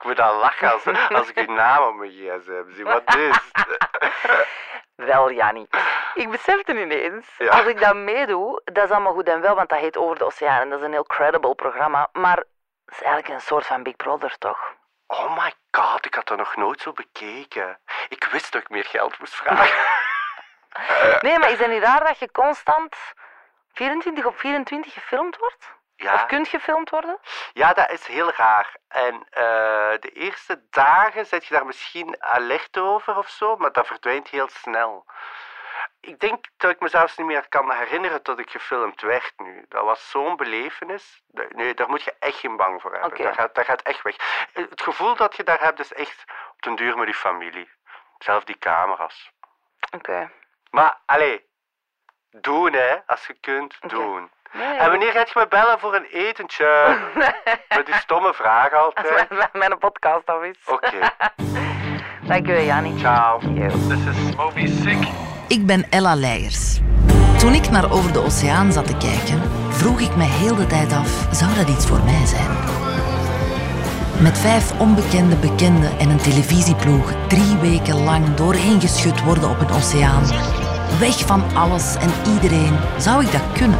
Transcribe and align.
Ik 0.00 0.06
moet 0.06 0.20
al 0.20 0.36
lachen 0.36 0.72
als, 0.72 0.86
als 1.08 1.28
ik 1.32 1.48
uw 1.48 1.54
naam 1.54 1.82
op 1.88 1.94
mijn 1.94 2.10
gsm 2.10 2.70
zie. 2.74 2.84
Wat 2.84 3.14
is 3.16 3.36
Wel, 5.10 5.30
Jannie. 5.32 5.68
Ik 6.14 6.30
besefte 6.30 6.80
ineens, 6.80 7.26
Ja. 7.38 7.50
als 7.50 7.66
ik 7.66 7.80
dat 7.80 7.94
meedoe, 7.94 8.60
dat 8.64 8.84
is 8.84 8.90
allemaal 8.90 9.12
goed 9.12 9.28
en 9.28 9.40
wel, 9.40 9.54
want 9.54 9.68
dat 9.68 9.78
heet 9.78 9.96
Over 9.96 10.18
de 10.18 10.24
Oceaan 10.24 10.60
en 10.60 10.70
dat 10.70 10.78
is 10.78 10.84
een 10.84 10.92
heel 10.92 11.04
credible 11.04 11.54
programma. 11.54 12.08
Maar 12.12 12.36
het 12.36 12.46
is 12.94 13.02
eigenlijk 13.02 13.28
een 13.34 13.40
soort 13.40 13.66
van 13.66 13.82
Big 13.82 13.96
Brother, 13.96 14.38
toch? 14.38 14.74
Oh 15.06 15.36
my 15.44 15.52
god, 15.70 16.04
ik 16.06 16.14
had 16.14 16.26
dat 16.26 16.38
nog 16.38 16.56
nooit 16.56 16.80
zo 16.80 16.92
bekeken. 16.92 17.78
Ik 18.08 18.24
wist 18.24 18.52
dat 18.52 18.62
ik 18.62 18.68
meer 18.68 18.84
geld 18.84 19.18
moest 19.18 19.34
vragen. 19.34 19.78
Nee, 21.20 21.38
maar 21.38 21.50
is 21.50 21.58
het 21.58 21.68
niet 21.70 21.82
raar 21.82 22.04
dat 22.04 22.18
je 22.18 22.30
constant 22.30 22.96
24 23.72 24.24
op 24.24 24.38
24 24.38 24.92
gefilmd 24.92 25.36
wordt? 25.36 25.78
Of 26.02 26.06
Ja, 26.06 26.24
kunt 26.24 26.48
gefilmd 26.48 26.90
worden? 26.90 27.18
ja, 27.52 27.72
dat 27.72 27.90
is 27.90 28.06
heel 28.06 28.30
raar. 28.32 28.76
En 28.88 29.14
eh, 29.30 29.42
de 30.00 30.10
eerste 30.12 30.62
dagen 30.70 31.26
zet 31.26 31.46
je 31.46 31.54
daar 31.54 31.66
misschien 31.66 32.22
alert 32.22 32.78
over 32.78 33.16
of 33.16 33.28
zo, 33.28 33.56
maar 33.56 33.72
dat 33.72 33.86
verdwijnt 33.86 34.28
heel 34.28 34.48
snel. 34.48 35.06
Ik 36.00 36.18
denk 36.20 36.44
dat 36.56 36.70
ik 36.70 36.80
me 36.80 36.88
zelfs 36.88 37.16
niet 37.16 37.26
meer 37.26 37.48
kan 37.48 37.72
herinneren 37.72 38.22
dat 38.22 38.38
ik 38.38 38.50
gefilmd 38.50 39.00
werd 39.00 39.32
nu. 39.36 39.64
Dat 39.68 39.84
was 39.84 40.10
zo'n 40.10 40.36
belevenis. 40.36 41.22
Nee, 41.48 41.74
daar 41.74 41.88
moet 41.88 42.02
je 42.02 42.14
echt 42.18 42.38
geen 42.38 42.56
bang 42.56 42.80
voor 42.80 42.92
hebben. 42.92 43.22
Dat, 43.24 43.34
gaat, 43.34 43.54
dat 43.54 43.64
gaat 43.64 43.82
echt 43.82 44.02
weg. 44.02 44.16
Eh, 44.52 44.64
Het 44.70 44.82
gevoel 44.82 45.16
dat 45.16 45.36
je 45.36 45.42
daar 45.44 45.60
hebt 45.60 45.78
is 45.80 45.92
echt 45.92 46.24
op 46.52 46.62
den 46.62 46.76
duur 46.76 46.96
met 46.96 47.06
die 47.06 47.14
familie. 47.14 47.70
Zelf 48.18 48.44
die 48.44 48.58
camera's. 48.58 49.30
Oké. 49.94 50.30
Maar, 50.70 50.98
allee, 51.06 51.48
doen 52.30 52.72
hè, 52.72 52.96
als 53.06 53.26
je 53.26 53.34
kunt, 53.34 53.76
doen. 53.80 54.30
Nee, 54.52 54.78
En 54.78 54.90
wanneer 54.90 55.12
gaat 55.12 55.28
je 55.28 55.38
me 55.38 55.46
bellen 55.48 55.78
voor 55.78 55.94
een 55.94 56.06
etentje? 56.12 56.96
Met 57.76 57.86
die 57.86 57.94
stomme 57.94 58.34
vraag 58.34 58.72
altijd. 58.74 59.28
mijn, 59.38 59.48
mijn 59.52 59.78
podcast 59.78 60.26
af 60.26 60.42
is. 60.42 60.56
Oké, 60.66 60.96
Dank 62.28 62.46
je, 62.46 62.64
Jannie. 62.64 62.98
ciao. 62.98 63.40
Yo. 63.54 63.68
This 63.68 63.98
is 64.10 64.36
Moby 64.36 64.66
Sick. 64.66 65.08
Ik 65.48 65.66
ben 65.66 65.86
Ella 65.90 66.14
Leijers. 66.14 66.80
Toen 67.38 67.52
ik 67.54 67.70
naar 67.70 67.92
Over 67.92 68.12
de 68.12 68.18
Oceaan 68.24 68.72
zat 68.72 68.86
te 68.86 68.96
kijken, 68.96 69.42
vroeg 69.70 70.00
ik 70.00 70.16
me 70.16 70.24
heel 70.24 70.54
de 70.56 70.66
tijd 70.66 70.92
af: 70.92 71.26
zou 71.30 71.54
dat 71.54 71.68
iets 71.68 71.86
voor 71.86 72.00
mij 72.04 72.26
zijn? 72.26 72.48
Met 74.22 74.38
vijf 74.38 74.78
onbekende 74.80 75.36
bekenden 75.36 75.98
en 75.98 76.10
een 76.10 76.20
televisieploeg 76.22 77.12
drie 77.28 77.56
weken 77.60 78.04
lang 78.04 78.34
doorheengeschud 78.34 79.20
worden 79.22 79.50
op 79.50 79.60
een 79.60 79.70
oceaan. 79.70 80.22
Weg 80.98 81.18
van 81.26 81.42
alles 81.56 81.96
en 81.96 82.10
iedereen, 82.32 82.78
zou 82.98 83.24
ik 83.24 83.32
dat 83.32 83.52
kunnen? 83.52 83.78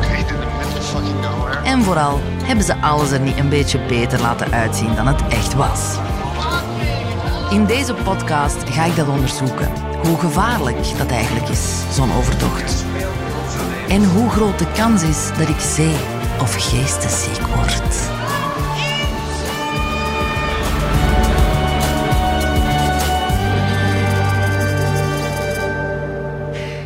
En 1.64 1.82
vooral, 1.82 2.20
hebben 2.22 2.64
ze 2.64 2.76
alles 2.76 3.10
er 3.10 3.20
niet 3.20 3.38
een 3.38 3.48
beetje 3.48 3.78
beter 3.86 4.20
laten 4.20 4.52
uitzien 4.52 4.94
dan 4.94 5.06
het 5.06 5.22
echt 5.28 5.54
was? 5.54 5.96
In 7.50 7.66
deze 7.66 7.94
podcast 7.94 8.70
ga 8.70 8.84
ik 8.84 8.96
dat 8.96 9.08
onderzoeken. 9.08 9.70
Hoe 10.02 10.18
gevaarlijk 10.18 10.98
dat 10.98 11.10
eigenlijk 11.10 11.48
is, 11.48 11.82
zo'n 11.92 12.12
overtocht. 12.12 12.84
En 13.88 14.04
hoe 14.04 14.30
groot 14.30 14.58
de 14.58 14.72
kans 14.72 15.02
is 15.02 15.28
dat 15.38 15.48
ik 15.48 15.60
zee- 15.60 16.18
of 16.40 16.54
geestesziek 16.54 17.46
word. 17.46 18.08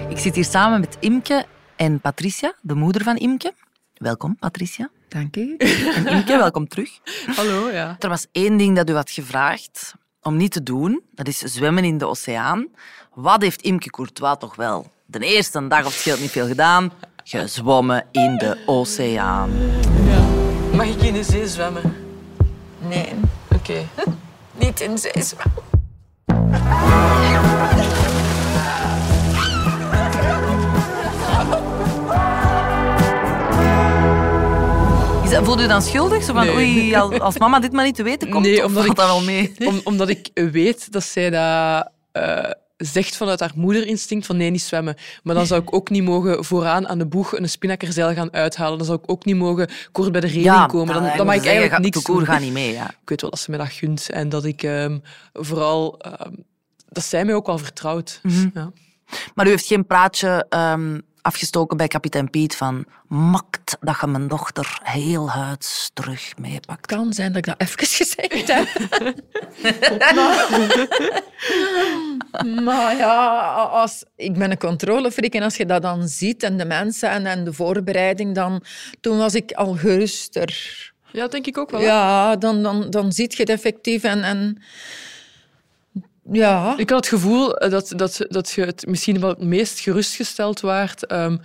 Ik 0.08 0.18
zit 0.18 0.34
hier 0.34 0.44
samen 0.44 0.80
met 0.80 0.96
Imke 1.00 1.44
en 1.76 2.00
Patricia, 2.00 2.54
de 2.60 2.74
moeder 2.74 3.02
van 3.02 3.16
Imke. 3.16 3.52
Welkom, 3.94 4.36
Patricia. 4.38 4.90
Dank 5.08 5.36
u. 5.36 5.56
En 5.56 6.06
Imke, 6.06 6.36
welkom 6.36 6.68
terug. 6.68 6.90
Hallo, 7.36 7.70
ja. 7.70 7.96
Er 7.98 8.08
was 8.08 8.26
één 8.32 8.56
ding 8.56 8.76
dat 8.76 8.90
u 8.90 8.94
had 8.94 9.10
gevraagd 9.10 9.94
om 10.22 10.36
niet 10.36 10.52
te 10.52 10.62
doen. 10.62 11.02
Dat 11.14 11.28
is 11.28 11.38
zwemmen 11.38 11.84
in 11.84 11.98
de 11.98 12.06
oceaan. 12.06 12.68
Wat 13.14 13.42
heeft 13.42 13.62
Imke 13.62 13.90
Courtois 13.90 14.36
toch 14.38 14.56
wel 14.56 14.90
de 15.06 15.18
eerste 15.18 15.66
dag, 15.68 15.78
of 15.80 15.84
het 15.84 15.94
scheelt 15.94 16.20
niet 16.20 16.30
veel 16.30 16.46
gedaan, 16.46 16.92
gezwommen 17.24 18.06
in 18.12 18.36
de 18.38 18.62
oceaan. 18.66 19.50
Mag 20.74 20.86
ik 20.86 21.02
in 21.02 21.12
de 21.12 21.22
zee 21.22 21.48
zwemmen? 21.48 21.94
Nee, 22.88 23.08
Oké. 23.54 23.86
niet 24.60 24.80
in 24.80 24.98
zee 24.98 25.22
zwemmen. 25.22 25.62
Voelt 35.42 35.60
u 35.60 35.66
dan 35.66 35.82
schuldig? 35.82 36.22
Zo 36.24 36.32
van, 36.32 36.44
Nee. 36.46 36.54
oei, 36.54 36.94
als, 37.20 37.38
mama 37.38 37.60
dit 37.60 37.72
maar 37.72 37.84
niet 37.84 37.94
te 37.94 38.02
weten 38.02 38.30
komt, 38.30 38.44
Nee, 38.46 38.64
omdat 38.64 38.72
valt 38.84 38.86
ik- 38.86 38.96
dat 38.96 39.06
wel 39.06 39.22
mee? 39.22 39.52
Om, 39.68 39.80
omdat 39.84 40.08
ik 40.08 40.30
weet 40.34 40.92
dat 40.92 41.04
zij 41.04 41.30
dat 41.30 41.90
eh, 42.12 42.50
zegt 42.76 43.16
vanuit 43.16 43.40
haar 43.40 43.52
moederinstinct 43.54 44.26
van 44.26 44.36
nee, 44.36 44.50
niet 44.50 44.62
zwemmen. 44.62 44.96
Maar 45.22 45.34
dan 45.34 45.46
zou 45.46 45.62
ik 45.62 45.74
ook 45.74 45.90
niet 45.90 46.02
mogen 46.02 46.44
vooraan 46.44 46.88
aan 46.88 46.98
de 46.98 47.06
boeg 47.06 47.36
een 47.38 47.48
spinakkerzeil 47.48 48.14
gaan 48.14 48.32
uithalen. 48.32 48.76
Dan 48.78 48.86
zou 48.86 48.98
ik 49.02 49.10
ook 49.10 49.24
niet 49.24 49.36
mogen 49.36 49.68
kort 49.92 50.12
bij 50.12 50.20
de 50.20 50.26
reling 50.26 50.66
komen. 50.66 50.94
Dan, 50.94 51.10
dan 51.16 51.26
mag 51.26 51.34
ik 51.34 51.44
eigenlijk 51.46 51.78
niks 51.78 52.04
De 52.04 52.12
doen. 52.12 52.24
gaat 52.24 52.40
niet 52.40 52.52
mee, 52.52 52.72
ja. 52.72 52.90
Ik 53.02 53.08
weet 53.08 53.20
wel 53.20 53.30
dat 53.30 53.40
ze 53.40 53.50
me 53.50 53.56
dat 53.56 53.68
gunt 53.72 54.10
en 54.10 54.28
dat 54.28 54.44
ik 54.44 54.62
ehm, 54.62 54.98
vooral... 55.32 55.98
ehm, 55.98 56.32
dat 56.88 57.04
zij 57.04 57.24
mij 57.24 57.34
ook 57.34 57.46
wel 57.46 57.58
vertrouwt. 57.58 58.20
Mhm. 58.22 58.48
Ja. 58.54 58.72
Maar 59.34 59.46
u 59.46 59.48
heeft 59.48 59.66
geen 59.66 59.86
praatje 59.86 60.46
ehm, 60.48 60.98
afgestoken 61.24 61.76
bij 61.76 61.88
kapitein 61.88 62.30
Piet 62.30 62.56
van 62.56 62.84
makt 63.08 63.76
dat 63.80 63.96
je 64.00 64.06
mijn 64.06 64.28
dochter 64.28 64.78
heel 64.82 65.30
huids 65.30 65.90
terug 65.92 66.32
meepakt. 66.38 66.86
kan 66.86 67.12
zijn 67.12 67.32
dat 67.32 67.36
ik 67.36 67.44
dat 67.44 67.60
even 67.60 67.78
gezegd 67.86 68.52
heb. 68.52 68.68
maar, 72.64 72.96
ja, 72.96 73.40
als, 73.70 74.04
ik 74.16 74.32
ben 74.38 74.50
een 74.50 74.58
controlefreak 74.58 75.32
en 75.32 75.42
als 75.42 75.56
je 75.56 75.66
dat 75.66 75.82
dan 75.82 76.08
ziet 76.08 76.42
en 76.42 76.56
de 76.56 76.64
mensen 76.64 77.10
en, 77.10 77.26
en 77.26 77.44
de 77.44 77.52
voorbereiding, 77.52 78.34
dan, 78.34 78.62
toen 79.00 79.18
was 79.18 79.34
ik 79.34 79.52
al 79.52 79.74
geruster. 79.74 80.92
ja, 81.12 81.20
dat 81.20 81.30
denk 81.32 81.46
ik 81.46 81.58
ook 81.58 81.70
wel. 81.70 81.80
Ja, 81.80 82.36
dan, 82.36 82.62
dan, 82.62 82.90
dan 82.90 83.12
zie 83.12 83.30
je 83.30 83.36
het 83.36 83.48
effectief 83.48 84.02
en... 84.02 84.22
en 84.22 84.62
ja, 86.32 86.74
Ik 86.76 86.90
had 86.90 86.98
het 86.98 87.08
gevoel 87.08 87.56
eh, 87.56 87.70
dat, 87.70 87.92
dat, 87.96 88.20
dat 88.28 88.50
je 88.50 88.64
het 88.64 88.86
misschien 88.86 89.20
wel 89.20 89.28
het 89.28 89.42
meest 89.42 89.80
gerustgesteld 89.80 90.60
waart 90.60 91.06
ehm, 91.06 91.36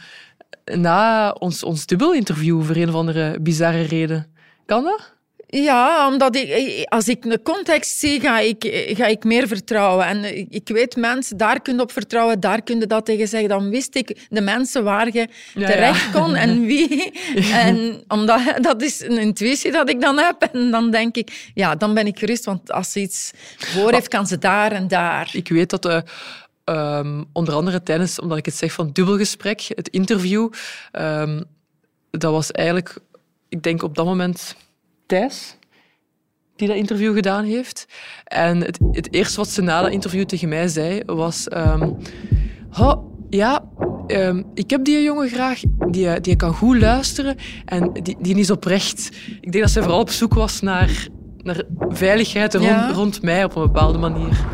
na 0.65 1.31
ons, 1.31 1.63
ons 1.63 1.85
dubbelinterview 1.85 2.63
voor 2.63 2.75
een 2.75 2.89
of 2.89 2.95
andere 2.95 3.39
bizarre 3.39 3.81
reden. 3.81 4.33
Kan 4.65 4.83
dat? 4.83 5.17
Ja, 5.51 6.07
omdat 6.07 6.35
ik, 6.35 6.85
als 6.89 7.07
ik 7.07 7.21
de 7.21 7.41
context 7.41 7.97
zie, 7.97 8.19
ga 8.19 8.39
ik, 8.39 8.87
ga 8.97 9.05
ik 9.05 9.23
meer 9.23 9.47
vertrouwen. 9.47 10.05
En 10.05 10.49
ik, 10.49 10.67
weet 10.67 10.95
mensen, 10.95 11.37
daar 11.37 11.61
kun 11.61 11.75
je 11.75 11.81
op 11.81 11.91
vertrouwen, 11.91 12.39
daar 12.39 12.61
kun 12.61 12.79
je 12.79 12.87
dat 12.87 13.05
tegen 13.05 13.27
zeggen. 13.27 13.49
Dan 13.49 13.69
wist 13.69 13.95
ik 13.95 14.27
de 14.29 14.41
mensen 14.41 14.83
waar 14.83 15.05
je 15.05 15.27
Ja, 15.53 15.67
terecht 15.67 16.05
ja. 16.05 16.11
kon 16.11 16.35
en 16.35 16.65
wie. 16.69 17.11
En 17.51 18.03
omdat, 18.07 18.41
dat 18.61 18.81
is 18.81 19.01
een 19.01 19.17
intuïtie 19.17 19.71
dat 19.71 19.89
ik 19.89 20.01
dan 20.01 20.17
heb. 20.17 20.41
En 20.51 20.71
dan 20.71 20.91
denk 20.91 21.15
ik, 21.15 21.51
ja, 21.53 21.75
dan 21.75 21.93
ben 21.93 22.07
ik 22.07 22.19
gerust. 22.19 22.45
Want 22.45 22.71
als 22.71 22.91
ze 22.91 22.99
iets 22.99 23.31
voor 23.57 23.91
heeft, 23.91 24.07
kan 24.07 24.27
ze 24.27 24.37
daar 24.37 24.71
en 24.71 24.87
daar. 24.87 25.29
Ik 25.31 25.47
weet 25.49 25.69
dat 25.69 25.85
eh, 25.85 26.01
ehm, 26.63 27.23
onder 27.33 27.53
andere 27.53 27.83
tijdens, 27.83 28.19
omdat 28.19 28.37
ik 28.37 28.45
het 28.45 28.55
zeg 28.55 28.71
van 28.71 28.89
dubbelgesprek, 28.91 29.61
het 29.75 29.87
interview, 29.87 30.49
ehm, 30.91 31.41
dat 32.11 32.31
was 32.31 32.51
eigenlijk, 32.51 32.97
ik 33.49 33.63
denk 33.63 33.83
op 33.83 33.95
dat 33.95 34.05
moment 34.05 34.55
Thijs 35.09 35.57
die 36.55 36.67
dat 36.67 36.77
interview 36.77 37.13
gedaan 37.13 37.43
heeft. 37.43 37.85
En 38.23 38.61
het, 38.61 38.79
het 38.91 39.13
eerste 39.13 39.37
wat 39.37 39.47
ze 39.49 39.61
na 39.61 39.81
dat 39.81 39.91
interview 39.91 40.23
tegen 40.25 40.49
mij 40.49 40.67
zei, 40.67 41.01
was... 41.05 41.47
ehm, 41.47 41.89
"Oh, 42.79 42.93
ja, 43.29 43.63
ehm, 44.07 44.43
ik 44.53 44.69
heb 44.69 44.83
die 44.85 45.03
jongen 45.03 45.29
graag. 45.29 45.59
Die, 45.89 46.19
die 46.21 46.35
kan 46.35 46.53
goed 46.53 46.77
luisteren 46.79 47.35
en 47.65 47.93
die, 47.93 48.17
die 48.19 48.35
is 48.35 48.51
oprecht. 48.51 49.09
Ik 49.41 49.51
denk 49.51 49.63
dat 49.63 49.73
zij 49.73 49.81
vooral 49.81 49.99
op 49.99 50.09
zoek 50.09 50.33
was 50.33 50.61
naar, 50.61 51.07
naar 51.37 51.63
veiligheid 51.89 52.53
rond, 52.53 52.65
Ja. 52.65 52.91
rond 52.91 53.21
mij 53.21 53.43
op 53.43 53.55
een 53.55 53.61
bepaalde 53.61 53.97
manier. 53.97 54.45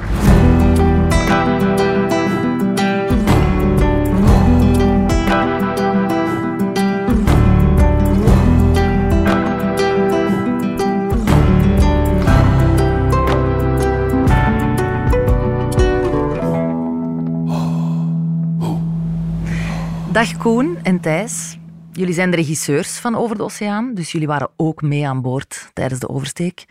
Dag 20.15 20.37
Koen 20.37 20.77
en 20.83 20.99
Thijs. 20.99 21.57
Jullie 21.91 22.13
zijn 22.13 22.29
de 22.31 22.35
regisseurs 22.35 22.97
van 22.97 23.15
Over 23.15 23.37
de 23.37 23.43
Oceaan, 23.43 23.93
dus 23.93 24.11
jullie 24.11 24.27
waren 24.27 24.49
ook 24.55 24.81
mee 24.81 25.07
aan 25.07 25.21
boord 25.21 25.69
tijdens 25.73 25.99
de 25.99 26.09
oversteek. 26.09 26.65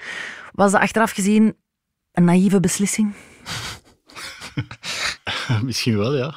Was 0.53 0.73
dat 0.73 0.81
achteraf 0.81 1.11
gezien 1.11 1.57
een 2.13 2.25
naïeve 2.25 2.61
beslissing? 2.61 3.15
Misschien 5.63 5.97
wel, 5.97 6.17
ja. 6.17 6.35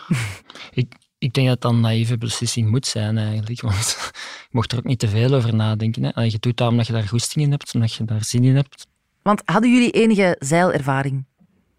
ik, 0.71 0.93
ik 1.17 1.33
denk 1.33 1.47
dat 1.47 1.61
dat 1.61 1.71
een 1.71 1.79
naïeve 1.79 2.17
beslissing 2.17 2.69
moet 2.69 2.85
zijn, 2.85 3.17
eigenlijk. 3.17 3.61
Want 3.61 3.97
je 4.41 4.47
mocht 4.51 4.71
er 4.71 4.77
ook 4.77 4.83
niet 4.83 4.99
te 4.99 5.07
veel 5.07 5.33
over 5.33 5.55
nadenken. 5.55 6.03
Hè. 6.03 6.21
Je 6.21 6.37
doet 6.39 6.57
dat 6.57 6.69
omdat 6.69 6.87
je 6.87 6.93
daar 6.93 7.07
goesting 7.07 7.45
in 7.45 7.51
hebt, 7.51 7.73
omdat 7.73 7.93
je 7.93 8.05
daar 8.05 8.23
zin 8.23 8.43
in 8.43 8.55
hebt. 8.55 8.87
Want 9.21 9.41
hadden 9.45 9.73
jullie 9.73 9.91
enige 9.91 10.35
zeilervaring? 10.39 11.25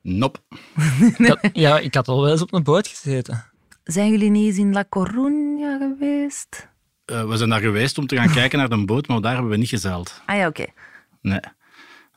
Nop. 0.03 0.43
Ik 1.19 1.27
had- 1.27 1.51
ja, 1.53 1.79
ik 1.79 1.95
had 1.95 2.09
al 2.09 2.21
wel 2.23 2.31
eens 2.31 2.43
op 2.43 2.53
een 2.53 2.63
boot 2.63 2.87
gezeten. 2.89 3.45
Zijn 3.89 4.11
jullie 4.11 4.31
niet 4.31 4.47
eens 4.47 4.59
in 4.59 4.73
La 4.73 4.85
Coruña 4.85 5.79
geweest? 5.79 6.69
Eh, 7.05 7.25
we 7.25 7.37
zijn 7.37 7.49
daar 7.49 7.61
geweest 7.61 7.99
om 7.99 8.07
te 8.07 8.17
gaan 8.17 8.31
kijken 8.41 8.59
naar 8.59 8.69
de 8.69 8.85
boot, 8.85 9.07
maar 9.09 9.21
daar 9.21 9.33
hebben 9.33 9.51
we 9.51 9.57
niet 9.57 9.69
gezeild. 9.69 10.23
Ah 10.27 10.37
ja, 10.37 10.47
oké. 10.47 10.65
Nee. 11.21 11.41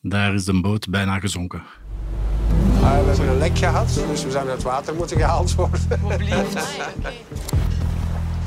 Daar 0.01 0.33
is 0.33 0.45
de 0.45 0.61
boot 0.61 0.89
bijna 0.89 1.19
gezonken. 1.19 1.63
Ah, 2.81 2.99
we 2.99 3.07
hebben 3.07 3.27
een 3.27 3.37
lek 3.37 3.57
gehad, 3.57 3.93
dus 4.09 4.23
we 4.23 4.31
zijn 4.31 4.43
uit 4.47 4.53
het 4.53 4.63
water 4.63 4.95
moeten 4.95 5.17
gehaald 5.17 5.55
worden. 5.55 5.79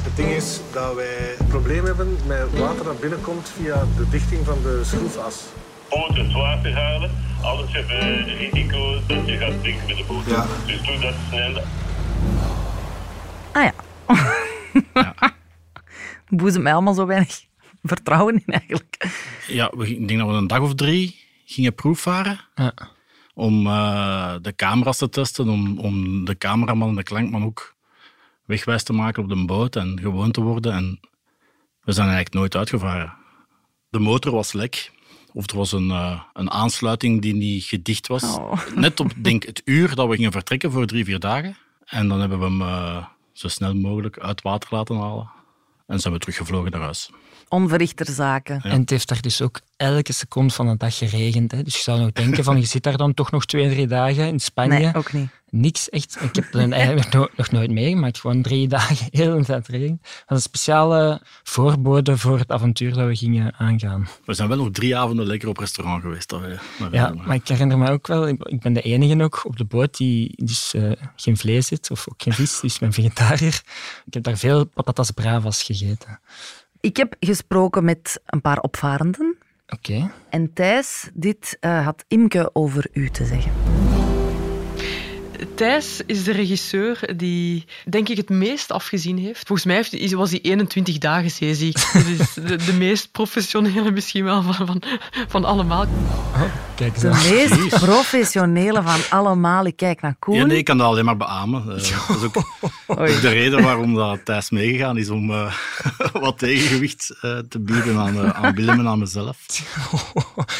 Het 0.02 0.16
ding 0.16 0.28
is 0.28 0.60
dat 0.72 0.94
wij 0.94 1.34
een 1.38 1.46
probleem 1.46 1.84
hebben 1.84 2.16
met 2.26 2.58
water 2.58 2.84
dat 2.84 3.00
binnenkomt 3.00 3.48
via 3.56 3.84
de 3.96 4.08
dichting 4.10 4.44
van 4.44 4.58
de 4.62 4.80
schroefas. 4.84 5.44
boot 5.90 6.16
het 6.16 6.32
water 6.32 6.74
halen. 6.74 7.10
Anders 7.42 7.72
heb 7.72 7.88
je 7.88 8.22
risico 8.38 8.98
dat 9.06 9.26
je 9.26 9.36
gaat 9.36 9.60
drinken 9.60 9.86
met 9.86 9.96
de 9.96 10.04
boot. 10.08 10.24
Ja. 10.26 10.46
Dus 10.66 10.82
doe 10.86 10.98
dat 10.98 11.14
snel. 11.28 11.62
Ah 13.54 13.62
ja. 13.62 13.74
Boezemt 16.28 16.62
mij 16.62 16.72
allemaal 16.72 16.94
zo 16.94 17.06
weinig 17.06 17.44
vertrouwen 17.82 18.34
in 18.34 18.52
eigenlijk. 18.52 19.20
Ja, 19.46 19.72
we, 19.76 19.88
ik 19.88 20.08
denk 20.08 20.20
dat 20.20 20.28
we 20.28 20.34
een 20.34 20.46
dag 20.46 20.60
of 20.60 20.74
drie 20.74 21.20
gingen 21.44 21.74
proefvaren. 21.74 22.40
Ja. 22.54 22.74
Om 23.34 23.66
eh, 23.66 24.34
de 24.40 24.54
camera's 24.54 24.98
te 24.98 25.08
testen, 25.08 25.48
om, 25.48 25.78
om 25.78 26.24
de 26.24 26.38
cameraman 26.38 26.88
en 26.88 26.94
de 26.94 27.02
klankman 27.02 27.44
ook 27.44 27.74
wegwijs 28.44 28.82
te 28.82 28.92
maken 28.92 29.22
op 29.22 29.28
de 29.28 29.44
boot 29.44 29.76
en 29.76 30.00
gewoon 30.00 30.30
te 30.30 30.40
worden. 30.40 30.72
En 30.72 31.00
we 31.80 31.92
zijn 31.92 32.06
eigenlijk 32.06 32.36
nooit 32.36 32.56
uitgevaren. 32.56 33.14
De 33.88 33.98
motor 33.98 34.32
was 34.32 34.52
lek. 34.52 34.92
Of 35.32 35.50
er 35.50 35.56
was 35.56 35.72
een, 35.72 35.90
eh, 35.90 36.20
een 36.32 36.50
aansluiting 36.50 37.22
die 37.22 37.34
niet 37.34 37.64
gedicht 37.64 38.06
was. 38.06 38.22
Oh. 38.22 38.52
Net 38.74 39.00
op 39.00 39.12
denk, 39.16 39.44
het 39.44 39.62
uur 39.64 39.94
dat 39.94 40.08
we 40.08 40.14
gingen 40.14 40.32
vertrekken 40.32 40.72
voor 40.72 40.86
drie, 40.86 41.04
vier 41.04 41.18
dagen. 41.18 41.56
En 41.84 42.08
dan 42.08 42.20
hebben 42.20 42.38
we 42.38 42.44
hem 42.44 42.60
eh, 42.60 43.04
zo 43.34 43.48
snel 43.48 43.74
mogelijk 43.74 44.18
uit 44.18 44.42
water 44.42 44.68
laten 44.74 44.96
halen. 44.96 45.30
En 45.86 46.00
zijn 46.00 46.12
we 46.14 46.18
teruggevlogen 46.20 46.70
naar 46.70 46.80
huis. 46.80 47.10
Onverrichter 47.48 48.06
zaken. 48.06 48.60
Ja. 48.62 48.70
En 48.70 48.80
het 48.80 48.90
heeft 48.90 49.08
daar 49.08 49.20
dus 49.20 49.42
ook 49.42 49.60
elke 49.76 50.12
seconde 50.12 50.52
van 50.52 50.68
de 50.68 50.76
dag 50.76 50.96
geregend. 50.98 51.52
Hè. 51.52 51.62
Dus 51.62 51.74
je 51.74 51.82
zou 51.82 52.00
nog 52.00 52.12
denken 52.12 52.44
van, 52.44 52.60
je 52.60 52.66
zit 52.66 52.82
daar 52.82 52.96
dan 52.96 53.14
toch 53.14 53.30
nog 53.30 53.46
twee, 53.46 53.70
drie 53.70 53.86
dagen 53.86 54.26
in 54.26 54.40
Spanje. 54.40 54.78
Nee, 54.78 54.94
ook 54.94 55.12
niet. 55.12 55.28
Niks 55.50 55.88
echt. 55.88 56.16
Ik 56.20 56.34
heb 56.34 56.52
het 56.52 56.72
eigenlijk 56.72 57.12
nog, 57.14 57.28
nog 57.36 57.50
nooit 57.50 57.70
meegemaakt. 57.70 58.20
Gewoon 58.20 58.42
drie 58.42 58.68
dagen 58.68 59.06
heel 59.10 59.38
de 59.38 59.44
tijd 59.44 59.68
regen. 59.68 59.98
Dat 60.02 60.22
was 60.26 60.38
een 60.38 60.42
speciale 60.44 61.20
voorbode 61.42 62.18
voor 62.18 62.38
het 62.38 62.50
avontuur 62.50 62.92
dat 62.92 63.06
we 63.06 63.16
gingen 63.16 63.54
aangaan. 63.54 64.08
We 64.24 64.34
zijn 64.34 64.48
wel 64.48 64.56
nog 64.56 64.70
drie 64.70 64.96
avonden 64.96 65.26
lekker 65.26 65.48
op 65.48 65.58
restaurant 65.58 66.02
geweest. 66.02 66.28
Dat 66.28 66.40
we, 66.40 66.58
Ja, 66.90 67.14
maar 67.26 67.34
ik 67.34 67.48
herinner 67.48 67.78
me 67.78 67.90
ook 67.90 68.06
wel, 68.06 68.28
ik 68.28 68.60
ben 68.60 68.72
de 68.72 68.82
enige 68.82 69.14
nog 69.14 69.44
op 69.44 69.56
de 69.56 69.64
boot 69.64 69.96
die 69.96 70.44
dus 70.44 70.74
eh, 70.74 70.92
geen 71.16 71.36
vlees 71.36 71.70
eet, 71.70 71.90
of 71.90 72.08
ook 72.08 72.22
geen 72.22 72.32
vis, 72.32 72.60
dus 72.60 72.74
ik 72.74 72.80
ben 72.80 72.92
vegetariër. 72.92 73.62
Ik 74.04 74.14
heb 74.14 74.22
daar 74.22 74.36
veel 74.36 74.64
patatas 74.64 75.10
bravas 75.10 75.62
gegeten. 75.62 76.20
Ik 76.84 76.96
heb 76.96 77.16
gesproken 77.20 77.84
met 77.84 78.20
een 78.26 78.40
paar 78.40 78.58
opvarenden. 78.58 79.36
Oké. 79.68 80.10
En 80.30 80.52
Thijs, 80.52 81.10
dit 81.14 81.56
eh, 81.60 81.84
had 81.84 82.04
Imke 82.08 82.50
over 82.52 82.86
u 82.92 83.10
te 83.10 83.24
zeggen. 83.24 83.63
Thijs 85.54 86.00
is 86.06 86.24
de 86.24 86.32
regisseur 86.32 87.12
die, 87.16 87.64
denk 87.88 88.08
ik, 88.08 88.16
het 88.16 88.28
meest 88.28 88.70
afgezien 88.72 89.18
heeft. 89.18 89.46
Volgens 89.46 89.66
mij 89.66 89.76
heeft, 89.76 90.12
was 90.12 90.30
hij 90.30 90.40
21 90.42 90.98
dagen 90.98 91.30
zeeziek. 91.30 91.76
Dat 91.92 92.06
is 92.06 92.34
de, 92.34 92.56
de 92.56 92.72
meest 92.72 93.12
professionele 93.12 93.90
misschien 93.90 94.24
wel 94.24 94.42
van, 94.42 94.66
van, 94.66 94.82
van 95.28 95.44
allemaal. 95.44 95.86
Kijk 96.74 97.00
De 97.00 97.08
meest 97.08 97.68
professionele 97.68 98.82
van 98.82 99.00
allemaal. 99.10 99.66
Ik 99.66 99.76
kijk 99.76 100.00
naar 100.00 100.16
Koen. 100.18 100.36
Ja, 100.36 100.44
nee, 100.44 100.58
ik 100.58 100.64
kan 100.64 100.78
dat 100.78 100.86
alleen 100.86 101.04
maar 101.04 101.16
beamen. 101.16 101.62
Eh, 101.62 101.66
dat 102.08 102.16
is 102.16 102.22
ook, 102.22 102.36
ook 102.86 103.20
de 103.20 103.28
reden 103.28 103.62
waarom 103.62 103.94
dat 103.94 104.24
Thijs 104.24 104.50
meegegaan 104.50 104.98
is, 104.98 105.08
om 105.08 105.30
eh, 105.30 105.54
wat 106.12 106.38
tegengewicht 106.38 107.14
eh, 107.20 107.38
te 107.38 107.58
bieden 107.58 107.98
aan, 107.98 108.20
eh, 108.20 108.44
aan 108.44 108.54
Willem 108.54 108.78
en 108.78 108.88
aan 108.88 108.98
mezelf. 108.98 109.36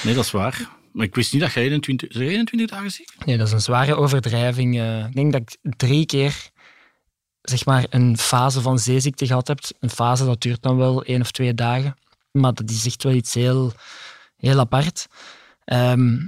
Nee, 0.02 0.14
dat 0.14 0.24
is 0.24 0.30
waar. 0.30 0.68
Maar 0.94 1.06
ik 1.06 1.14
wist 1.14 1.32
niet 1.32 1.42
dat 1.42 1.52
jij 1.52 1.62
21, 1.62 2.08
is 2.08 2.16
er 2.16 2.22
21 2.22 2.68
dagen 2.68 2.90
ziek 2.90 3.12
Nee, 3.24 3.36
dat 3.36 3.46
is 3.46 3.52
een 3.52 3.60
zware 3.60 3.94
overdrijving. 3.94 4.78
eh. 4.78 5.04
ik 5.04 5.14
denk 5.14 5.32
dat 5.32 5.40
ik 5.40 5.56
drie 5.76 6.06
keer 6.06 6.52
zeg 7.42 7.64
maar, 7.64 7.86
een 7.90 8.18
fase 8.18 8.60
van 8.60 8.78
zeeziekte 8.78 9.26
gehad 9.26 9.48
heb. 9.48 9.58
Een 9.80 9.90
fase 9.90 10.24
dat 10.24 10.40
duurt 10.40 10.62
dan 10.62 10.76
wel 10.76 11.04
één 11.04 11.20
of 11.20 11.30
twee 11.30 11.54
dagen. 11.54 11.96
Maar 12.30 12.54
dat 12.54 12.70
is 12.70 12.86
echt 12.86 13.02
wel 13.02 13.12
iets 13.12 13.34
heel, 13.34 13.72
heel 14.36 14.58
apart. 14.58 15.06
Ehm, 15.64 16.18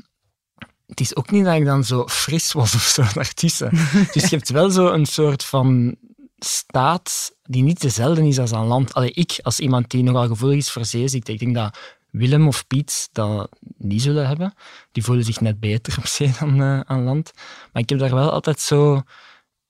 het 0.86 1.00
is 1.00 1.16
ook 1.16 1.30
niet 1.30 1.44
dat 1.44 1.56
ik 1.56 1.64
dan 1.64 1.84
zo 1.84 2.08
fris 2.08 2.52
was 2.52 2.74
of 2.74 2.82
zo 2.82 3.04
daartussen. 3.14 3.70
dus 4.12 4.22
je 4.22 4.36
hebt 4.36 4.48
wel 4.50 4.70
zo 4.70 4.88
een 4.92 5.06
soort 5.06 5.44
van 5.44 5.96
staat 6.38 7.34
die 7.42 7.62
niet 7.62 7.80
dezelfde 7.80 8.28
is 8.28 8.38
als 8.38 8.52
aan 8.52 8.66
land. 8.66 8.94
Allee, 8.94 9.10
ik, 9.12 9.38
als 9.42 9.60
iemand 9.60 9.90
die 9.90 10.02
nogal 10.02 10.26
gevoelig 10.26 10.58
is 10.58 10.70
voor 10.70 10.84
zeeziekte, 10.84 11.32
ik 11.32 11.38
denk 11.38 11.54
dat 11.54 11.78
Willem 12.16 12.46
of 12.46 12.66
Piet 12.66 13.08
dat 13.12 13.48
niet 13.78 14.02
zullen 14.02 14.26
hebben. 14.26 14.54
Die 14.92 15.04
voelen 15.04 15.24
zich 15.24 15.40
net 15.40 15.60
beter 15.60 15.94
op 15.98 16.06
zee 16.06 16.32
dan 16.40 16.60
eh, 16.62 16.80
aan 16.80 17.02
land. 17.02 17.32
Maar 17.72 17.82
ik 17.82 17.88
heb 17.88 17.98
daar 17.98 18.14
wel 18.14 18.30
altijd 18.30 18.60
zo... 18.60 19.02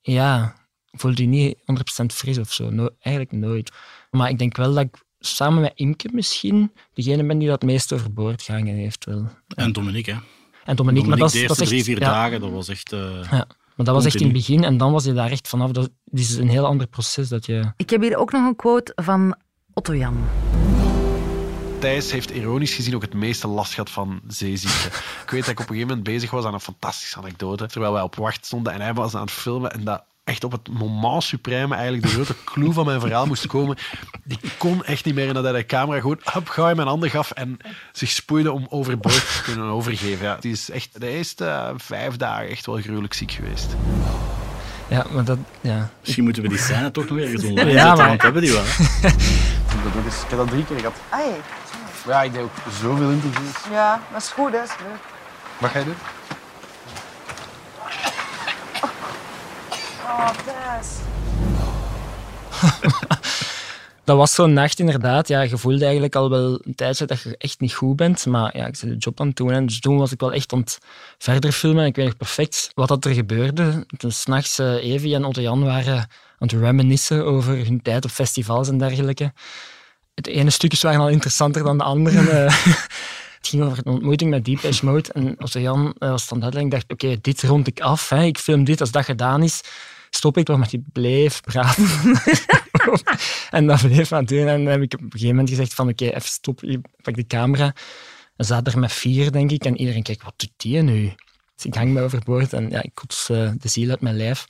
Ja, 0.01 0.55
ik 0.91 0.99
voel 0.99 1.15
die 1.15 1.27
niet 1.27 1.57
100% 2.01 2.05
fris 2.05 2.37
of 2.37 2.53
zo. 2.53 2.69
No- 2.69 2.89
eigenlijk 2.99 3.35
nooit. 3.35 3.71
Maar 4.11 4.29
ik 4.29 4.37
denk 4.39 4.57
wel 4.57 4.73
dat 4.73 4.83
ik 4.83 4.95
samen 5.19 5.61
met 5.61 5.71
Imke 5.75 6.09
misschien 6.13 6.71
degene 6.93 7.23
ben 7.25 7.37
die 7.37 7.47
dat 7.47 7.61
meest 7.63 7.93
overboord 7.93 8.41
gehangen 8.41 8.75
heeft. 8.75 9.05
Wel. 9.05 9.27
En 9.47 9.71
Dominique, 9.73 10.13
hè. 10.13 10.19
En 10.65 10.75
Dominique, 10.75 11.09
maar 11.09 11.17
dat, 11.17 11.31
de 11.31 11.39
is- 11.41 11.47
dat 11.47 11.57
eerste 11.57 11.63
echt... 11.63 11.71
drie, 11.85 11.95
vier 11.95 11.99
ja, 12.07 12.11
dagen, 12.11 12.39
dat 12.39 12.51
was 12.51 12.67
echt... 12.67 12.91
eh, 12.93 12.99
Ja, 13.31 13.47
maar 13.75 13.85
dat 13.85 13.95
was 13.95 14.05
echt 14.05 14.15
in 14.15 14.23
het 14.23 14.33
begin 14.33 14.63
en 14.63 14.77
dan 14.77 14.91
was 14.91 15.03
je 15.03 15.13
daar 15.13 15.31
echt 15.31 15.47
vanaf. 15.47 15.71
Dat 15.71 15.89
is 16.11 16.35
een 16.35 16.49
heel 16.49 16.65
ander 16.65 16.87
proces 16.87 17.27
dat 17.29 17.45
je... 17.45 17.73
Ik 17.77 17.89
heb 17.89 18.01
hier 18.01 18.17
ook 18.17 18.31
nog 18.31 18.45
een 18.47 18.55
quote 18.55 18.91
van 18.95 19.35
Otto 19.73 19.95
Jan. 19.95 20.17
Thijs 21.79 22.11
heeft 22.11 22.29
ironisch 22.29 22.73
gezien 22.73 22.95
ook 22.95 23.01
het 23.01 23.13
meeste 23.13 23.47
last 23.47 23.73
gehad 23.73 23.89
van 23.89 24.21
zeeziekte. 24.27 24.87
Ik 25.23 25.29
weet 25.29 25.41
dat 25.41 25.49
ik 25.49 25.59
op 25.59 25.69
een 25.69 25.75
gegeven 25.75 25.87
moment 25.87 26.03
bezig 26.03 26.31
was 26.31 26.45
aan 26.45 26.53
een 26.53 26.59
fantastische 26.59 27.17
anekdote, 27.17 27.65
terwijl 27.67 27.93
wij 27.93 28.01
op 28.01 28.15
wacht 28.15 28.45
stonden 28.45 28.73
en 28.73 28.81
hij 28.81 28.93
was 28.93 29.15
aan 29.15 29.21
het 29.21 29.31
filmen 29.31 29.71
en 29.71 29.83
dat 29.83 30.03
echt 30.23 30.43
op 30.43 30.51
het 30.51 30.69
moment 30.69 31.23
supreme 31.23 31.75
eigenlijk 31.75 32.03
de 32.05 32.09
grote 32.13 32.35
clue 32.45 32.73
van 32.73 32.85
mijn 32.85 32.99
verhaal 32.99 33.25
moest 33.25 33.47
komen. 33.47 33.77
Ik 34.27 34.51
kon 34.57 34.83
echt 34.85 35.05
niet 35.05 35.15
meer 35.15 35.27
en 35.27 35.33
dat 35.33 35.43
hij 35.43 35.53
de 35.53 35.65
camera 35.65 35.99
gewoon 35.99 36.19
hup, 36.23 36.49
gauw 36.49 36.69
in 36.69 36.75
mijn 36.75 36.87
handen 36.87 37.09
gaf 37.09 37.31
en 37.31 37.57
zich 37.91 38.09
spoeide 38.09 38.51
om 38.51 38.65
overboord 38.69 39.15
te 39.35 39.41
kunnen 39.43 39.65
overgeven. 39.65 40.25
Ja, 40.25 40.35
het 40.35 40.45
is 40.45 40.69
echt 40.69 40.99
de 41.01 41.07
eerste 41.09 41.45
eh, 41.45 41.69
vijf 41.77 42.15
dagen 42.15 42.49
echt 42.49 42.65
wel 42.65 42.75
gruwelijk 42.81 43.13
ziek 43.13 43.31
geweest. 43.31 43.75
Ja, 44.87 45.05
maar 45.11 45.23
dat... 45.23 45.37
Ja. 45.61 45.89
Misschien 46.01 46.23
moeten 46.23 46.41
we 46.43 46.49
die 46.49 46.57
scène 46.57 46.91
toch 46.91 47.09
nog 47.09 47.17
ergens 47.17 47.43
online 47.49 47.71
Ja, 47.71 47.95
maar- 47.95 48.21
hebben 48.21 48.41
die 48.41 48.51
wel. 48.51 48.63
Ik 49.77 50.03
heb 50.29 50.37
dat 50.39 50.47
drie 50.49 50.65
keer 50.65 50.77
gehad. 50.77 50.93
Ai, 51.09 51.23
Ja, 52.07 52.23
ik 52.23 52.33
deed 52.33 52.41
ook 52.41 52.51
zoveel 52.81 53.09
interviews. 53.09 53.55
ja, 53.71 54.01
dat 54.11 54.21
is 54.21 54.29
goed, 54.29 54.51
hè. 54.51 54.63
is 54.63 54.69
leuk. 54.79 54.99
Wat 55.59 55.69
ga 55.69 55.79
je 55.79 55.85
doen? 55.85 55.95
Oh, 60.03 60.29
Thijs. 60.45 60.87
Dat 64.03 64.17
was 64.17 64.33
zo'n 64.33 64.53
nacht 64.53 64.79
inderdaad. 64.79 65.27
Ja, 65.27 65.41
je 65.41 65.57
voelde 65.57 65.83
eigenlijk 65.83 66.15
al 66.15 66.29
wel 66.29 66.59
een 66.63 66.75
tijdje 66.75 67.05
dat 67.05 67.21
je 67.21 67.35
echt 67.37 67.59
niet 67.59 67.73
goed 67.73 67.95
bent. 67.95 68.25
Maar 68.25 68.57
ja, 68.57 68.65
ik 68.65 68.75
zit 68.75 68.89
de 68.89 68.95
job 68.97 69.21
aan 69.21 69.27
het 69.27 69.35
doen. 69.35 69.51
En 69.51 69.65
dus 69.65 69.79
toen 69.79 69.97
was 69.97 70.11
ik 70.11 70.19
wel 70.19 70.33
echt 70.33 70.53
aan 70.53 70.59
het 70.59 70.79
verder 71.17 71.51
filmen. 71.51 71.81
En 71.81 71.87
ik 71.87 71.95
weet 71.95 72.05
nog 72.05 72.17
perfect 72.17 72.71
wat 72.73 72.87
dat 72.87 73.05
er 73.05 73.13
gebeurde. 73.13 73.85
Toen 73.97 74.11
s'nachts 74.11 74.59
uh, 74.59 74.83
Evie 74.83 75.15
en 75.15 75.25
Otto 75.25 75.41
Jan 75.41 75.63
waren 75.63 75.97
aan 75.97 76.07
het 76.47 76.51
reminiscen 76.51 77.25
over 77.25 77.55
hun 77.55 77.81
tijd 77.81 78.05
op 78.05 78.11
festivals 78.11 78.67
en 78.67 78.77
dergelijke. 78.77 79.31
Het 80.17 80.27
ene 80.27 80.49
stukjes 80.49 80.81
waren 80.81 80.99
al 80.99 81.09
interessanter 81.09 81.63
dan 81.63 81.77
de 81.77 81.83
andere. 81.83 82.29
eh. 82.29 82.65
Het 83.37 83.47
ging 83.47 83.63
over 83.63 83.77
een 83.77 83.93
ontmoeting 83.93 84.29
met 84.29 84.45
Deepesh 84.45 84.81
Mode. 84.81 85.11
En 85.13 85.41
Otto 85.41 85.59
Jan 85.59 85.95
eh, 85.99 86.09
was 86.09 86.27
dan 86.27 86.43
uitleg. 86.43 86.63
Ik 86.63 86.71
dacht, 86.71 86.91
oké, 86.91 87.17
dit 87.21 87.41
rond 87.41 87.67
ik 87.67 87.79
af. 87.79 88.09
Hè. 88.09 88.23
Ik 88.23 88.37
film 88.37 88.63
dit. 88.63 88.81
Als 88.81 88.91
dat 88.91 89.05
gedaan 89.05 89.43
is, 89.43 89.61
stop 90.09 90.37
ik. 90.37 90.47
Maar 90.47 90.69
die 90.69 90.83
bleef 90.93 91.41
braaf. 91.41 91.77
en 93.57 93.67
dat 93.67 93.81
bleef 93.81 94.09
maar 94.09 94.25
doen. 94.25 94.47
En 94.47 94.63
dan 94.63 94.71
heb 94.73 94.81
ik 94.81 94.93
op 94.93 95.01
een 95.01 95.11
gegeven 95.11 95.29
moment 95.29 95.49
gezegd 95.49 95.73
van, 95.73 95.89
oké, 95.89 96.05
even 96.05 96.29
stop. 96.29 96.63
Ik 96.63 96.79
pak 97.01 97.15
de 97.15 97.27
camera. 97.27 97.73
We 98.35 98.43
zaten 98.43 98.73
er 98.73 98.79
met 98.79 98.93
vier, 98.93 99.31
denk 99.31 99.51
ik. 99.51 99.65
En 99.65 99.77
iedereen 99.77 100.03
kijkt, 100.03 100.23
wat 100.23 100.33
doet 100.37 100.53
die 100.57 100.81
nu? 100.81 101.13
Dus 101.55 101.65
ik 101.65 101.75
hang 101.75 101.89
me 101.89 102.01
overboord 102.01 102.53
en 102.53 102.69
ja, 102.69 102.83
ik 102.83 102.91
kots 102.93 103.29
uh, 103.29 103.51
de 103.57 103.69
ziel 103.69 103.89
uit 103.89 104.01
mijn 104.01 104.17
lijf. 104.17 104.47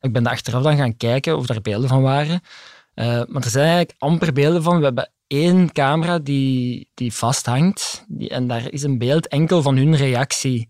Ik 0.00 0.12
ben 0.12 0.24
er 0.24 0.32
achteraf 0.32 0.62
dan 0.62 0.76
gaan 0.76 0.96
kijken 0.96 1.36
of 1.36 1.46
daar 1.46 1.60
beelden 1.60 1.88
van 1.88 2.02
waren. 2.02 2.40
Uh, 2.94 3.04
maar 3.28 3.42
er 3.42 3.50
zijn 3.50 3.64
eigenlijk 3.66 3.94
amper 3.98 4.32
beelden 4.32 4.62
van. 4.62 4.78
We 4.78 4.84
hebben 4.84 5.10
één 5.26 5.72
camera 5.72 6.18
die, 6.18 6.88
die 6.94 7.12
vasthangt. 7.12 8.04
Die, 8.08 8.28
en 8.28 8.46
daar 8.46 8.72
is 8.72 8.82
een 8.82 8.98
beeld 8.98 9.28
enkel 9.28 9.62
van 9.62 9.76
hun 9.76 9.96
reactie. 9.96 10.68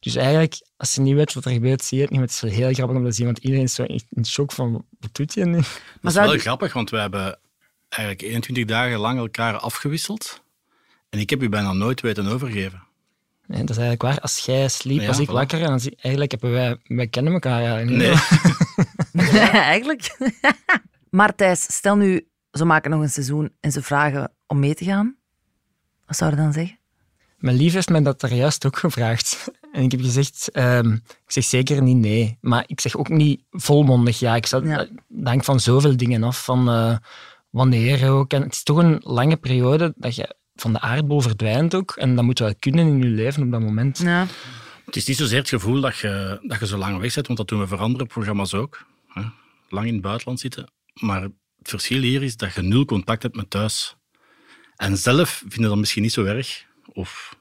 Dus 0.00 0.14
eigenlijk, 0.14 0.54
als 0.76 0.94
je 0.94 1.00
niet 1.00 1.14
weet 1.14 1.34
wat 1.34 1.44
er 1.44 1.50
gebeurt, 1.52 1.84
zie 1.84 1.96
je 1.96 2.02
het 2.02 2.12
niet. 2.12 2.20
Maar 2.20 2.28
het 2.28 2.36
is 2.36 2.42
wel 2.42 2.58
heel 2.60 2.72
grappig 2.74 2.96
om 2.96 3.04
te 3.04 3.12
zien, 3.12 3.26
want 3.26 3.38
iedereen 3.38 3.64
is 3.64 3.74
zo 3.74 3.82
in 4.10 4.26
shock 4.26 4.52
van, 4.52 4.72
wat 5.00 5.14
doet 5.14 5.34
je 5.34 5.44
nu? 5.44 5.56
Dat 6.00 6.12
is 6.12 6.14
wel 6.14 6.30
die... 6.30 6.38
grappig, 6.38 6.72
want 6.72 6.90
we 6.90 6.98
hebben 6.98 7.38
eigenlijk 7.88 8.22
21 8.22 8.64
dagen 8.64 8.98
lang 8.98 9.18
elkaar 9.18 9.56
afgewisseld. 9.56 10.42
En 11.10 11.18
ik 11.18 11.30
heb 11.30 11.42
u 11.42 11.48
bijna 11.48 11.72
nooit 11.72 12.00
weten 12.00 12.26
overgeven. 12.26 12.82
Nee, 13.46 13.60
dat 13.60 13.70
is 13.70 13.76
eigenlijk 13.76 14.02
waar. 14.02 14.20
Als 14.20 14.38
jij 14.38 14.68
sliep, 14.68 15.00
Ja, 15.00 15.06
was 15.06 15.18
ik 15.18 15.28
voilà. 15.28 15.32
wakker. 15.32 15.60
En 15.60 15.66
dan 15.68 15.80
zie- 15.80 15.96
eigenlijk 16.00 16.30
hebben 16.30 16.50
wij... 16.52 16.76
Wij 16.84 17.06
kennen 17.06 17.32
elkaar 17.32 17.60
eigenlijk 17.62 17.90
niet. 17.90 18.20
Nee. 19.12 19.50
Eigenlijk. 19.50 20.16
Maar 21.14 21.34
Thijs, 21.34 21.62
stel 21.62 21.96
nu, 21.96 22.28
ze 22.50 22.64
maken 22.64 22.90
nog 22.90 23.00
een 23.00 23.10
seizoen 23.10 23.52
en 23.60 23.72
ze 23.72 23.82
vragen 23.82 24.32
om 24.46 24.58
mee 24.58 24.74
te 24.74 24.84
gaan. 24.84 25.16
Wat 26.06 26.16
zou 26.16 26.30
je 26.30 26.36
dan 26.36 26.52
zeggen? 26.52 26.78
Mijn 27.38 27.56
lief 27.56 27.72
heeft 27.72 27.88
mij 27.88 28.02
dat 28.02 28.20
daar 28.20 28.34
juist 28.34 28.66
ook 28.66 28.78
gevraagd. 28.78 29.50
En 29.72 29.82
ik 29.82 29.90
heb 29.90 30.00
gezegd, 30.00 30.50
ehm, 30.50 30.92
ik 30.92 31.02
zeg 31.26 31.44
zeker 31.44 31.82
niet 31.82 31.96
nee. 31.96 32.38
Maar 32.40 32.64
ik 32.66 32.80
zeg 32.80 32.96
ook 32.96 33.08
niet 33.08 33.42
volmondig 33.50 34.18
ja. 34.18 34.36
Ik 34.36 34.46
zat, 34.46 34.64
Ja. 34.64 34.86
hangt 35.22 35.44
van 35.44 35.60
zoveel 35.60 35.96
dingen 35.96 36.22
af. 36.22 36.44
Van 36.44 36.68
eh, 36.68 36.96
wanneer 37.50 38.10
ook. 38.10 38.32
En 38.32 38.42
het 38.42 38.52
is 38.52 38.62
toch 38.62 38.76
een 38.76 39.00
lange 39.02 39.36
periode 39.36 39.92
dat 39.96 40.14
je 40.16 40.34
van 40.54 40.72
de 40.72 40.80
aardbol 40.80 41.20
verdwijnt 41.20 41.74
ook. 41.74 41.90
En 41.96 42.14
dat 42.14 42.24
moet 42.24 42.38
wel 42.38 42.54
kunnen 42.58 42.86
in 42.86 42.98
je 42.98 43.04
leven 43.04 43.42
op 43.42 43.50
dat 43.50 43.60
moment. 43.60 43.98
Ja. 43.98 44.26
Het 44.84 44.96
is 44.96 45.06
niet 45.06 45.16
zozeer 45.16 45.38
het 45.38 45.48
gevoel 45.48 45.80
dat 45.80 45.96
je, 45.96 46.38
dat 46.42 46.58
je 46.60 46.66
zo 46.66 46.76
lang 46.76 46.98
weg 46.98 47.12
zit, 47.12 47.26
want 47.26 47.38
dat 47.38 47.48
doen 47.48 47.60
we 47.60 47.66
voor 47.66 47.78
andere 47.78 48.06
programma's 48.06 48.54
ook. 48.54 48.86
Hè? 49.08 49.22
Lang 49.68 49.86
in 49.86 49.92
het 49.92 50.02
buitenland 50.02 50.40
zitten. 50.40 50.68
Maar 51.00 51.22
het 51.22 51.32
verschil 51.62 52.00
hier 52.00 52.22
is 52.22 52.36
dat 52.36 52.54
je 52.54 52.62
nul 52.62 52.84
contact 52.84 53.22
hebt 53.22 53.36
met 53.36 53.50
thuis. 53.50 53.96
En 54.76 54.96
zelf 54.96 55.30
vind 55.30 55.54
je 55.54 55.60
dat 55.60 55.76
misschien 55.76 56.02
niet 56.02 56.12
zo 56.12 56.24
erg. 56.24 56.66
Of 56.92 57.38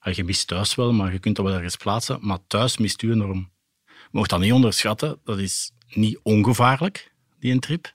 ja, 0.00 0.12
je 0.14 0.24
mist 0.24 0.46
thuis 0.46 0.74
wel, 0.74 0.92
maar 0.92 1.12
je 1.12 1.18
kunt 1.18 1.36
dat 1.36 1.44
wel 1.44 1.54
ergens 1.54 1.76
plaatsen. 1.76 2.18
Maar 2.20 2.38
thuis 2.46 2.78
mist 2.78 3.02
u 3.02 3.12
enorm. 3.12 3.52
Je 3.84 4.08
mag 4.10 4.26
dat 4.26 4.40
niet 4.40 4.52
onderschatten. 4.52 5.20
Dat 5.24 5.38
is 5.38 5.70
niet 5.88 6.18
ongevaarlijk, 6.22 7.14
die 7.38 7.52
een 7.52 7.60
trip. 7.60 7.94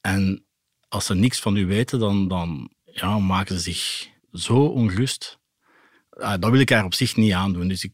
En 0.00 0.46
als 0.88 1.06
ze 1.06 1.14
niks 1.14 1.40
van 1.40 1.56
u 1.56 1.66
weten, 1.66 1.98
dan, 1.98 2.28
dan 2.28 2.70
ja, 2.84 3.18
maken 3.18 3.54
ze 3.54 3.60
zich 3.60 4.08
zo 4.32 4.64
ongerust. 4.64 5.38
Ah, 6.10 6.40
dat 6.40 6.50
wil 6.50 6.60
ik 6.60 6.70
haar 6.70 6.84
op 6.84 6.94
zich 6.94 7.16
niet 7.16 7.32
aandoen. 7.32 7.68
Dus 7.68 7.84
ik, 7.84 7.92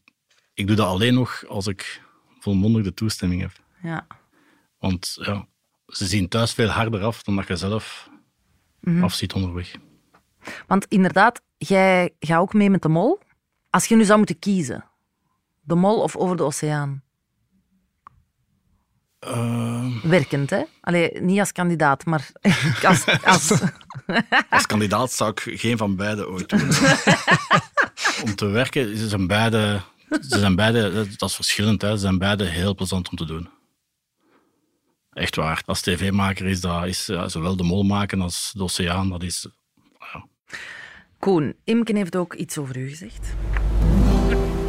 ik 0.53 0.67
doe 0.67 0.75
dat 0.75 0.87
alleen 0.87 1.13
nog 1.13 1.45
als 1.47 1.67
ik 1.67 2.01
volmondige 2.39 2.93
toestemming 2.93 3.41
heb. 3.41 3.51
Ja. 3.81 4.07
Want 4.77 5.17
ja, 5.21 5.47
ze 5.89 6.05
zien 6.05 6.27
thuis 6.27 6.53
veel 6.53 6.67
harder 6.67 7.03
af 7.03 7.23
dan 7.23 7.35
dat 7.35 7.47
je 7.47 7.55
zelf 7.55 8.09
Mhm. 8.79 9.03
afziet 9.03 9.33
onderweg. 9.33 9.75
Want 10.67 10.85
inderdaad, 10.89 11.41
jij 11.57 12.13
gaat 12.19 12.39
ook 12.39 12.53
mee 12.53 12.69
met 12.69 12.81
de 12.81 12.89
mol. 12.89 13.19
Als 13.69 13.85
je 13.85 13.95
nu 13.95 14.03
zou 14.03 14.17
moeten 14.17 14.39
kiezen, 14.39 14.85
de 15.61 15.75
mol 15.75 16.01
of 16.01 16.15
over 16.15 16.37
de 16.37 16.43
oceaan? 16.43 17.03
Eh, 19.19 19.85
Werkend, 20.03 20.49
hè? 20.49 20.63
Allee, 20.81 21.21
niet 21.21 21.39
als 21.39 21.51
kandidaat, 21.51 22.05
maar 22.05 22.31
als... 22.87 23.05
als... 23.23 23.51
als 24.49 24.65
kandidaat 24.65 25.11
zou 25.11 25.31
ik 25.31 25.59
geen 25.59 25.77
van 25.77 25.95
beide 25.95 26.27
ooit 26.29 26.49
doen. 26.49 26.69
om 28.25 28.35
te 28.35 28.45
werken, 28.45 28.97
ze 28.97 29.07
zijn 29.07 29.27
beide, 29.27 29.81
ze 30.09 30.39
zijn 30.39 30.55
beide 30.55 30.93
dat 30.93 31.07
dat 31.19 31.29
is 31.29 31.35
verschillend, 31.35 31.81
hè. 31.81 31.91
ze 31.91 31.97
zijn 31.97 32.17
beide 32.17 32.43
heel 32.45 32.75
plezant 32.75 33.09
om 33.09 33.17
te 33.17 33.25
doen. 33.25 33.49
Echt 35.09 35.35
waar. 35.35 35.61
Als 35.65 35.81
tv-maker 35.81 36.45
is 36.45 36.61
dat 36.61 36.85
is, 36.85 37.05
ja, 37.05 37.27
zowel 37.27 37.55
de 37.55 37.63
mol 37.63 37.83
maken 37.83 38.21
als 38.21 38.51
de 38.55 38.63
oceaan, 38.63 39.09
dat 39.09 39.23
is 39.23 39.47
Koen, 41.19 41.55
Imken 41.63 41.95
heeft 41.95 42.15
ook 42.15 42.33
iets 42.33 42.57
over 42.57 42.77
u 42.77 42.89
gezegd. 42.89 43.35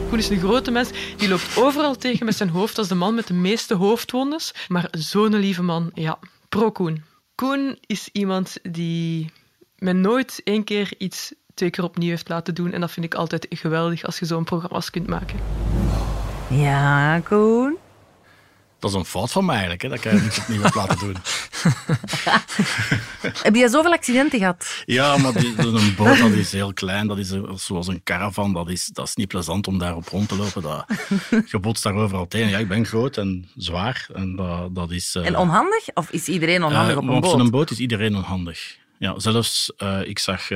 Koen 0.08 0.18
is 0.18 0.28
een 0.28 0.38
grote 0.38 0.70
mens. 0.70 0.90
Die 1.16 1.28
loopt 1.28 1.56
overal 1.56 1.96
tegen 1.96 2.26
met 2.26 2.36
zijn 2.36 2.48
hoofd 2.48 2.78
als 2.78 2.88
de 2.88 2.94
man 2.94 3.14
met 3.14 3.26
de 3.26 3.34
meeste 3.34 3.74
hoofdwondes. 3.74 4.54
Maar 4.68 4.88
zo'n 4.90 5.36
lieve 5.36 5.62
man, 5.62 5.90
ja. 5.94 6.18
Pro 6.48 6.70
Koen. 6.70 7.04
Koen 7.34 7.78
is 7.86 8.08
iemand 8.12 8.58
die 8.62 9.30
me 9.76 9.92
nooit 9.92 10.40
één 10.44 10.64
keer 10.64 10.94
iets 10.98 11.32
twee 11.54 11.70
keer 11.70 11.84
opnieuw 11.84 12.08
heeft 12.08 12.28
laten 12.28 12.54
doen. 12.54 12.72
En 12.72 12.80
dat 12.80 12.90
vind 12.90 13.06
ik 13.06 13.14
altijd 13.14 13.46
geweldig 13.50 14.04
als 14.04 14.18
je 14.18 14.26
zo'n 14.26 14.44
programma's 14.44 14.90
kunt 14.90 15.06
maken. 15.06 15.38
Ja, 16.48 17.20
Koen. 17.20 17.76
Dat 18.80 18.90
is 18.90 18.96
een 18.96 19.04
fout 19.04 19.32
van 19.32 19.44
mij 19.44 19.54
eigenlijk, 19.54 19.82
hè, 19.82 19.88
dat 19.88 19.98
ik 19.98 20.04
eigenlijk 20.04 20.36
niets 20.36 20.46
opnieuw 20.48 20.62
heb 20.62 20.74
laten 20.74 20.98
doen. 20.98 21.16
Heb 23.42 23.54
jij 23.54 23.68
zoveel 23.68 23.92
accidenten 23.92 24.38
gehad? 24.38 24.82
Ja, 24.84 25.16
maar 25.16 25.32
die, 25.32 25.54
een 25.58 25.94
boot 25.96 26.18
dat 26.18 26.30
is 26.30 26.52
heel 26.52 26.72
klein, 26.72 27.06
dat 27.06 27.18
is 27.18 27.32
zoals 27.54 27.86
een 27.86 28.00
caravan, 28.04 28.52
dat 28.52 28.68
is, 28.68 28.86
dat 28.86 29.08
is 29.08 29.14
niet 29.14 29.28
plezant 29.28 29.66
om 29.66 29.78
daarop 29.78 30.08
rond 30.08 30.28
te 30.28 30.36
lopen. 30.36 30.62
Dat, 30.62 30.84
je 31.50 31.58
botst 31.58 31.82
daar 31.82 31.94
overal 31.94 32.28
tegen. 32.28 32.48
Ja, 32.50 32.58
ik 32.58 32.68
ben 32.68 32.86
groot 32.86 33.16
en 33.16 33.48
zwaar 33.56 34.06
en 34.14 34.36
dat, 34.36 34.74
dat 34.74 34.90
is... 34.90 35.14
eh, 35.14 35.26
En 35.26 35.36
onhandig? 35.36 35.84
Of 35.94 36.10
is 36.10 36.28
iedereen 36.28 36.62
onhandig 36.64 36.92
eh, 36.92 37.02
op 37.02 37.08
een 37.08 37.20
boot? 37.20 37.30
zo'n 37.30 37.50
boot 37.50 37.70
is 37.70 37.78
iedereen 37.78 38.16
onhandig. 38.16 38.78
Ja, 38.98 39.18
zelfs, 39.18 39.72
eh, 39.76 39.98
ik 40.04 40.18
zag 40.18 40.48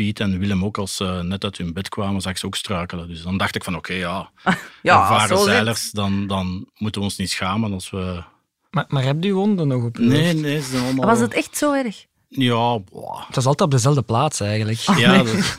Piet 0.00 0.20
en 0.20 0.38
Willem 0.38 0.64
ook 0.64 0.78
als 0.78 0.96
ze 0.96 1.04
net 1.04 1.44
uit 1.44 1.58
hun 1.58 1.72
bed 1.72 1.88
kwamen, 1.88 2.20
zag 2.20 2.38
ze 2.38 2.46
ook 2.46 2.56
struikelen. 2.56 3.08
Dus 3.08 3.22
dan 3.22 3.36
dacht 3.36 3.54
ik 3.54 3.64
van, 3.64 3.76
oké, 3.76 3.92
ja, 3.92 4.30
Ja, 4.82 5.00
ervaren 5.00 5.38
zeilers, 5.38 5.90
dan, 5.90 6.26
dan 6.26 6.68
moeten 6.78 7.00
we 7.00 7.06
ons 7.06 7.16
niet 7.16 7.30
schamen 7.30 7.72
als 7.72 7.90
we... 7.90 8.22
Maar, 8.70 8.84
maar 8.88 9.02
heb 9.02 9.24
je 9.24 9.32
wonden 9.32 9.68
nog 9.68 9.84
op 9.84 9.98
Nee, 9.98 10.34
nee, 10.34 10.60
ze 10.62 10.70
zijn 10.70 10.82
allemaal... 10.84 11.06
Was 11.06 11.20
het 11.20 11.34
echt 11.34 11.56
zo 11.56 11.72
erg? 11.72 12.06
Ja, 12.28 12.78
boah. 12.78 13.26
Het 13.26 13.34
was 13.34 13.46
altijd 13.46 13.60
op 13.60 13.70
dezelfde 13.70 14.02
plaats 14.02 14.40
eigenlijk. 14.40 14.78
ja, 14.78 15.16
dat, 15.22 15.58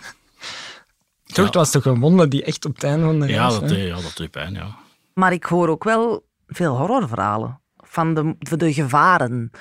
Toch, 1.25 1.45
het 1.45 1.55
was 1.55 1.71
toch 1.71 1.85
een 1.85 1.99
wonde 1.99 2.27
die 2.27 2.43
echt 2.43 2.65
op 2.65 2.73
het 2.75 2.83
einde 2.83 3.05
van 3.05 3.19
de 3.19 3.27
ja, 3.27 3.47
reis... 3.47 3.59
dat, 3.59 3.69
deed- 3.69 3.87
ja, 3.87 4.01
dat 4.01 4.17
deed 4.17 4.31
pijn, 4.31 4.53
ja. 4.53 4.75
Maar 5.13 5.33
ik 5.33 5.43
hoor 5.43 5.69
ook 5.69 5.83
wel 5.83 6.25
veel 6.47 6.77
horrorverhalen 6.77 7.59
van 7.77 8.13
de, 8.13 8.35
van 8.39 8.57
de 8.57 8.73
gevaren. 8.73 9.51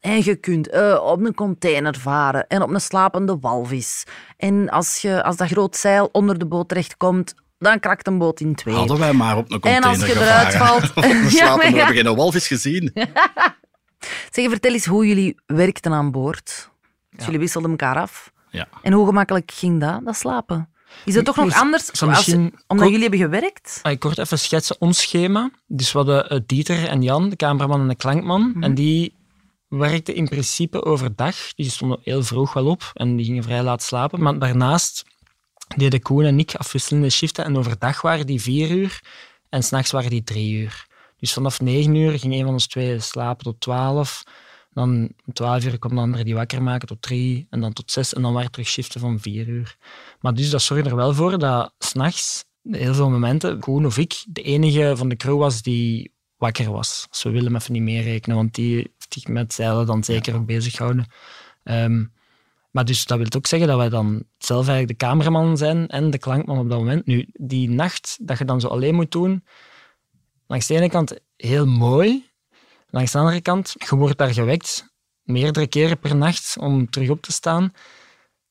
En 0.00 0.24
je 0.24 0.36
kunt 0.36 0.68
eh, 0.68 1.00
op 1.02 1.24
een 1.24 1.34
container 1.34 1.98
varen 1.98 2.46
en 2.46 2.62
op 2.62 2.70
een 2.70 2.80
slapende 2.80 3.38
walvis. 3.40 4.04
En 4.36 4.68
als, 4.68 5.02
je, 5.02 5.22
als 5.24 5.36
dat 5.36 5.48
groot 5.48 5.76
zeil 5.76 6.08
onder 6.12 6.38
de 6.38 6.46
boot 6.46 6.68
terechtkomt, 6.68 7.34
dan 7.58 7.80
krakt 7.80 8.06
een 8.06 8.18
boot 8.18 8.40
in 8.40 8.54
twee. 8.54 8.74
Hadden 8.74 8.98
wij 8.98 9.12
maar 9.12 9.36
op 9.36 9.44
een 9.44 9.50
En 9.50 9.60
container 9.60 9.88
als 9.88 9.98
je 9.98 10.04
gevaren. 10.04 10.28
eruit 10.28 10.54
valt- 10.54 10.96
Op 10.96 11.04
een 11.04 11.28
Ja, 11.38 11.56
maar 11.56 11.66
we 11.70 11.76
ja. 11.76 11.84
hebben 11.84 12.04
geen 12.04 12.16
walvis 12.16 12.46
gezien. 12.46 12.92
Zeg, 14.30 14.48
vertel 14.48 14.72
eens 14.72 14.86
hoe 14.86 15.06
jullie 15.06 15.36
werkten 15.46 15.92
aan 15.92 16.10
boord. 16.10 16.70
Dus 17.10 17.24
jullie 17.24 17.40
wisselden 17.40 17.70
elkaar 17.70 17.96
af. 17.96 18.32
Ja. 18.50 18.68
En 18.82 18.92
hoe 18.92 19.06
gemakkelijk 19.06 19.50
ging 19.50 19.80
dat, 19.80 20.04
dat 20.04 20.16
slapen? 20.16 20.68
Is 21.04 21.14
het 21.14 21.24
toch 21.24 21.36
nog 21.36 21.54
anders? 21.54 22.00
als- 22.00 22.28
omdat 22.28 22.56
kort- 22.66 22.82
jullie 22.84 23.00
hebben 23.00 23.18
gewerkt? 23.18 23.78
Ah, 23.82 23.92
Ik 23.92 23.98
kort 24.00 24.18
even 24.18 24.38
schetsen 24.38 24.76
ons 24.78 25.00
schema. 25.00 25.50
Dus 25.66 25.92
we 25.92 25.98
hadden 25.98 26.28
eh, 26.28 26.38
Dieter 26.46 26.88
en 26.88 27.02
Jan, 27.02 27.28
de 27.28 27.36
cameraman 27.36 27.80
en 27.80 27.88
de 27.88 27.94
klankman. 27.96 28.50
Mhm. 28.54 28.62
En 28.62 28.74
die 28.74 29.14
werkten 29.68 30.14
in 30.14 30.28
principe 30.28 30.84
overdag. 30.84 31.54
Die 31.54 31.70
stonden 31.70 31.98
heel 32.02 32.22
vroeg 32.22 32.52
wel 32.52 32.66
op 32.66 32.90
en 32.94 33.16
die 33.16 33.26
gingen 33.26 33.42
vrij 33.42 33.62
laat 33.62 33.82
slapen. 33.82 34.22
Maar 34.22 34.38
daarnaast 34.38 35.04
deden 35.76 36.02
Koen 36.02 36.24
en 36.24 36.38
ik 36.38 36.54
afwisselende 36.54 37.10
shiften. 37.10 37.44
En 37.44 37.56
overdag 37.56 38.00
waren 38.00 38.26
die 38.26 38.40
vier 38.40 38.70
uur 38.70 39.00
en 39.48 39.62
s'nachts 39.62 39.90
waren 39.90 40.10
die 40.10 40.24
drie 40.24 40.52
uur. 40.52 40.86
Dus 41.16 41.32
vanaf 41.32 41.60
negen 41.60 41.94
uur 41.94 42.18
ging 42.18 42.34
een 42.34 42.44
van 42.44 42.52
ons 42.52 42.66
twee 42.66 43.00
slapen 43.00 43.44
tot 43.44 43.60
twaalf. 43.60 44.22
Dan 44.72 45.12
om 45.26 45.32
twaalf 45.32 45.64
uur 45.64 45.78
kwam 45.78 45.94
de 45.94 46.00
andere 46.00 46.24
die 46.24 46.34
wakker 46.34 46.62
maken 46.62 46.88
tot 46.88 47.02
drie. 47.02 47.46
En 47.50 47.60
dan 47.60 47.72
tot 47.72 47.90
zes. 47.90 48.14
En 48.14 48.22
dan 48.22 48.32
waren 48.32 48.46
er 48.46 48.52
terug 48.52 48.68
shiften 48.68 49.00
van 49.00 49.20
vier 49.20 49.48
uur. 49.48 49.76
Maar 50.20 50.34
dus 50.34 50.50
dat 50.50 50.62
zorgde 50.62 50.90
er 50.90 50.96
wel 50.96 51.14
voor 51.14 51.38
dat 51.38 51.74
s'nachts, 51.78 52.44
heel 52.62 52.94
veel 52.94 53.10
momenten, 53.10 53.60
Koen 53.60 53.86
of 53.86 53.98
ik, 53.98 54.24
de 54.28 54.42
enige 54.42 54.92
van 54.96 55.08
de 55.08 55.16
crew 55.16 55.38
was 55.38 55.62
die 55.62 56.12
wakker 56.36 56.70
was. 56.70 57.06
Als 57.08 57.22
we 57.22 57.30
willen 57.30 57.46
hem 57.46 57.56
even 57.56 57.72
niet 57.72 57.82
meerekenen, 57.82 58.36
want 58.36 58.54
die 58.54 58.94
zich 59.08 59.26
met 59.26 59.54
zeilen 59.54 59.86
dan 59.86 60.04
zeker 60.04 60.34
ook 60.34 60.46
bezig 60.46 60.76
gehouden. 60.76 61.06
Ehm, 61.62 62.04
maar 62.70 62.84
dus 62.84 63.04
dat 63.04 63.18
wil 63.18 63.26
ook 63.36 63.46
zeggen 63.46 63.68
dat 63.68 63.78
wij 63.78 63.88
dan 63.88 64.24
zelf 64.38 64.68
eigenlijk 64.68 64.98
de 64.98 65.06
cameraman 65.06 65.56
zijn 65.56 65.86
en 65.86 66.10
de 66.10 66.18
klankman 66.18 66.58
op 66.58 66.68
dat 66.68 66.78
moment. 66.78 67.06
Nu, 67.06 67.26
die 67.32 67.70
nacht 67.70 68.18
dat 68.20 68.38
je 68.38 68.44
dan 68.44 68.60
zo 68.60 68.68
alleen 68.68 68.94
moet 68.94 69.10
doen, 69.10 69.44
langs 70.46 70.66
de 70.66 70.74
ene 70.74 70.88
kant 70.88 71.18
heel 71.36 71.66
mooi, 71.66 72.30
langs 72.90 73.12
de 73.12 73.18
andere 73.18 73.40
kant, 73.40 73.74
je 73.88 73.96
wordt 73.96 74.18
daar 74.18 74.32
gewekt 74.32 74.92
meerdere 75.22 75.66
keren 75.66 75.98
per 75.98 76.16
nacht 76.16 76.56
om 76.58 76.90
terug 76.90 77.08
op 77.08 77.22
te 77.22 77.32
staan. 77.32 77.72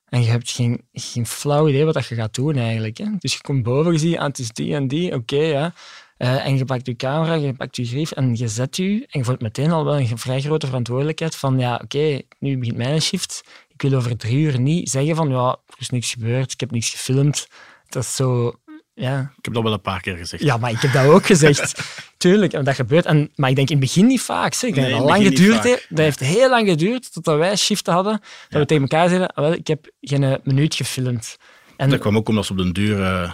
En 0.05 0.21
je 0.21 0.29
hebt 0.29 0.51
geen, 0.51 0.87
geen 0.91 1.25
flauw 1.25 1.67
idee 1.67 1.85
wat 1.85 1.93
dat 1.93 2.07
je 2.07 2.15
gaat 2.15 2.35
doen 2.35 2.55
eigenlijk. 2.55 2.97
Hè? 2.97 3.05
Dus 3.19 3.33
je 3.33 3.41
komt 3.41 3.63
boven, 3.63 3.91
je 3.91 3.97
ziet, 3.99 4.17
ah, 4.17 4.25
het 4.25 4.39
is 4.39 4.51
die 4.51 4.75
en 4.75 4.87
die, 4.87 5.13
oké, 5.13 5.35
ja. 5.35 5.73
Eh, 6.17 6.45
en 6.45 6.57
je 6.57 6.65
pakt 6.65 6.85
je 6.85 6.95
camera, 6.95 7.33
je 7.33 7.53
pakt 7.53 7.75
je 7.75 7.85
grief 7.85 8.11
en 8.11 8.35
je 8.35 8.47
zet 8.47 8.75
je. 8.77 8.83
En 9.09 9.19
je 9.19 9.23
voelt 9.23 9.41
meteen 9.41 9.71
al 9.71 9.85
wel 9.85 9.97
een 9.99 10.17
vrij 10.17 10.41
grote 10.41 10.65
verantwoordelijkheid 10.65 11.35
van, 11.35 11.59
ja, 11.59 11.79
oké, 11.83 12.21
nu 12.39 12.57
begint 12.57 12.77
mijn 12.77 13.01
shift. 13.01 13.43
Ik 13.73 13.81
wil 13.81 13.93
over 13.93 14.17
drie 14.17 14.37
uur 14.37 14.59
niet 14.59 14.89
zeggen 14.89 15.15
van, 15.15 15.29
ja, 15.29 15.47
er 15.67 15.75
is 15.77 15.89
niks 15.89 16.11
gebeurd, 16.11 16.51
ik 16.51 16.59
heb 16.59 16.71
niks 16.71 16.89
gefilmd. 16.89 17.47
Dat 17.89 18.03
is 18.03 18.15
zo, 18.15 18.53
ja. 18.93 19.19
Ik 19.37 19.45
heb 19.45 19.53
dat 19.53 19.63
wel 19.63 19.73
een 19.73 19.81
paar 19.81 20.01
keer 20.01 20.17
gezegd. 20.17 20.43
Ja, 20.43 20.57
maar 20.57 20.71
ik 20.71 20.79
heb 20.81 20.93
dat 20.93 21.05
ook 21.05 21.25
gezegd. 21.25 21.73
Tuurlijk, 22.17 22.53
en 22.53 22.63
dat 22.63 22.75
gebeurt. 22.75 23.05
En, 23.05 23.31
maar 23.35 23.49
ik 23.49 23.55
denk 23.55 23.69
in 23.69 23.77
het 23.77 23.85
begin 23.85 24.05
niet 24.07 24.21
vaak. 24.21 24.53
Zeg. 24.53 24.75
Nee, 24.75 24.91
dat 24.91 24.99
lang 25.03 25.23
geduurd. 25.23 25.63
Dat 25.89 25.97
heeft 25.99 26.19
heel 26.19 26.49
lang 26.49 26.67
geduurd 26.67 27.13
totdat 27.13 27.37
wij 27.37 27.55
shiften 27.55 27.93
hadden. 27.93 28.21
Dat 28.49 28.59
we 28.59 28.65
tegen 28.65 28.83
elkaar 28.83 29.07
zeiden, 29.07 29.27
"Ah, 29.27 29.43
wel, 29.43 29.53
ik 29.53 29.67
heb 29.67 29.89
geen 30.01 30.39
minuut 30.43 30.75
gefilmd. 30.75 31.37
En 31.77 31.89
Dat 31.89 31.99
kwam 31.99 32.17
ook 32.17 32.29
omdat 32.29 32.45
ze 32.45 32.51
op 32.51 32.57
den 32.57 32.73
duur 32.73 33.03
eh, 33.03 33.31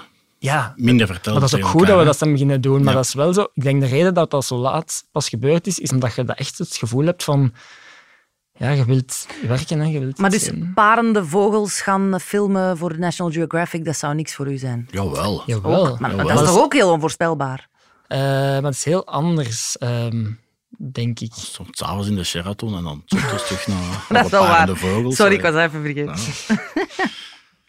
ja, 0.52 0.74
minder 0.76 1.08
vertelden. 1.08 1.42
maar 1.42 1.50
dat 1.50 1.60
is 1.60 1.66
ook 1.66 1.72
goed 1.72 1.88
dat 1.88 2.00
we 2.00 2.06
dat 2.06 2.20
dan 2.20 2.32
beginnen 2.32 2.62
doen. 2.62 2.78
Maar 2.84 2.94
Ja. 2.94 3.00
dat 3.00 3.06
is 3.06 3.14
wel 3.14 3.34
zo. 3.34 3.42
Ik 3.54 3.64
denk 3.64 3.82
de 3.82 3.88
reden 3.88 4.14
dat 4.14 4.32
dat 4.32 4.46
zo 4.46 4.56
laat 4.58 5.06
pas 5.12 5.30
gebeurd 5.30 5.68
is, 5.68 5.80
is 5.80 5.92
omdat 5.92 6.16
je 6.16 6.24
dat 6.24 6.38
echt 6.38 6.58
het 6.58 6.76
gevoel 6.76 7.06
hebt 7.06 7.24
van... 7.24 7.54
ja, 8.54 8.70
je 8.70 8.86
wilt 8.86 9.28
werken 9.48 9.82
en 9.82 9.92
je 9.92 10.00
wilt 10.00 10.18
Maar 10.18 10.30
dus 10.30 10.44
zien. 10.44 10.72
parende 10.74 11.26
vogels 11.26 11.82
gaan 11.82 12.20
filmen 12.22 12.78
voor 12.78 13.00
National 13.00 13.32
Geographic, 13.32 13.86
dat 13.86 13.98
zou 13.98 14.16
niks 14.16 14.34
voor 14.36 14.52
u 14.52 14.58
zijn. 14.58 14.88
Jawel. 14.92 15.44
Jawel. 15.46 15.88
Ook, 15.88 16.00
maar 16.00 16.10
Jawel. 16.16 16.28
dat 16.28 16.40
is 16.42 16.48
toch 16.50 16.60
ook 16.64 16.74
heel 16.74 16.92
onvoorspelbaar? 16.92 17.68
Eh, 18.08 18.20
maar 18.20 18.64
het 18.64 18.74
is 18.76 18.84
heel 18.84 19.06
anders, 19.06 19.78
ehm, 19.78 20.26
denk 20.78 21.20
ik. 21.20 21.32
Soms 21.36 21.70
s'avonds 21.72 22.08
in 22.08 22.16
de 22.16 22.24
Sheraton 22.24 22.76
en 22.78 22.84
dan 22.84 23.02
soms 23.06 23.46
terug 23.48 23.68
naar, 23.68 23.78
naar 23.88 24.06
Dat 24.10 24.18
de 24.20 24.24
is 24.26 24.30
wel 24.32 24.46
parende 24.46 24.72
waar. 24.72 24.82
vogels. 24.82 25.16
Sorry, 25.16 25.34
ik 25.34 25.42
was 25.42 25.56
even 25.56 25.82
vergeten. 25.82 26.16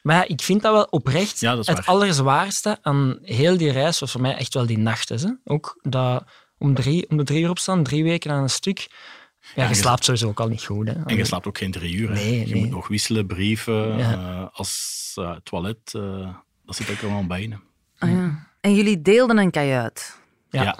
Maar 0.05 0.17
ja, 0.17 0.25
ik 0.27 0.43
vind 0.43 0.63
dat 0.63 0.73
wel 0.73 0.85
oprecht 0.85 1.41
Ja, 1.41 1.51
dat 1.51 1.61
is 1.61 1.67
het 1.67 1.77
waar. 1.77 1.87
allerzwaarste 1.87 2.79
aan 2.83 3.19
heel 3.23 3.57
die 3.57 3.71
reis 3.73 3.99
was 3.99 4.13
voor 4.13 4.21
mij 4.21 4.37
echt 4.37 4.55
wel 4.55 4.67
die 4.67 4.79
nacht. 4.79 5.09
Hè. 5.09 5.17
Ook 5.45 5.79
dat 5.83 6.25
om, 6.59 6.75
drie, 6.75 7.09
om 7.11 7.17
de 7.17 7.23
drie 7.25 7.43
uur 7.43 7.51
opstaan, 7.51 7.83
drie 7.83 8.03
weken 8.05 8.31
aan 8.31 8.43
een 8.43 8.51
stuk. 8.51 8.87
Ja, 9.55 9.63
je 9.63 9.69
je- 9.69 9.75
slaapt 9.75 10.05
sowieso 10.05 10.29
ook 10.29 10.41
al 10.41 10.49
niet 10.49 10.65
goed. 10.65 10.87
Hè. 10.89 10.95
En 11.07 11.17
je 11.17 11.25
slaapt 11.25 11.47
ook 11.47 11.59
geen 11.59 11.71
drie 11.71 11.95
uur. 11.95 12.09
hè. 12.09 12.15
Nee, 12.15 12.39
je 12.47 12.53
nee. 12.53 12.61
moet 12.63 12.71
nog 12.71 12.89
wisselen, 12.89 13.27
brieven, 13.27 13.99
Ja. 13.99 14.13
eh, 14.13 14.47
als 14.59 15.13
eh, 15.15 15.37
toilet. 15.43 15.95
eh, 15.95 16.29
dat 16.65 16.77
zit 16.77 16.91
ook 16.91 17.03
allemaal 17.03 17.27
bij 17.27 17.43
je. 17.43 17.57
Ah, 17.99 18.11
ja. 18.11 18.49
En 18.61 18.75
jullie 18.75 19.03
deelden 19.03 19.39
een 19.39 19.51
kajuit. 19.51 20.19
Ja. 20.51 20.63
Ja. 20.63 20.77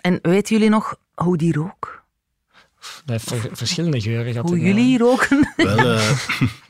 En 0.00 0.18
weten 0.22 0.54
jullie 0.56 0.70
nog 0.70 0.96
hoe 1.14 1.36
die 1.36 1.52
rook? 1.52 2.04
Dat 3.04 3.22
heeft 3.22 3.24
ver- 3.42 3.56
verschillende 3.56 4.00
geuren 4.00 4.32
gehad. 4.32 4.48
Hoe 4.48 4.58
jullie 4.60 4.98
roken? 4.98 5.52
Wel, 5.56 5.78
eh, 5.78 6.10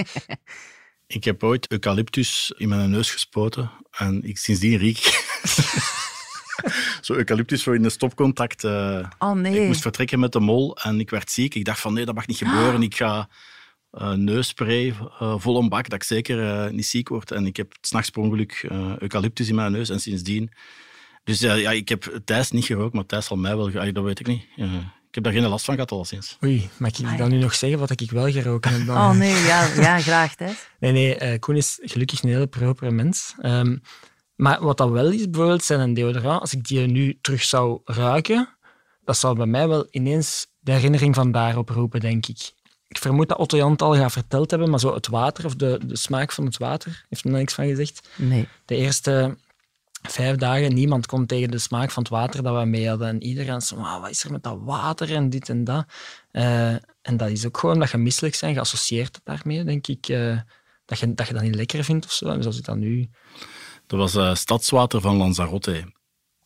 ik 1.06 1.24
heb 1.24 1.42
ooit 1.42 1.70
eucalyptus 1.70 2.52
in 2.56 2.68
mijn 2.68 2.90
neus 2.90 3.10
gespoten 3.10 3.70
en 3.90 4.22
ik, 4.22 4.38
sindsdien 4.38 4.76
riek 4.78 4.98
ik. 4.98 5.24
Zo 7.00 7.14
eucalyptus 7.14 7.62
voor 7.62 7.74
in 7.74 7.82
de 7.82 7.90
stopcontact. 7.90 8.64
eh, 8.64 9.08
Oh 9.18 9.36
Ik 9.36 9.42
nee. 9.42 9.66
moest 9.66 9.80
vertrekken 9.80 10.18
met 10.20 10.32
de 10.32 10.40
mol 10.40 10.76
en 10.76 11.00
ik 11.00 11.10
werd 11.10 11.30
ziek. 11.30 11.54
Ik 11.54 11.64
dacht 11.64 11.80
van 11.80 11.92
nee, 11.92 12.04
dat 12.04 12.14
mag 12.14 12.26
niet 12.26 12.36
gebeuren. 12.36 12.82
Ik 12.82 12.94
ga 12.96 13.28
eh 13.90 14.12
neusspray 14.12 14.94
eh, 15.20 15.34
vol 15.38 15.58
een 15.62 15.68
bak, 15.68 15.84
dat 15.88 15.92
ik 15.94 16.02
zeker 16.02 16.72
niet 16.72 16.86
ziek 16.86 17.08
word. 17.08 17.30
En 17.30 17.46
ik 17.46 17.56
heb 17.56 17.72
s'nachts 17.80 18.10
per 18.10 18.22
ongeluk 18.22 18.66
eucalyptus 18.98 19.48
in 19.48 19.54
mijn 19.54 19.72
neus 19.72 19.88
en 19.88 20.00
sindsdien... 20.00 20.50
Dus 21.24 21.40
ja, 21.40 21.70
ik 21.70 21.88
heb 21.88 22.20
Thijs 22.24 22.50
niet 22.50 22.64
gerookt, 22.64 22.94
maar 22.94 23.06
Thijs 23.06 23.26
zal 23.26 23.36
mij 23.36 23.56
wel... 23.56 23.70
ge- 23.70 23.80
ah, 23.80 23.94
Dat 23.94 24.04
weet 24.04 24.20
ik 24.20 24.26
niet. 24.26 24.42
Ik 24.56 24.64
heb 25.24 25.24
daar 25.24 25.42
geen 25.42 25.50
last 25.50 25.64
van 25.64 25.74
gehad, 25.74 25.90
al 25.90 26.04
sinds. 26.04 26.36
Oei, 26.44 26.68
mag 26.76 26.98
ik 26.98 27.18
dan 27.18 27.30
nu 27.30 27.38
nog 27.38 27.54
zeggen 27.54 27.78
wat 27.78 28.00
ik 28.00 28.10
wel 28.10 28.30
geroken 28.30 28.72
heb? 28.72 28.86
Dan? 28.86 28.96
Oh 28.96 29.10
nee, 29.10 29.34
ja, 29.34 29.66
ja 29.74 30.00
graag 30.00 30.34
Thijs. 30.34 30.68
Nee, 30.80 30.92
nee, 30.92 31.16
eh, 31.16 31.38
Koen 31.38 31.56
is 31.56 31.78
gelukkig 31.82 32.22
een 32.22 32.28
hele 32.28 32.46
propere 32.46 32.90
mens. 32.90 33.34
Ehm, 33.40 33.76
maar 34.34 34.60
wat 34.60 34.76
dat 34.76 34.90
wel 34.90 35.10
is, 35.10 35.30
bijvoorbeeld, 35.30 35.64
zijn 35.64 35.80
een 35.80 35.94
deodorant. 35.94 36.40
Als 36.40 36.52
ik 36.52 36.64
die 36.64 36.86
nu 36.86 37.18
terug 37.20 37.42
zou 37.42 37.80
ruiken, 37.84 38.48
dat 39.04 39.16
zou 39.16 39.36
bij 39.36 39.46
mij 39.46 39.68
wel 39.68 39.86
ineens 39.90 40.46
de 40.60 40.72
herinnering 40.72 41.14
van 41.14 41.32
daarop 41.32 41.68
roepen, 41.68 42.00
denk 42.00 42.26
ik. 42.26 42.52
Ik 42.88 42.98
vermoed 42.98 43.28
dat 43.28 43.38
Otto 43.38 43.56
Jan 43.56 43.70
het 43.70 43.82
al 43.82 43.94
gaat 43.94 44.12
verteld 44.12 44.50
hebben, 44.50 44.70
maar 44.70 44.80
zo 44.80 44.94
het 44.94 45.06
water, 45.06 45.44
of 45.44 45.54
de, 45.54 45.80
de 45.86 45.96
smaak 45.96 46.32
van 46.32 46.44
het 46.44 46.56
water, 46.56 47.04
heeft 47.08 47.24
er 47.24 47.30
nog 47.30 47.38
niks 47.38 47.54
van 47.54 47.66
gezegd. 47.66 48.08
Nee. 48.16 48.48
De 48.64 48.76
eerste 48.76 49.36
vijf 50.12 50.36
dagen, 50.36 50.74
niemand 50.74 51.06
kon 51.06 51.26
tegen 51.26 51.50
de 51.50 51.58
smaak 51.58 51.90
van 51.90 52.02
het 52.02 52.12
water 52.12 52.42
dat 52.42 52.58
we 52.58 52.64
mee 52.64 52.88
hadden. 52.88 53.08
En 53.08 53.22
iedereen 53.22 53.60
zei, 53.60 53.80
"Wauw, 53.80 54.00
wat 54.00 54.10
is 54.10 54.24
er 54.24 54.32
met 54.32 54.42
dat 54.42 54.58
water 54.60 55.14
en 55.14 55.30
dit 55.30 55.48
en 55.48 55.64
dat. 55.64 55.86
Eh, 56.30 56.70
en 57.02 57.16
dat 57.16 57.28
is 57.28 57.46
ook 57.46 57.58
gewoon 57.58 57.78
dat 57.78 57.90
je 57.90 57.96
misselijk 57.96 58.38
bent, 58.40 58.54
geassocieerd 58.54 59.14
het 59.14 59.24
daarmee, 59.24 59.64
denk 59.64 59.86
ik. 59.86 60.08
eh, 60.08 60.38
dat, 60.84 60.98
je, 60.98 61.14
dat 61.14 61.26
je 61.26 61.32
dat 61.32 61.42
niet 61.42 61.54
lekker 61.54 61.84
vindt 61.84 62.04
of 62.04 62.12
zo. 62.12 62.40
Zoals 62.40 62.58
ik 62.58 62.64
dat 62.64 62.76
nu... 62.76 63.08
Dat 63.86 63.98
was 63.98 64.14
eh, 64.14 64.34
stadswater 64.34 65.00
van 65.00 65.16
Lanzarote. 65.16 65.92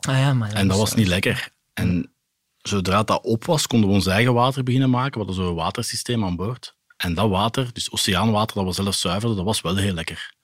Ah 0.01 0.19
ja, 0.19 0.33
maar... 0.35 0.53
En 0.53 0.69
dat 0.69 0.79
was 0.79 0.95
niet 0.95 1.07
lekker. 1.07 1.49
En 1.75 2.13
zodra 2.59 3.03
dat 3.03 3.25
op 3.25 3.45
was, 3.45 3.67
konden 3.67 3.89
we 3.89 3.95
ons 3.95 4.07
eigen 4.07 4.35
water 4.35 4.63
beginnen 4.63 4.91
maken. 4.91 5.21
We 5.21 5.27
hadden 5.27 5.45
zo'n 5.45 5.55
watersysteem 5.55 6.25
aan 6.25 6.37
boord. 6.37 6.77
En 6.97 7.15
dat 7.15 7.29
water, 7.29 7.73
dus 7.73 7.93
oceaanwater, 7.93 8.57
dat 8.57 8.65
we 8.65 8.83
zelf 8.83 8.95
zuiverden, 8.95 9.37
dat 9.37 9.47
was 9.47 9.61
wel 9.61 9.77
heel 9.77 9.95
lekker. 9.95 10.35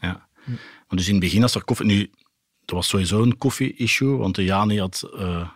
Ja. 0.00 0.28
Maar 0.92 1.00
dus 1.00 1.10
in 1.10 1.16
het 1.16 1.24
begin, 1.24 1.42
als 1.42 1.54
er 1.54 1.64
koffie... 1.64 1.86
Nu, 1.86 2.10
dat 2.64 2.76
was 2.76 2.88
sowieso 2.88 3.22
een 3.22 3.38
koffie-issue, 3.38 4.16
want 4.16 4.34
de 4.34 4.44
Jani 4.44 4.78
had 4.78 5.08
eh 5.16 5.48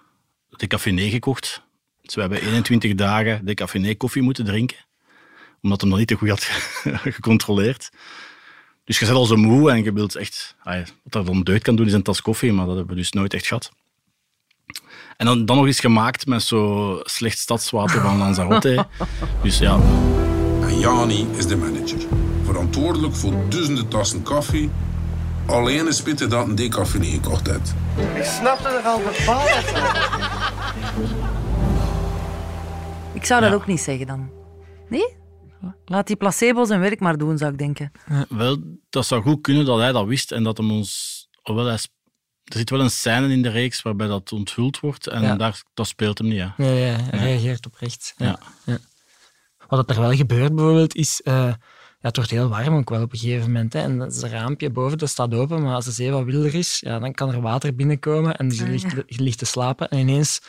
de 0.50 0.66
café 0.66 1.10
gekocht. 1.10 1.62
Dus 2.02 2.14
we 2.14 2.20
hebben 2.20 2.42
21 2.42 2.94
dagen 2.94 3.44
de 3.44 3.54
café 3.54 3.94
koffie 3.94 4.22
moeten 4.22 4.44
drinken. 4.44 4.76
Omdat 5.62 5.80
hem 5.80 5.90
nog 5.90 5.98
niet 5.98 6.08
te 6.08 6.14
goed 6.14 6.28
had 6.28 6.44
gecontroleerd. 7.18 7.90
Dus 8.84 8.98
je 8.98 9.04
zit 9.04 9.14
al 9.14 9.24
zo 9.24 9.36
moe 9.36 9.70
en 9.70 9.84
je 9.84 9.92
wilt 9.92 10.14
echt... 10.14 10.56
ah 10.62 10.74
ja, 10.74 10.84
wat 11.02 11.12
dat 11.12 11.26
dan 11.26 11.42
deugd 11.42 11.62
kan 11.62 11.76
doen, 11.76 11.86
is 11.86 11.92
een 11.92 12.02
tas 12.02 12.22
koffie, 12.22 12.52
maar 12.52 12.66
dat 12.66 12.76
hebben 12.76 12.94
we 12.94 13.00
dus 13.00 13.12
nooit 13.12 13.34
echt 13.34 13.46
gehad. 13.46 13.72
En 15.16 15.26
dan, 15.26 15.44
dan 15.44 15.56
nog 15.56 15.66
eens 15.66 15.80
gemaakt 15.80 16.26
met 16.26 16.42
zo 16.42 17.00
slecht 17.02 17.38
stadswater 17.38 18.00
van 18.00 18.18
Lanzarote. 18.18 18.86
Dus 19.42 19.58
ja, 19.58 19.80
En 20.60 20.78
Jani 20.78 21.26
is 21.36 21.46
de 21.46 21.56
manager. 21.56 21.98
Verantwoordelijk 22.44 23.14
voor 23.14 23.48
duizenden 23.48 23.88
tassen 23.88 24.22
koffie. 24.22 24.70
Alleen 25.46 25.86
is 25.88 26.02
Pieter 26.02 26.28
dat 26.28 26.46
een 26.48 26.54
decafeïne 26.54 27.06
gekocht 27.06 27.46
heeft. 27.46 27.74
Ik 28.16 28.24
snapte 28.24 28.68
er 28.68 28.82
al 28.84 28.98
bepaald 28.98 29.64
Ik 33.14 33.24
zou 33.24 33.40
dat 33.40 33.50
Ja. 33.50 33.56
ook 33.56 33.66
niet 33.66 33.80
zeggen 33.80 34.06
dan. 34.06 34.30
Nee? 34.88 35.16
Laat 35.84 36.06
die 36.06 36.16
placebo 36.16 36.64
zijn 36.64 36.80
werk 36.80 37.00
maar 37.00 37.16
doen, 37.18 37.38
zou 37.38 37.52
ik 37.52 37.58
denken. 37.58 37.92
wel, 38.28 38.56
dat 38.90 39.06
zou 39.06 39.22
goed 39.22 39.40
kunnen 39.40 39.64
dat 39.64 39.78
hij 39.78 39.92
dat 39.92 40.06
wist 40.06 40.32
en 40.32 40.42
dat 40.42 40.56
hem 40.56 40.70
ons... 40.70 41.14
Hoewel 41.42 41.64
hij, 41.64 41.74
er 42.44 42.56
zit 42.58 42.70
wel 42.70 42.80
een 42.80 42.90
scène 42.90 43.28
in 43.32 43.42
de 43.42 43.48
reeks 43.48 43.82
waarbij 43.82 44.06
dat 44.06 44.32
onthuld 44.32 44.80
wordt 44.80 45.06
en 45.06 45.22
Ja. 45.22 45.36
daar, 45.36 45.62
dat 45.74 45.86
speelt 45.86 46.18
hem 46.18 46.28
niet. 46.28 46.40
Hè. 46.40 46.46
Nee, 46.56 46.70
nee, 46.74 46.90
hij 46.90 47.18
reageert 47.18 47.66
oprecht. 47.66 48.14
Ja. 48.16 48.26
Ja. 48.26 48.38
Ja. 48.64 48.78
Wat 49.68 49.90
er 49.90 50.00
wel 50.00 50.12
gebeurt 50.14 50.54
bijvoorbeeld 50.54 50.94
is... 50.94 51.20
eh, 51.22 51.52
ja, 52.00 52.08
het 52.08 52.16
wordt 52.16 52.30
heel 52.30 52.48
warm 52.48 52.74
ook 52.76 52.90
wel 52.90 53.02
op 53.02 53.12
een 53.12 53.18
gegeven 53.18 53.46
moment. 53.52 53.72
Hè. 53.72 53.80
En 53.80 53.98
dat 53.98 54.14
is 54.14 54.22
een 54.22 54.30
raampje 54.30 54.70
boven, 54.70 54.98
dat 54.98 55.08
staat 55.08 55.34
open. 55.34 55.62
Maar 55.62 55.74
als 55.74 55.84
de 55.84 55.90
zee 55.90 56.10
wat 56.10 56.24
wilder 56.24 56.54
is, 56.54 56.80
ja, 56.80 56.98
dan 56.98 57.12
kan 57.12 57.32
er 57.32 57.40
water 57.40 57.74
binnenkomen. 57.74 58.36
En 58.36 58.50
je, 58.50 58.62
Ah, 58.62 58.68
ligt, 58.68 58.92
je 59.06 59.22
ligt 59.22 59.38
te 59.38 59.44
slapen. 59.46 59.88
En 59.88 59.98
ineens 59.98 60.40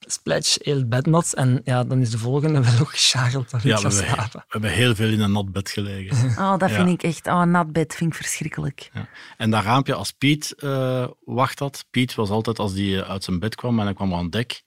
splash, 0.00 0.56
heel 0.58 0.76
het 0.76 0.88
bed 0.88 1.06
nat. 1.06 1.32
En 1.34 1.60
ja, 1.64 1.84
dan 1.84 2.00
is 2.00 2.10
de 2.10 2.18
volgende 2.18 2.62
wel 2.70 2.80
ook 2.80 2.90
gescharreld 2.90 3.50
Ja, 3.50 3.58
we 3.58 3.68
hebben, 3.70 3.92
slapen. 3.92 4.40
we 4.40 4.44
hebben 4.48 4.70
heel 4.70 4.94
veel 4.94 5.08
in 5.08 5.20
een 5.20 5.32
nat 5.32 5.52
bed 5.52 5.70
gelegen. 5.70 6.28
Oh, 6.44 6.58
dat 6.58 6.70
Ja. 6.70 6.76
vind 6.76 6.88
ik 6.88 7.02
echt... 7.02 7.26
Oh, 7.26 7.42
nat 7.42 7.72
bed 7.72 7.94
vind 7.94 8.10
ik 8.10 8.16
verschrikkelijk. 8.16 8.90
Ja. 8.92 9.08
En 9.36 9.50
dat 9.50 9.62
raampje, 9.62 9.94
als 9.94 10.12
Piet 10.12 10.52
eh, 10.58 11.06
wacht 11.24 11.58
had, 11.58 11.84
Piet 11.90 12.14
was 12.14 12.30
altijd 12.30 12.58
als 12.58 12.72
hij 12.72 13.04
uit 13.04 13.24
zijn 13.24 13.38
bed 13.38 13.54
kwam 13.54 13.78
en 13.78 13.84
hij 13.84 13.94
kwam 13.94 14.14
aan 14.14 14.30
dek, 14.30 14.62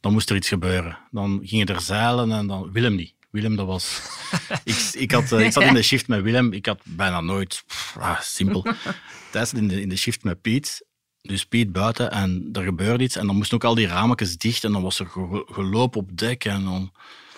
dan 0.00 0.12
moest 0.12 0.30
er 0.30 0.36
iets 0.36 0.48
gebeuren. 0.48 0.98
Dan 1.10 1.40
gingen 1.42 1.66
er 1.66 1.80
zeilen 1.80 2.32
en 2.32 2.46
dan... 2.46 2.72
Willem 2.72 2.94
niet. 2.94 3.14
Willem, 3.32 3.56
dat 3.56 3.66
was... 3.66 4.02
ik, 4.64 4.76
ik, 4.92 5.10
had, 5.10 5.32
eh, 5.32 5.40
ik 5.40 5.52
zat 5.52 5.62
in 5.62 5.74
de 5.74 5.82
shift 5.82 6.08
met 6.08 6.22
Willem, 6.22 6.52
ik 6.52 6.66
had 6.66 6.80
bijna 6.84 7.20
nooit... 7.20 7.62
pff, 7.66 7.96
ah, 8.00 8.20
simpel. 8.20 8.62
Thijs 9.30 9.48
zat 9.48 9.58
in 9.58 9.68
de, 9.68 9.80
in 9.80 9.88
de 9.88 9.96
shift 9.96 10.24
met 10.24 10.40
Piet, 10.40 10.86
dus 11.20 11.44
Piet 11.46 11.72
buiten 11.72 12.10
en 12.10 12.48
er 12.52 12.62
gebeurde 12.62 13.04
iets 13.04 13.16
en 13.16 13.26
dan 13.26 13.36
moesten 13.36 13.56
ook 13.56 13.64
al 13.64 13.74
die 13.74 13.86
rametjes 13.86 14.36
dicht 14.38 14.64
en 14.64 14.72
dan 14.72 14.82
was 14.82 14.98
er 14.98 15.06
ge- 15.06 15.46
geloop 15.52 15.96
op 15.96 16.16
dek 16.18 16.44
en 16.44 16.64
dan... 16.64 16.92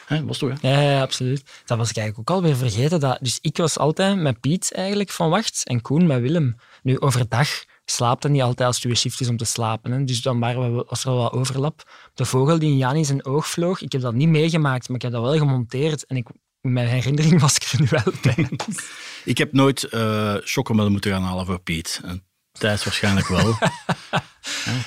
Hè, 0.07 0.25
was 0.25 0.39
toch, 0.39 0.61
hè? 0.61 0.69
Ja, 0.69 0.81
ja, 0.81 1.01
absoluut. 1.03 1.43
Dat 1.65 1.79
was 1.79 1.91
ik 1.91 1.97
eigenlijk 1.97 2.31
ook 2.31 2.37
alweer 2.37 2.57
vergeten. 2.57 3.01
Dat, 3.01 3.19
dus 3.21 3.39
ik 3.41 3.57
was 3.57 3.79
altijd 3.79 4.17
met 4.17 4.41
Piet 4.41 4.73
eigenlijk 4.73 5.11
van 5.11 5.31
wacht 5.31 5.61
en 5.65 5.81
Koen 5.81 6.07
met 6.07 6.21
Willem. 6.21 6.57
Nu, 6.83 7.01
overdag 7.01 7.65
slaapt 7.85 8.23
hij 8.23 8.33
niet 8.33 8.43
altijd 8.43 8.69
als 8.69 8.77
het 8.77 8.85
uw 8.85 8.95
shift 8.95 9.21
is 9.21 9.29
om 9.29 9.37
te 9.37 9.45
slapen. 9.45 9.93
Hè. 9.93 10.05
Dus 10.05 10.23
dan 10.23 10.41
waren 10.41 10.77
we, 10.77 10.85
was 10.89 11.05
er 11.05 11.11
wel 11.11 11.23
wat 11.23 11.33
overlap. 11.33 11.91
De 12.15 12.25
vogel 12.25 12.59
die 12.59 12.71
in 12.71 12.77
Jan 12.77 12.97
in 12.97 13.05
zijn 13.05 13.25
oog 13.25 13.49
vloog, 13.49 13.81
ik 13.81 13.93
heb 13.93 14.01
dat 14.01 14.15
niet 14.15 14.29
meegemaakt, 14.29 14.89
maar 14.89 14.97
ik 14.97 15.03
heb 15.03 15.13
dat 15.13 15.23
wel 15.23 15.39
gemonteerd. 15.39 16.07
En 16.07 16.17
ik, 16.17 16.29
mijn 16.61 16.89
herinnering 16.89 17.41
was 17.41 17.57
ik 17.57 17.63
er 17.63 17.81
nu 17.81 17.87
wel 17.91 18.15
bij. 18.23 18.49
Ik 19.25 19.39
heb 19.39 19.53
nooit 19.53 19.85
eh 19.85 20.35
chocomel 20.41 20.91
moeten 20.91 21.11
gaan 21.11 21.23
halen 21.23 21.47
voor 21.47 21.59
Piet. 21.59 22.01
En 22.05 22.25
Thijs 22.59 22.85
waarschijnlijk 22.85 23.29
wel. 23.29 23.55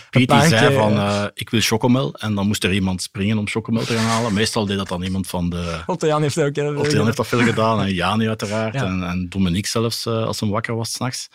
Piet 0.09 0.29
die 0.29 0.41
zei 0.47 0.75
van, 0.75 0.91
ja. 0.93 1.23
eh, 1.23 1.29
ik 1.33 1.49
wil 1.49 1.59
chocomel. 1.61 2.13
En 2.13 2.35
dan 2.35 2.47
moest 2.47 2.63
er 2.63 2.73
iemand 2.73 3.01
springen 3.01 3.37
om 3.37 3.47
chocomel 3.47 3.85
te 3.85 3.93
gaan 3.93 4.05
halen. 4.05 4.33
Meestal 4.33 4.65
deed 4.65 4.77
dat 4.77 4.87
dan 4.87 5.01
iemand 5.03 5.27
van 5.27 5.49
de... 5.49 5.81
Otto 5.85 6.07
Jan 6.07 6.21
heeft 6.21 6.35
dat 6.35 6.45
ook 6.45 6.55
heel 6.55 6.83
veel 6.85 7.05
heeft 7.05 7.17
dat 7.17 7.27
veel 7.27 7.39
gedaan. 7.43 7.81
En 7.81 7.93
Jani 7.93 8.27
uiteraard. 8.27 8.73
Ja. 8.73 8.85
En, 8.85 9.03
en 9.03 9.29
Dominique 9.29 9.69
zelfs, 9.69 10.05
eh, 10.05 10.23
als 10.25 10.39
hij 10.39 10.49
wakker 10.49 10.75
was 10.75 10.91
s'nachts. 10.91 11.27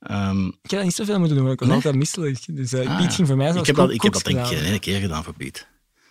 Ehm 0.00 0.46
Ik 0.46 0.52
heb 0.62 0.70
dat 0.70 0.82
niet 0.82 0.94
zoveel 0.94 1.18
moeten 1.18 1.36
doen, 1.36 1.46
want 1.46 1.54
ik 1.54 1.60
was 1.60 1.68
Nee? 1.68 1.76
altijd 1.76 1.96
misselijk. 1.96 2.56
Dus 2.56 2.72
eh, 2.72 2.88
ah, 2.90 2.96
Piet 2.98 3.14
ging 3.14 3.26
voor 3.28 3.36
mij 3.36 3.46
ik 3.46 3.52
zoals 3.52 3.66
heb 3.66 3.76
dat, 3.76 3.90
ik 3.90 4.02
heb 4.02 4.12
dat 4.12 4.24
denk 4.24 4.38
ik 4.38 4.44
geen 4.44 4.64
ene 4.64 4.78
keer 4.78 5.00
gedaan 5.00 5.24
voor 5.24 5.34
Piet. 5.34 5.68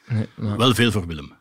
Nee, 0.07 0.25
maar- 0.35 0.57
Wel 0.57 0.73
veel 0.73 0.91
voor 0.91 1.07
Willem. 1.07 1.33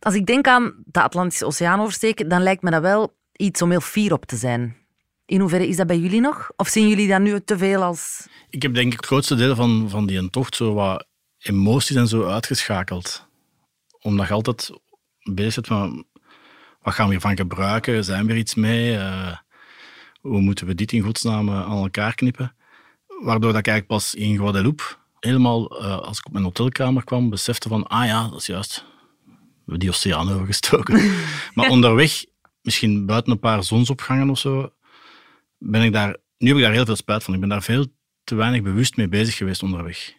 Als 0.00 0.14
ik 0.14 0.26
denk 0.26 0.46
aan 0.46 0.74
de 0.84 1.02
Atlantische 1.02 1.46
Oceaan 1.46 1.80
oversteken, 1.80 2.28
dan 2.28 2.42
lijkt 2.42 2.62
me 2.62 2.70
dat 2.70 2.82
wel 2.82 3.16
iets 3.36 3.62
om 3.62 3.70
heel 3.70 3.80
fier 3.80 4.12
op 4.12 4.26
te 4.26 4.36
zijn. 4.36 4.76
In 5.28 5.40
hoeverre 5.40 5.68
is 5.68 5.76
dat 5.76 5.86
bij 5.86 5.98
jullie 5.98 6.20
nog? 6.20 6.50
Of 6.56 6.68
zien 6.68 6.88
jullie 6.88 7.08
dat 7.08 7.20
nu 7.20 7.40
te 7.40 7.58
veel 7.58 7.82
als... 7.82 8.26
Ik 8.50 8.62
heb 8.62 8.74
denk 8.74 8.92
ik 8.92 8.96
het 8.96 9.06
grootste 9.06 9.34
deel 9.34 9.54
van, 9.54 9.90
van 9.90 10.06
die 10.06 10.30
tocht 10.30 10.56
zo 10.56 10.74
wat 10.74 11.06
emoties 11.38 11.96
en 11.96 12.08
zo 12.08 12.24
uitgeschakeld. 12.24 13.28
Omdat 14.00 14.26
je 14.26 14.32
altijd 14.32 14.70
bezig 15.22 15.54
bent 15.54 15.66
van 15.66 16.04
wat 16.82 16.94
gaan 16.94 17.04
we 17.06 17.10
hiervan 17.10 17.36
gebruiken? 17.36 18.04
Zijn 18.04 18.26
we 18.26 18.32
er 18.32 18.38
iets 18.38 18.54
mee? 18.54 18.96
Eh, 18.96 19.36
hoe 20.20 20.40
moeten 20.40 20.66
we 20.66 20.74
dit 20.74 20.92
in 20.92 21.02
godsnaam 21.02 21.48
eh, 21.48 21.60
aan 21.60 21.82
elkaar 21.82 22.14
knippen? 22.14 22.54
Waardoor 23.06 23.52
dat 23.52 23.60
ik 23.60 23.66
eigenlijk 23.66 23.86
pas 23.86 24.14
in 24.14 24.36
Guadeloupe 24.36 24.82
helemaal, 25.20 25.80
eh, 25.80 25.98
als 25.98 26.18
ik 26.18 26.26
op 26.26 26.32
mijn 26.32 26.44
hotelkamer 26.44 27.04
kwam, 27.04 27.30
besefte 27.30 27.68
van, 27.68 27.86
ah 27.86 28.06
ja, 28.06 28.28
dat 28.28 28.40
is 28.40 28.46
juist. 28.46 28.84
we 29.64 29.78
die 29.78 29.88
oceaan 29.88 30.32
overgestoken. 30.32 31.12
maar 31.54 31.68
onderweg, 31.68 32.24
misschien 32.62 33.06
buiten 33.06 33.32
een 33.32 33.38
paar 33.38 33.64
zonsopgangen 33.64 34.30
of 34.30 34.38
zo, 34.38 34.72
ben 35.58 35.82
ik 35.82 35.92
daar... 35.92 36.16
Nu 36.38 36.48
heb 36.48 36.56
ik 36.56 36.62
daar 36.62 36.72
heel 36.72 36.84
veel 36.84 36.96
spijt 36.96 37.24
van. 37.24 37.34
Ik 37.34 37.40
ben 37.40 37.48
daar 37.48 37.62
veel 37.62 37.86
te 38.24 38.34
weinig 38.34 38.62
bewust 38.62 38.96
mee 38.96 39.08
bezig 39.08 39.36
geweest 39.36 39.62
onderweg. 39.62 40.12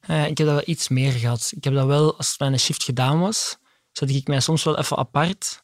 Eh, 0.00 0.26
ik 0.26 0.38
heb 0.38 0.46
dat 0.46 0.56
wel 0.56 0.62
iets 0.66 0.88
meer 0.88 1.12
gehad. 1.12 1.52
Ik 1.56 1.64
heb 1.64 1.74
dat 1.74 1.86
wel, 1.86 2.16
als 2.16 2.38
mijn 2.38 2.58
shift 2.58 2.84
gedaan 2.84 3.20
was, 3.20 3.58
zette 3.92 4.14
ik 4.14 4.28
mij 4.28 4.40
soms 4.40 4.64
wel 4.64 4.78
even 4.78 4.96
apart. 4.96 5.60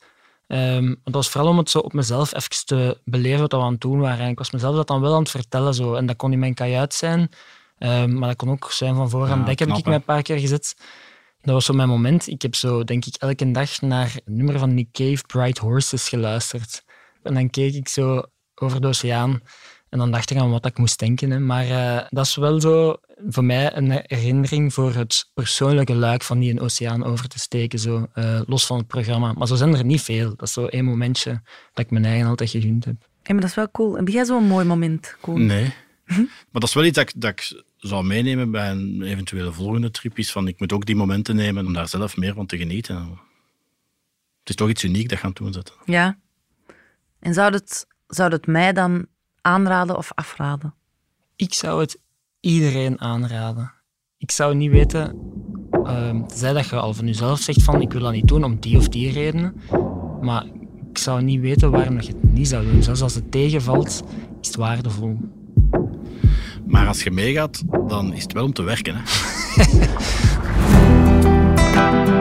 Ehm, 0.46 0.94
het 1.04 1.14
was 1.14 1.28
vooral 1.28 1.50
om 1.50 1.58
het 1.58 1.70
zo 1.70 1.78
op 1.78 1.92
mezelf 1.92 2.34
even 2.34 2.66
te 2.66 3.00
beleven 3.04 3.40
wat 3.40 3.52
we 3.52 3.58
aan 3.58 3.72
het 3.72 3.80
doen 3.80 3.98
waren. 3.98 4.24
En 4.24 4.30
ik 4.30 4.38
was 4.38 4.50
mezelf 4.50 4.76
dat 4.76 4.86
dan 4.86 5.00
wel 5.00 5.14
aan 5.14 5.20
het 5.22 5.30
vertellen. 5.30 5.74
Zo. 5.74 5.94
En 5.94 6.06
dat 6.06 6.16
kon 6.16 6.32
in 6.32 6.38
mijn 6.38 6.54
kajuit 6.54 6.94
zijn, 6.94 7.28
ehm, 7.78 8.18
maar 8.18 8.28
dat 8.28 8.36
kon 8.36 8.50
ook 8.50 8.72
zijn 8.72 8.94
van 8.94 9.10
voor 9.10 9.28
aan 9.28 9.38
Ja, 9.38 9.44
dek. 9.44 9.58
Heb 9.58 9.68
ik 9.68 9.84
mij 9.84 9.94
een 9.94 10.02
paar 10.04 10.22
keer 10.22 10.38
gezet. 10.38 10.76
Dat 11.40 11.54
was 11.54 11.64
zo 11.64 11.72
mijn 11.72 11.88
moment. 11.88 12.26
Ik 12.26 12.42
heb 12.42 12.54
zo, 12.54 12.84
denk 12.84 13.04
ik, 13.04 13.14
elke 13.14 13.50
dag 13.50 13.80
naar 13.80 14.14
een 14.24 14.36
nummer 14.36 14.58
van 14.58 14.74
Nick 14.74 14.92
Cave, 14.92 15.22
Bright 15.26 15.58
Horses, 15.58 16.08
geluisterd. 16.08 16.84
En 17.22 17.34
dan 17.34 17.50
keek 17.50 17.74
ik 17.74 17.88
zo 17.88 18.22
over 18.54 18.80
de 18.80 18.86
oceaan. 18.86 19.40
En 19.88 19.98
dan 19.98 20.10
dacht 20.10 20.30
ik 20.30 20.36
aan 20.36 20.50
wat 20.50 20.66
ik 20.66 20.78
moest 20.78 20.98
denken. 20.98 21.30
Hè. 21.30 21.38
Maar 21.38 21.64
eh, 21.64 22.06
dat 22.10 22.26
is 22.26 22.36
wel 22.36 22.60
zo 22.60 22.96
voor 23.28 23.44
mij 23.44 23.76
een 23.76 24.02
herinnering 24.06 24.74
voor 24.74 24.94
het 24.94 25.30
persoonlijke 25.34 25.94
luik 25.94 26.22
van 26.22 26.38
die 26.38 26.50
een 26.50 26.60
oceaan 26.60 27.04
over 27.04 27.28
te 27.28 27.38
steken, 27.38 27.78
zo, 27.78 28.06
eh, 28.12 28.40
los 28.46 28.66
van 28.66 28.78
het 28.78 28.86
programma. 28.86 29.32
Maar 29.32 29.46
zo 29.46 29.54
zijn 29.54 29.74
er 29.74 29.84
niet 29.84 30.02
veel. 30.02 30.28
Dat 30.28 30.48
is 30.48 30.52
zo 30.52 30.66
één 30.66 30.84
momentje 30.84 31.42
dat 31.72 31.84
ik 31.84 31.90
mijn 31.90 32.04
eigen 32.04 32.28
altijd 32.28 32.50
gegund 32.50 32.84
heb. 32.84 32.96
Hé, 33.22 33.32
maar 33.32 33.40
dat 33.40 33.50
is 33.50 33.56
wel 33.56 33.70
cool. 33.70 33.96
Heb 33.96 34.08
jij 34.08 34.24
zo'n 34.24 34.46
mooi 34.46 34.64
moment, 34.64 35.16
Koen? 35.20 35.46
Nee. 35.46 35.72
Maar 36.06 36.26
dat 36.52 36.62
is 36.62 36.74
wel 36.74 36.84
iets 36.84 36.96
dat 36.96 37.08
ik, 37.08 37.20
dat 37.20 37.30
ik 37.30 37.62
zou 37.76 38.04
meenemen 38.04 38.50
bij 38.50 38.70
een 38.70 39.02
eventuele 39.02 39.52
volgende 39.52 39.90
trip. 39.90 40.18
Is 40.18 40.32
van, 40.32 40.48
ik 40.48 40.60
moet 40.60 40.72
ook 40.72 40.86
die 40.86 40.96
momenten 40.96 41.36
nemen 41.36 41.66
om 41.66 41.72
daar 41.72 41.88
zelf 41.88 42.16
meer 42.16 42.34
van 42.34 42.46
te 42.46 42.56
genieten. 42.56 42.96
Het 44.38 44.48
is 44.48 44.54
toch 44.54 44.68
iets 44.68 44.84
uniek 44.84 45.08
dat 45.08 45.18
gaan 45.18 45.32
toezetten. 45.32 45.74
Ja. 45.84 46.18
En 47.20 47.34
zou 47.34 47.52
het, 47.52 47.86
zou 48.06 48.32
het 48.32 48.46
mij 48.46 48.72
dan 48.72 49.06
aanraden 49.40 49.96
of 49.96 50.12
afraden? 50.14 50.74
Ik 51.36 51.54
zou 51.54 51.80
het 51.80 51.98
iedereen 52.40 53.00
aanraden. 53.00 53.72
Ik 54.18 54.30
zou 54.30 54.54
niet 54.54 54.70
weten, 54.70 55.18
ehm 55.70 56.26
tenzij 56.26 56.52
dat 56.52 56.68
je 56.68 56.76
al 56.76 56.94
van 56.94 57.06
jezelf 57.06 57.40
zegt 57.40 57.62
van 57.62 57.80
ik 57.80 57.92
wil 57.92 58.00
dat 58.00 58.12
niet 58.12 58.28
doen 58.28 58.44
om 58.44 58.60
die 58.60 58.76
of 58.76 58.88
die 58.88 59.12
redenen, 59.12 59.54
maar 60.20 60.44
ik 60.90 60.98
zou 60.98 61.22
niet 61.22 61.40
weten 61.40 61.70
waarom 61.70 62.00
je 62.00 62.08
het 62.08 62.32
niet 62.32 62.48
zou 62.48 62.70
doen. 62.70 62.82
Zelfs 62.82 63.02
als 63.02 63.14
het 63.14 63.30
tegenvalt, 63.30 64.02
is 64.40 64.46
het 64.46 64.56
waardevol. 64.56 65.18
Maar 66.66 66.86
als 66.86 67.02
je 67.02 67.10
meegaat, 67.10 67.62
dan 67.88 68.12
is 68.12 68.22
het 68.22 68.32
wel 68.32 68.44
om 68.44 68.52
te 68.52 68.62
werken. 68.62 68.94
Hè? 68.96 69.02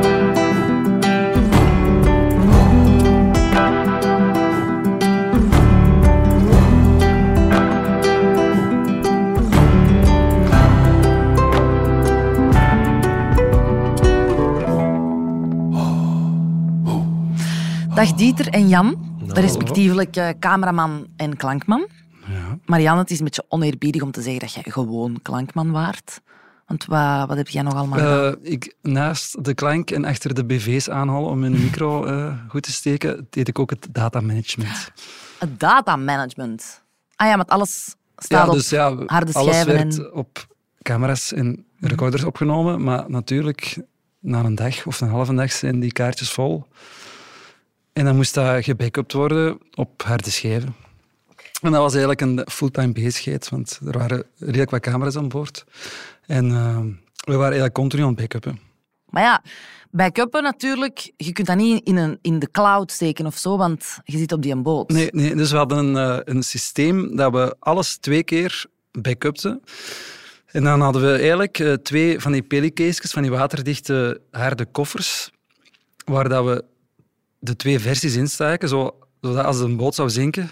Dag 17.93 18.13
Dieter 18.13 18.47
en 18.47 18.67
Jan, 18.67 19.17
respectievelijk 19.27 20.15
eh, 20.15 20.29
cameraman 20.39 21.07
en 21.15 21.37
klankman. 21.37 21.87
Ja. 22.27 22.59
Marianne, 22.65 23.01
het 23.01 23.11
is 23.11 23.17
een 23.17 23.23
beetje 23.23 23.45
oneerbiedig 23.47 24.01
om 24.01 24.11
te 24.11 24.21
zeggen 24.21 24.39
dat 24.39 24.53
jij 24.53 24.63
gewoon 24.67 25.19
klankman 25.21 25.71
waart. 25.71 26.21
Want 26.67 26.85
wat, 26.85 27.27
wat 27.27 27.37
heb 27.37 27.49
jij 27.49 27.61
nog 27.61 27.73
allemaal 27.73 27.99
gedaan? 27.99 28.43
Eh, 28.43 28.51
ik, 28.51 28.75
naast 28.81 29.43
de 29.43 29.53
klank 29.53 29.91
en 29.91 30.05
achter 30.05 30.33
de 30.33 30.45
BV's 30.45 30.89
aanhalen 30.89 31.29
om 31.29 31.43
een 31.43 31.51
micro 31.51 32.05
eh, 32.05 32.33
goed 32.47 32.63
te 32.63 32.71
steken, 32.71 33.27
deed 33.29 33.47
ik 33.47 33.59
ook 33.59 33.69
het 33.69 33.87
datamanagement. 33.91 34.91
Het 35.39 35.59
datamanagement. 35.59 36.81
Ah 37.15 37.27
ja, 37.27 37.35
met 37.35 37.49
alles 37.49 37.95
staat 38.17 38.45
Ja, 38.45 38.47
op 38.47 38.53
dus 38.53 38.69
ja, 38.69 38.95
harde 39.05 39.33
alles 39.33 39.59
schijven. 39.59 39.73
werd 39.73 39.97
En... 39.97 40.13
op 40.13 40.47
camera's 40.81 41.33
en 41.33 41.65
recorders 41.79 42.23
opgenomen, 42.23 42.83
maar 42.83 43.09
natuurlijk 43.09 43.81
na 44.19 44.43
een 44.43 44.55
dag 44.55 44.85
of 44.85 45.01
een 45.01 45.09
halve 45.09 45.33
dag 45.33 45.51
zijn 45.51 45.79
die 45.79 45.91
kaartjes 45.91 46.31
vol. 46.31 46.65
En 47.93 48.05
dan 48.05 48.15
moest 48.15 48.33
dat 48.33 48.63
gebackupt 48.63 49.13
worden 49.13 49.59
op 49.75 50.03
harde 50.03 50.31
schijven. 50.31 50.75
En 51.61 51.71
dat 51.71 51.81
was 51.81 51.91
eigenlijk 51.91 52.21
een 52.21 52.45
fulltime 52.51 52.91
bezigheid, 52.91 53.49
want 53.49 53.79
er 53.85 53.97
waren 53.97 54.23
redelijk 54.37 54.71
wat 54.71 54.81
camera's 54.81 55.15
aan 55.15 55.27
boord. 55.27 55.65
En 56.25 56.51
eh, 56.51 56.79
we 57.25 57.31
waren 57.31 57.43
eigenlijk 57.43 57.73
continu 57.73 58.01
aan 58.01 58.07
het 58.07 58.17
backuppen. 58.17 58.59
Maar 59.09 59.23
ja, 59.23 59.43
backuppen 59.91 60.43
natuurlijk, 60.43 61.11
je 61.17 61.31
kunt 61.31 61.47
dat 61.47 61.55
niet 61.57 61.87
in, 61.87 61.95
een, 61.97 62.19
in 62.21 62.39
de 62.39 62.51
cloud 62.51 62.91
steken 62.91 63.25
of 63.25 63.37
zo, 63.37 63.57
want 63.57 63.99
je 64.03 64.17
zit 64.17 64.31
op 64.31 64.41
die 64.41 64.51
een 64.51 64.63
boot. 64.63 64.89
Nee, 64.89 65.09
nee, 65.11 65.35
dus 65.35 65.51
we 65.51 65.57
hadden 65.57 65.77
een, 65.77 65.97
eh, 65.97 66.33
een 66.33 66.43
systeem 66.43 67.15
dat 67.15 67.31
we 67.31 67.55
alles 67.59 67.97
twee 67.97 68.23
keer 68.23 68.65
backupten. 68.91 69.61
En 70.45 70.63
dan 70.63 70.81
hadden 70.81 71.01
we 71.01 71.17
eigenlijk 71.17 71.59
eh, 71.59 71.73
twee 71.73 72.19
van 72.19 72.31
die 72.31 72.41
pelicases, 72.41 73.11
van 73.11 73.21
die 73.21 73.31
waterdichte 73.31 74.21
harde 74.31 74.65
koffers, 74.65 75.31
waar 76.05 76.29
dat 76.29 76.45
we 76.45 76.63
de 77.43 77.55
twee 77.55 77.79
versies 77.79 78.15
instaken, 78.15 78.69
zo, 78.69 78.95
zodat 79.21 79.45
als 79.45 79.59
een 79.59 79.77
boot 79.77 79.95
zou 79.95 80.09
zinken, 80.09 80.49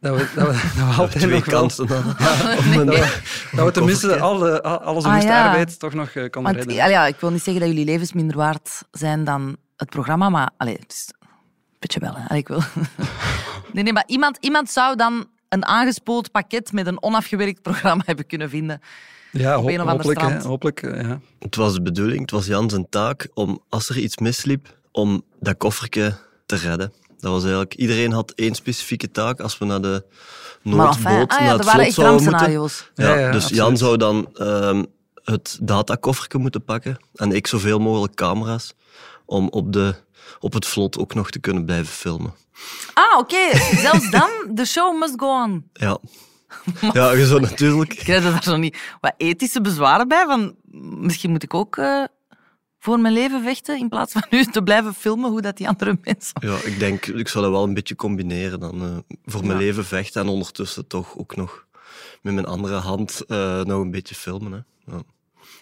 dat 0.00 0.16
we, 0.16 0.28
dat 0.34 0.46
we, 0.46 0.52
dat 0.78 0.86
we 0.88 0.94
altijd 1.02 1.22
twee 1.22 1.34
nog 1.34 1.44
wel- 1.44 1.60
kansen. 1.60 1.86
Ja, 2.18 2.76
een- 2.78 2.86
dat, 2.86 2.94
we, 2.94 3.20
dat 3.52 3.64
we 3.66 3.70
tenminste 3.72 4.18
alle, 4.18 4.62
al- 4.62 4.80
alles 4.80 5.04
Ah, 5.04 5.22
ja. 5.22 5.46
arbeid 5.46 5.78
toch 5.78 5.94
nog 5.94 6.08
eh, 6.08 6.14
konden 6.14 6.42
Want, 6.42 6.56
redden. 6.56 6.74
ja, 6.74 6.86
ja, 6.86 7.06
ik 7.06 7.16
wil 7.20 7.30
niet 7.30 7.42
zeggen 7.42 7.62
dat 7.62 7.70
jullie 7.70 7.84
levens 7.84 8.12
minder 8.12 8.36
waard 8.36 8.82
zijn 8.90 9.24
dan 9.24 9.56
het 9.76 9.90
programma, 9.90 10.28
maar 10.28 10.50
allee, 10.56 10.74
het 10.80 10.92
is 10.92 11.12
een 11.20 11.28
beetje 11.78 12.00
wel. 12.00 12.14
Hè. 12.14 12.28
Allee, 12.28 12.40
ik 12.40 12.48
wil... 12.48 12.62
nee, 13.72 13.82
nee, 13.82 13.92
maar 13.92 14.04
iemand, 14.06 14.36
iemand 14.40 14.70
zou 14.70 14.96
dan 14.96 15.26
een 15.48 15.64
aangespoeld 15.66 16.30
pakket 16.30 16.72
met 16.72 16.86
een 16.86 17.02
onafgewerkt 17.02 17.62
programma 17.62 18.02
hebben 18.06 18.26
kunnen 18.26 18.50
vinden. 18.50 18.80
Ja, 19.32 19.56
op 19.58 19.62
ho- 19.62 19.68
een 19.68 19.80
of 19.80 19.86
ander 19.86 20.06
hopelijk. 20.06 20.20
hè, 20.42 20.48
hopelijk 20.48 20.82
eh, 20.82 21.00
ja. 21.02 21.20
Het 21.38 21.56
was 21.56 21.72
de 21.74 21.82
bedoeling, 21.82 22.20
het 22.20 22.30
was 22.30 22.46
Jan 22.46 22.70
zijn 22.70 22.86
taak, 22.88 23.28
om 23.34 23.62
als 23.68 23.88
er 23.88 23.98
iets 23.98 24.16
misliep, 24.18 24.78
om 24.92 25.22
dat 25.40 25.56
koffertje 25.56 26.16
te 26.46 26.56
redden. 26.56 26.92
Dat 27.18 27.32
was 27.32 27.42
eigenlijk, 27.42 27.74
iedereen 27.74 28.12
had 28.12 28.32
één 28.34 28.54
specifieke 28.54 29.10
taak. 29.10 29.40
Als 29.40 29.58
we 29.58 29.64
naar 29.64 29.80
de 29.80 30.04
Maar 30.62 30.74
noodboot, 30.74 30.96
enfin, 30.96 31.26
ah 31.26 31.38
ja, 31.38 31.44
naar 31.44 31.56
het 31.56 31.64
waren 31.64 31.92
slot 31.92 31.94
zouden 31.94 32.24
moeten. 32.24 32.52
Ja, 32.94 33.08
Ja, 33.08 33.18
ja, 33.18 33.30
dus 33.30 33.42
absoluut. 33.42 33.62
Jan 33.62 33.76
zou 33.76 33.96
dan 33.96 34.28
ehm, 34.34 34.84
het 35.24 35.58
datakoffertje 35.62 36.38
moeten 36.38 36.64
pakken 36.64 36.98
en 37.14 37.32
ik 37.32 37.46
zoveel 37.46 37.78
mogelijk 37.78 38.14
camera's 38.14 38.74
om 39.26 39.48
op, 39.48 39.72
de, 39.72 39.94
op 40.40 40.52
het 40.52 40.66
vlot 40.66 40.98
ook 40.98 41.14
nog 41.14 41.30
te 41.30 41.38
kunnen 41.38 41.64
blijven 41.64 41.92
filmen. 41.92 42.34
Ah, 42.94 43.18
oké. 43.18 43.56
Zelfs 43.76 44.10
dan, 44.10 44.30
the 44.54 44.64
show 44.64 44.98
must 44.98 45.14
go 45.16 45.42
on. 45.42 45.70
Ja. 45.72 45.98
Ja, 46.92 47.12
je 47.12 47.26
zou 47.26 47.40
natuurlijk... 47.40 47.90
Krijg 47.90 48.24
je 48.24 48.30
daar 48.30 48.42
zo 48.42 48.56
niet 48.56 48.78
wat 49.00 49.14
ethische 49.16 49.60
bezwaren 49.60 50.08
bij? 50.08 50.24
Van, 50.26 50.54
misschien 51.00 51.30
moet 51.30 51.42
ik 51.42 51.54
ook 51.54 51.76
eh, 51.76 52.04
voor 52.80 53.00
mijn 53.00 53.14
leven 53.14 53.42
vechten 53.42 53.78
in 53.78 53.88
plaats 53.88 54.12
van 54.12 54.22
nu 54.30 54.44
te 54.44 54.62
blijven 54.62 54.94
filmen 54.94 55.30
hoe 55.30 55.40
dat 55.40 55.56
die 55.56 55.68
andere 55.68 55.98
mensen... 56.02 56.32
Ja, 56.40 56.56
ik 56.64 56.78
denk, 56.78 57.06
ik 57.06 57.28
zal 57.28 57.42
dat 57.42 57.50
wel 57.50 57.62
een 57.64 57.74
beetje 57.74 57.96
combineren 57.96 58.60
dan. 58.60 58.82
eh, 58.82 59.16
voor 59.24 59.40
mijn 59.46 59.58
Ja. 59.58 59.64
leven 59.64 59.84
vechten 59.84 60.22
en 60.22 60.28
ondertussen 60.28 60.86
toch 60.86 61.16
ook 61.18 61.36
nog 61.36 61.66
met 62.22 62.34
mijn 62.34 62.46
andere 62.46 62.74
hand 62.76 63.24
eh, 63.26 63.60
nog 63.62 63.80
een 63.80 63.90
beetje 63.90 64.14
filmen. 64.14 64.52
Hè. 64.52 64.92
Ja. 64.92 65.02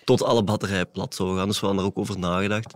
Tot 0.04 0.22
alle 0.22 0.44
batterijen 0.44 0.90
plat 0.90 1.14
zouden 1.14 1.38
gaan. 1.38 1.48
Dus 1.48 1.60
we 1.60 1.66
hadden 1.66 1.84
er 1.84 1.90
ook 1.90 1.98
over 1.98 2.18
nagedacht. 2.18 2.74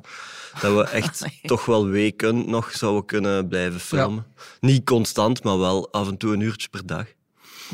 Dat 0.60 0.74
we 0.74 0.82
echt 0.82 1.24
toch 1.42 1.64
wel 1.64 1.86
weken 1.86 2.50
nog 2.50 2.70
zouden 2.72 3.04
kunnen 3.04 3.48
blijven 3.48 3.80
filmen. 3.80 4.26
Niet 4.60 4.84
constant, 4.84 5.44
maar 5.44 5.58
wel 5.58 5.92
af 5.92 6.08
en 6.08 6.16
toe 6.16 6.32
een 6.32 6.40
uurtje 6.40 6.68
per 6.68 6.86
dag. 6.86 7.06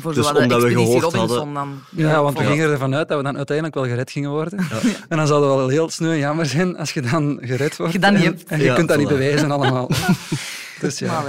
Voor 0.01 0.13
dus 0.13 0.27
omdat 0.27 0.47
we 0.47 0.53
Expeditie 0.55 0.85
gehoord 0.85 1.03
Robinson 1.03 1.37
hadden... 1.37 1.53
dan. 1.53 1.79
Ja, 1.89 2.23
want 2.23 2.37
we 2.37 2.43
Ja. 2.43 2.49
gingen 2.49 2.69
ervan 2.69 2.95
uit 2.95 3.07
dat 3.07 3.17
we 3.17 3.23
dan 3.23 3.37
uiteindelijk 3.37 3.75
wel 3.75 3.85
gered 3.85 4.11
gingen 4.11 4.29
worden. 4.29 4.59
En 5.09 5.17
dan 5.17 5.27
zou 5.27 5.45
het 5.45 5.55
wel 5.55 5.67
heel 5.67 5.89
sneu 5.89 6.11
en 6.11 6.17
jammer 6.17 6.45
zijn 6.45 6.77
als 6.77 6.93
je 6.93 7.01
dan 7.01 7.37
gered 7.41 7.77
wordt. 7.77 7.93
Je 7.93 7.99
niet 7.99 8.07
en, 8.07 8.21
hebt. 8.21 8.43
en 8.43 8.57
je 8.57 8.63
Ja, 8.63 8.75
kunt 8.75 8.87
dat 8.87 8.97
niet 8.97 9.07
bewijzen 9.07 9.51
allemaal. 9.51 9.89
dus 10.81 10.99
ja. 10.99 11.21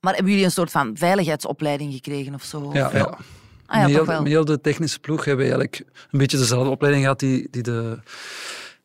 Maar, 0.00 0.14
hebben 0.14 0.30
jullie 0.32 0.44
een 0.44 0.50
soort 0.50 0.70
van 0.70 0.90
veiligheidsopleiding 0.96 1.92
gekregen 1.92 2.34
of 2.34 2.42
zo? 2.42 2.70
Ja. 2.72 2.86
Ah 2.86 3.80
ja, 3.80 3.86
met, 3.86 3.96
toch 3.96 4.06
heel, 4.06 4.06
wel. 4.06 4.22
met 4.22 4.32
heel 4.32 4.44
de 4.44 4.60
technische 4.60 4.98
ploeg 5.00 5.24
hebben 5.24 5.46
we 5.46 5.52
eigenlijk 5.52 5.84
een 6.10 6.18
beetje 6.18 6.38
dezelfde 6.38 6.70
opleiding 6.70 7.04
gehad 7.04 7.20
die, 7.20 7.48
die, 7.50 7.62
de, 7.62 7.98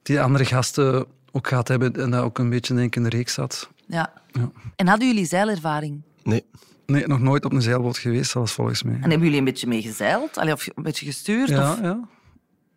die 0.03 0.15
de 0.15 0.21
andere 0.21 0.45
gasten 0.45 1.05
ook 1.31 1.47
gehad 1.47 1.67
hebben. 1.67 1.93
En 1.95 2.11
dat 2.11 2.23
ook 2.23 2.37
een 2.37 2.49
beetje 2.49 2.73
denk 2.73 2.87
ik, 2.87 2.95
in 2.95 3.03
de 3.03 3.09
reeks 3.09 3.33
zat. 3.33 3.69
Ja. 3.87 4.13
Ja. 4.31 4.51
En 4.75 4.87
hadden 4.87 5.07
jullie 5.07 5.25
zeilervaring? 5.25 6.01
Nee. 6.23 6.45
Nee, 6.85 7.07
nog 7.07 7.19
nooit 7.19 7.45
op 7.45 7.51
een 7.53 7.61
zeilboot 7.61 7.97
geweest, 7.97 8.31
zelfs 8.31 8.51
volgens 8.53 8.83
mij. 8.83 8.93
En 8.93 9.01
hebben 9.01 9.19
jullie 9.21 9.37
een 9.37 9.43
beetje 9.43 9.67
mee 9.67 9.81
gezeild? 9.81 10.37
Allee, 10.37 10.53
of 10.53 10.67
een 10.75 10.83
beetje 10.83 11.05
gestuurd? 11.05 11.49
Ja, 11.49 11.71
of... 11.71 11.81
ja. 11.81 11.99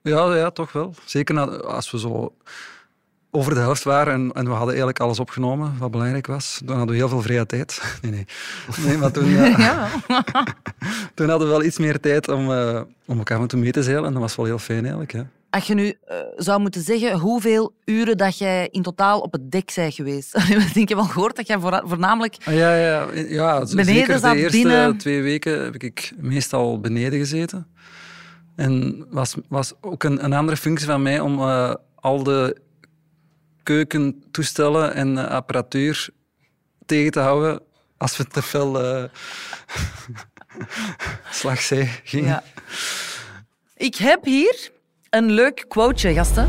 Ja, 0.03 0.35
ja, 0.37 0.51
toch 0.51 0.73
wel. 0.73 0.95
Zeker 1.05 1.35
na- 1.35 1.47
als 1.47 1.91
we 1.91 1.99
zo 1.99 2.35
over 3.31 3.55
de 3.55 3.61
helft 3.61 3.83
waren 3.83 4.13
en, 4.15 4.31
en 4.33 4.45
we 4.45 4.51
hadden 4.51 4.69
eigenlijk 4.69 5.01
alles 5.01 5.19
opgenomen 5.19 5.75
wat 5.79 5.91
belangrijk 5.91 6.27
was. 6.27 6.61
Dan 6.65 6.77
hadden 6.77 6.95
we 6.95 7.01
heel 7.01 7.09
veel 7.11 7.23
vrije 7.23 7.47
tijd. 7.47 7.83
Nee, 8.03 8.11
nee. 8.11 8.27
nee 8.87 8.97
maar 8.97 9.11
toen, 9.11 9.25
eh, 9.37 9.59
Ja. 9.59 9.89
toen 11.15 11.29
hadden 11.29 11.47
we 11.49 11.55
wel 11.55 11.63
iets 11.65 11.79
meer 11.79 12.01
tijd 12.01 12.29
om, 12.29 12.53
eh, 12.53 12.81
om 13.07 13.19
elkaar 13.19 13.47
toe 13.47 13.61
mee 13.61 13.73
te 13.73 13.83
zeilen. 13.83 14.05
En 14.05 14.13
dat 14.13 14.23
was 14.23 14.37
wel 14.37 14.47
heel 14.47 14.59
fijn 14.59 14.81
eigenlijk. 14.81 15.13
Ja. 15.13 15.27
Als 15.51 15.67
je 15.67 15.75
nu 15.75 15.95
eh, 16.07 16.17
zou 16.37 16.61
moeten 16.61 16.83
zeggen 16.83 17.19
hoeveel 17.19 17.75
uren 17.85 18.17
dat 18.17 18.39
jij 18.39 18.69
in 18.71 18.83
totaal 18.83 19.21
op 19.21 19.33
het 19.33 19.51
dek 19.51 19.73
bent 19.75 19.95
geweest. 19.95 20.37
Ik 20.37 20.75
denk, 20.75 20.89
je 20.89 20.95
wel 20.95 21.05
gehoord 21.05 21.37
dat 21.37 21.47
jij 21.47 21.59
voorna- 21.59 21.83
voornamelijk... 21.87 22.37
Ah, 22.45 22.55
ja, 22.55 22.75
ja, 22.75 23.07
ja. 23.15 23.59
Beneden 23.59 23.85
zeker 23.85 24.19
zat 24.19 24.33
de 24.33 24.39
eerste 24.39 24.59
binnen. 24.59 24.97
twee 24.97 25.23
weken 25.23 25.65
heb 25.65 25.83
ik 25.83 26.13
meestal 26.17 26.81
beneden 26.81 27.19
gezeten. 27.19 27.67
En 28.57 29.05
was, 29.11 29.35
was 29.49 29.73
ook 29.81 30.03
een, 30.05 30.25
een 30.25 30.33
andere 30.33 30.57
functie 30.57 30.87
van 30.87 31.03
mij 31.03 31.21
om 31.21 31.39
eh, 31.39 31.75
al 31.95 32.23
de 32.23 32.57
keukentoestellen 33.63 34.95
en 34.95 35.29
apparatuur 35.29 36.09
tegen 36.87 37.11
te 37.11 37.21
houden 37.21 37.61
als 37.97 38.17
we 38.17 38.25
te 38.27 38.43
veel 38.43 38.83
eh 38.83 39.05
slagzij 41.31 42.01
gingen. 42.05 42.29
Ja. 42.29 42.43
Ik 43.77 43.95
heb 43.95 44.25
hier 44.25 44.71
een 45.11 45.31
leuk 45.31 45.65
quoteje, 45.69 46.15
gasten. 46.15 46.49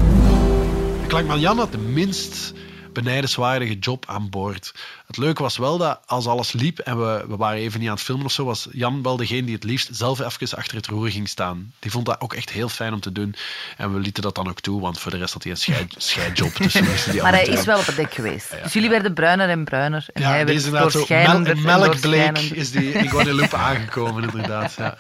Klankman 1.08 1.40
Jan 1.40 1.58
had 1.58 1.72
de 1.72 1.78
minst 1.78 2.54
benijdenswaardige 2.94 3.80
job 3.80 4.04
aan 4.08 4.30
boord. 4.30 4.74
Het 5.08 5.18
leuke 5.18 5.42
was 5.42 5.58
wel 5.58 5.78
dat 5.78 6.00
als 6.06 6.26
alles 6.28 6.52
liep 6.52 6.80
en 6.80 6.98
we, 7.00 7.26
we 7.28 7.36
waren 7.36 7.60
even 7.60 7.80
niet 7.80 7.90
aan 7.90 7.96
het 7.96 8.04
filmen 8.04 8.26
of 8.26 8.32
zo, 8.32 8.46
was 8.46 8.68
Jan 8.72 9.04
wel 9.04 9.18
degene 9.18 9.44
die 9.46 9.56
het 9.56 9.64
liefst 9.64 9.90
zelf 9.92 10.20
even 10.20 10.58
achter 10.58 10.76
het 10.78 10.88
roer 10.88 11.10
ging 11.10 11.30
staan. 11.30 11.74
Die 11.80 11.92
vond 11.92 12.06
dat 12.06 12.22
ook 12.22 12.34
echt 12.34 12.50
heel 12.50 12.70
fijn 12.70 12.94
om 12.94 13.00
te 13.00 13.12
doen. 13.12 13.36
En 13.78 13.94
we 13.94 14.00
lieten 14.00 14.24
dat 14.24 14.36
dan 14.36 14.50
ook 14.50 14.60
toe, 14.60 14.82
want 14.82 15.00
voor 15.00 15.12
de 15.12 15.18
rest 15.18 15.34
had 15.34 15.44
hij 15.44 15.52
een 15.52 15.58
schei- 15.58 15.88
scheidjob. 15.98 16.58
Dus 16.58 16.74
Maar 17.22 17.32
hij 17.32 17.46
is 17.46 17.66
wel 17.66 17.80
op 17.80 17.86
het 17.86 17.96
dek 17.96 18.14
geweest. 18.14 18.54
Dus 18.64 18.74
jullie 18.74 18.90
werden 18.90 19.14
bruiner 19.14 19.50
en 19.50 19.64
bruiner. 19.64 20.06
En 20.14 20.22
Ja, 20.22 20.30
hij 20.30 20.46
deze 20.46 20.72
werd 20.72 20.94
inderdaad 20.96 21.56
zo 21.58 21.62
melkbleek 21.64 22.38
is 22.38 22.72
die 22.72 22.92
in 22.92 23.10
Guadeloupe 23.10 23.56
aangekomen, 23.56 24.24
inderdaad. 24.24 24.74
Ja. 24.78 24.98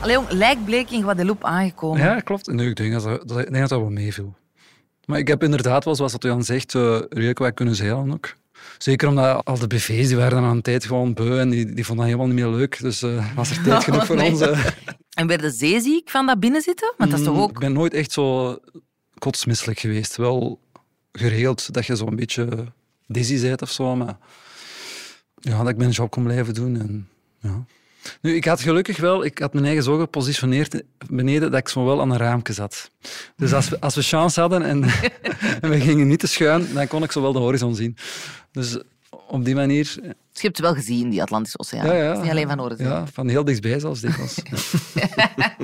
Allee, 0.00 0.14
jong, 0.14 0.30
lijkbleek 0.30 0.90
in 0.90 1.02
Guadeloupe 1.02 1.46
aangekomen. 1.46 2.00
Ja, 2.02 2.20
klopt. 2.20 2.46
Nee, 2.46 2.68
ik 2.68 2.76
denk 2.76 2.92
dat 2.92 3.02
dat, 3.02 3.28
dat, 3.28 3.38
ik 3.38 3.44
denk 3.44 3.58
dat, 3.60 3.68
dat 3.68 3.80
wel 3.80 3.90
meeviel. 3.90 4.34
Maar 5.04 5.18
ik 5.18 5.28
heb 5.28 5.42
inderdaad 5.42 5.84
wel, 5.84 5.94
zoals 5.94 6.12
dat 6.12 6.22
Jan 6.22 6.44
zegt, 6.44 6.74
uh, 6.74 6.98
redelijk 7.08 7.38
wat 7.38 7.54
kunnen 7.54 7.74
zeilen 7.74 8.12
ook. 8.12 8.34
Zeker 8.78 9.08
omdat 9.08 9.44
al 9.44 9.58
de 9.58 9.66
BV's 9.66 10.08
die 10.08 10.16
waren 10.16 10.30
dan 10.30 10.44
aan 10.44 10.56
een 10.56 10.62
tijd 10.62 10.84
gewoon 10.84 11.14
beu 11.14 11.38
en 11.38 11.50
die, 11.50 11.64
die 11.74 11.84
vonden 11.86 12.06
dat 12.06 12.14
helemaal 12.14 12.34
niet 12.36 12.44
meer 12.44 12.58
leuk. 12.58 12.80
Dus 12.80 13.02
eh, 13.02 13.34
was 13.34 13.50
er 13.50 13.62
tijd 13.62 13.84
genoeg 13.88 14.06
voor 14.06 14.16
Nee. 14.16 14.30
ons. 14.30 14.40
eh. 14.40 14.66
En 15.14 15.26
werden 15.26 15.52
zeeziek 15.52 16.10
van 16.10 16.26
dat 16.26 16.40
binnenzitten? 16.40 16.94
Want 16.96 17.10
dat 17.10 17.18
is 17.20 17.26
toch 17.26 17.34
Mm, 17.34 17.40
ook... 17.42 17.50
Ik 17.50 17.58
ben 17.58 17.72
nooit 17.72 17.94
echt 17.94 18.12
zo 18.12 18.56
kotsmisselijk 19.18 19.78
geweest. 19.78 20.16
Wel 20.16 20.60
geregeld 21.12 21.72
dat 21.74 21.86
je 21.86 21.96
zo'n 21.96 22.16
beetje 22.16 22.48
dizzy 23.06 23.40
bent 23.40 23.62
of 23.62 23.70
zo, 23.70 23.96
maar 23.96 24.16
ja, 25.34 25.58
dat 25.58 25.68
ik 25.68 25.76
mijn 25.76 25.90
job 25.90 26.10
kon 26.10 26.22
blijven 26.24 26.54
doen. 26.54 26.80
En, 26.80 27.08
ja. 27.40 27.64
Nu, 28.20 28.34
ik 28.34 28.44
had 28.44 28.60
gelukkig 28.60 28.96
wel, 28.96 29.24
ik 29.24 29.38
had 29.38 29.52
mijn 29.52 29.64
eigen 29.64 29.82
zo 29.82 29.98
gepositioneerd 29.98 30.82
beneden 31.08 31.50
dat 31.50 31.60
ik 31.60 31.68
zo 31.68 31.84
wel 31.84 32.00
aan 32.00 32.10
een 32.10 32.16
raampje 32.18 32.52
zat. 32.52 32.90
Dus 33.36 33.52
als 33.52 33.68
we, 33.68 33.80
als 33.80 33.94
we 33.94 34.02
chance 34.02 34.40
hadden 34.40 34.62
en, 34.62 34.82
en 35.62 35.70
we 35.70 35.80
gingen 35.80 36.06
niet 36.08 36.18
te 36.18 36.26
schuin, 36.26 36.72
dan 36.74 36.86
kon 36.88 37.02
ik 37.02 37.12
zo 37.12 37.22
wel 37.22 37.32
de 37.32 37.38
horizon 37.38 37.74
zien. 37.74 37.96
Dus 38.52 38.78
op 39.26 39.44
die 39.44 39.54
manier... 39.54 39.84
Dus 39.84 39.94
je 40.42 40.46
hebt 40.48 40.56
het 40.56 40.60
wel 40.60 40.74
gezien, 40.74 41.10
die 41.10 41.22
Atlantische 41.22 41.58
Oceaan. 41.58 41.86
Ja, 41.86 41.92
ja. 41.92 42.02
Het 42.08 42.16
is 42.16 42.22
niet 42.22 42.30
alleen 42.30 42.48
van 42.48 42.58
horen. 42.58 42.76
Ja, 42.78 43.06
van 43.12 43.28
heel 43.28 43.44
dichtbij 43.44 43.78
zelfs 43.80 44.00
dikwijls. 44.00 44.38
Ja. 44.94 45.56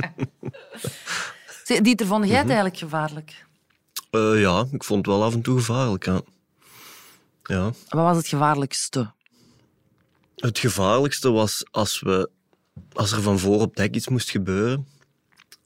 Zeg, 1.65 1.81
Dieter, 1.81 2.07
vond 2.07 2.23
jij 2.25 2.33
Mhm. 2.33 2.41
het 2.41 2.49
eigenlijk 2.49 2.77
gevaarlijk? 2.79 3.45
Eh, 4.11 4.41
ja, 4.41 4.67
ik 4.73 4.85
vond 4.85 5.07
het 5.07 5.15
wel 5.15 5.25
af 5.25 5.35
en 5.35 5.43
toe 5.43 5.59
gevaarlijk. 5.59 6.05
Ja. 6.05 6.21
Ja. 7.45 7.63
Wat 7.65 8.05
was 8.05 8.17
het 8.17 8.27
gevaarlijkste? 8.27 9.11
Het 10.37 10.59
gevaarlijkste 10.59 11.31
was 11.31 11.65
als, 11.71 12.01
we, 12.01 12.31
als 12.93 13.13
er 13.13 13.23
van 13.23 13.39
voor 13.39 13.61
op 13.61 13.77
dek 13.77 13.95
iets 13.95 14.09
moest 14.09 14.31
gebeuren. 14.31 14.87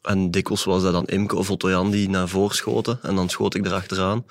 En 0.03 0.31
dikwijls 0.31 0.65
was 0.65 0.83
dat 0.83 0.93
dan 0.93 1.07
Imke 1.07 1.37
of 1.37 1.51
Otto 1.51 1.71
Jan 1.71 1.91
die 1.91 2.09
naar 2.09 2.29
voren 2.29 2.57
schoten. 2.57 2.99
En 3.03 3.15
dan 3.15 3.29
schoot 3.29 3.55
ik 3.55 3.67
erachteraan. 3.67 4.27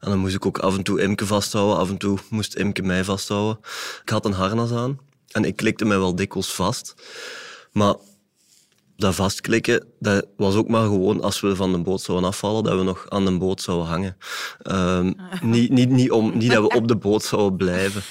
En 0.00 0.10
dan 0.10 0.18
moest 0.18 0.34
ik 0.34 0.46
ook 0.46 0.58
af 0.58 0.76
en 0.76 0.82
toe 0.82 1.00
Imke 1.00 1.26
vasthouden. 1.26 1.76
Af 1.76 1.88
en 1.88 1.96
toe 1.96 2.18
moest 2.30 2.54
Imke 2.54 2.82
mij 2.82 3.04
vasthouden. 3.04 3.58
Ik 4.02 4.08
had 4.08 4.24
een 4.24 4.32
harnas 4.32 4.72
aan. 4.72 4.98
En 5.30 5.44
ik 5.44 5.56
klikte 5.56 5.84
mij 5.84 5.98
wel 5.98 6.14
dikwijls 6.14 6.54
vast. 6.54 6.94
Maar 7.72 7.94
dat 8.96 9.14
vastklikken, 9.14 9.86
dat 9.98 10.26
was 10.36 10.54
ook 10.54 10.68
maar 10.68 10.84
gewoon 10.84 11.22
als 11.22 11.40
we 11.40 11.56
van 11.56 11.72
de 11.72 11.78
boot 11.78 12.00
zouden 12.00 12.28
afvallen, 12.28 12.64
dat 12.64 12.78
we 12.78 12.82
nog 12.82 13.06
aan 13.08 13.24
de 13.24 13.38
boot 13.38 13.62
zouden 13.62 13.86
hangen. 13.86 14.16
Ehm, 14.62 15.12
niet, 15.42 15.70
niet, 15.70 15.90
niet, 15.90 16.10
om, 16.10 16.38
niet 16.38 16.50
dat 16.50 16.62
we 16.62 16.76
op 16.76 16.88
de 16.88 16.96
boot 16.96 17.24
zouden 17.24 17.56
blijven. 17.56 18.02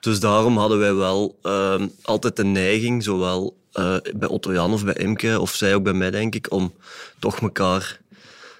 Dus 0.00 0.20
daarom 0.20 0.58
hadden 0.58 0.78
wij 0.78 0.94
wel 0.94 1.38
ehm, 1.42 1.88
altijd 2.02 2.36
de 2.36 2.44
neiging, 2.44 3.02
zowel 3.02 3.56
eh, 3.72 3.96
bij 4.14 4.28
Otto 4.28 4.52
Jan 4.52 4.72
of 4.72 4.84
bij 4.84 4.94
Imke, 4.94 5.40
of 5.40 5.54
zij 5.54 5.74
ook 5.74 5.82
bij 5.82 5.92
mij, 5.92 6.10
denk 6.10 6.34
ik, 6.34 6.52
om 6.52 6.72
toch 7.18 7.40
elkaar 7.40 8.00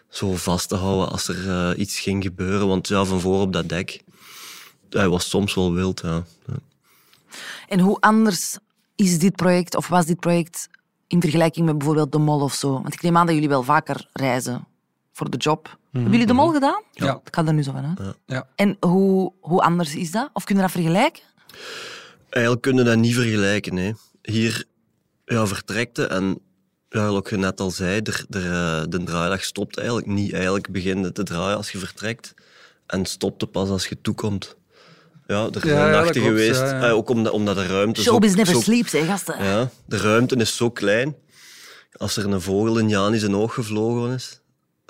zo 0.08 0.36
vast 0.36 0.68
te 0.68 0.76
houden 0.76 1.08
als 1.08 1.28
er 1.28 1.48
eh, 1.48 1.78
iets 1.78 2.00
ging 2.00 2.22
gebeuren. 2.22 2.68
Want 2.68 2.88
ja, 2.88 3.04
van 3.04 3.20
voor 3.20 3.40
op 3.40 3.52
dat 3.52 3.68
dek, 3.68 4.02
hij 4.90 5.08
was 5.08 5.28
soms 5.28 5.54
wel 5.54 5.72
wild, 5.72 6.00
ja. 6.04 6.24
Ja. 6.46 6.54
En 7.68 7.80
hoe 7.80 8.00
anders 8.00 8.58
is 8.96 9.18
dit 9.18 9.36
project, 9.36 9.76
of 9.76 9.88
was 9.88 10.06
dit 10.06 10.20
project 10.20 10.68
in 11.06 11.20
vergelijking 11.20 11.66
met 11.66 11.78
bijvoorbeeld 11.78 12.12
de 12.12 12.18
mol 12.18 12.40
of 12.40 12.54
zo? 12.54 12.72
Want 12.72 12.94
ik 12.94 13.02
neem 13.02 13.16
aan 13.16 13.26
dat 13.26 13.34
jullie 13.34 13.48
wel 13.48 13.62
vaker 13.62 14.08
reizen 14.12 14.66
voor 15.12 15.30
de 15.30 15.36
job. 15.36 15.78
Hebben 15.92 16.10
jullie 16.10 16.26
de 16.26 16.32
mol 16.32 16.52
gedaan? 16.52 16.82
Ja. 16.92 17.20
Ik 17.24 17.34
ga 17.34 17.46
er 17.46 17.52
nu 17.54 17.62
zo 17.62 17.72
van 17.72 17.96
uit. 17.98 18.16
Ja. 18.26 18.46
En 18.54 18.76
hoe, 18.80 19.32
hoe 19.40 19.60
anders 19.62 19.94
is 19.94 20.10
dat? 20.10 20.30
Of 20.32 20.44
kun 20.44 20.54
je 20.56 20.60
dat 20.62 20.70
vergelijken? 20.70 21.22
Eigenlijk 22.28 22.62
kunnen 22.62 22.84
we 22.84 22.90
dat 22.90 22.98
niet 22.98 23.14
vergelijken. 23.14 23.76
Hè. 23.76 23.92
Hier 24.22 24.64
ja, 25.24 25.46
vertrekte 25.46 26.06
en 26.06 26.38
ja, 26.88 27.10
wat 27.10 27.28
je 27.30 27.36
net 27.36 27.60
al 27.60 27.70
zei, 27.70 28.00
er, 28.00 28.24
er, 28.30 28.44
eh, 28.52 28.82
de 28.88 29.02
draaidag 29.04 29.44
stopt 29.44 29.76
eigenlijk 29.78 30.06
niet. 30.06 30.32
Eigenlijk 30.32 30.70
begint 30.70 31.04
het 31.04 31.14
te 31.14 31.22
draaien 31.22 31.56
als 31.56 31.72
je 31.72 31.78
vertrekt 31.78 32.34
en 32.86 33.04
stopt 33.06 33.50
pas 33.50 33.68
als 33.68 33.86
je 33.86 34.00
toekomt. 34.00 34.56
Ja, 35.26 35.44
er 35.52 35.60
zijn 35.60 35.74
ja, 35.74 35.90
dat 35.90 36.04
nachten 36.04 36.22
geweest, 36.22 36.60
ja, 36.60 36.66
ja. 36.66 36.88
eh, 36.88 36.94
ook 36.94 37.08
omdat, 37.08 37.32
omdat 37.32 37.56
de 37.56 37.66
ruimte 37.66 38.02
Showbiz 38.02 38.30
zo, 38.30 38.36
never 38.36 38.54
zo- 38.54 38.60
sleeps, 38.60 38.92
hè, 38.92 39.04
gasten. 39.04 39.44
Ja, 39.44 39.70
de 39.86 39.96
ruimte 39.96 40.36
is 40.36 40.56
zo 40.56 40.70
klein. 40.70 41.16
Als 41.92 42.16
er 42.16 42.32
een 42.32 42.40
vogel 42.40 42.78
in 42.78 42.88
Jan 42.88 43.12
in 43.14 43.20
zijn 43.20 43.34
oog 43.34 43.54
gevlogen 43.54 44.14
is. 44.14 44.40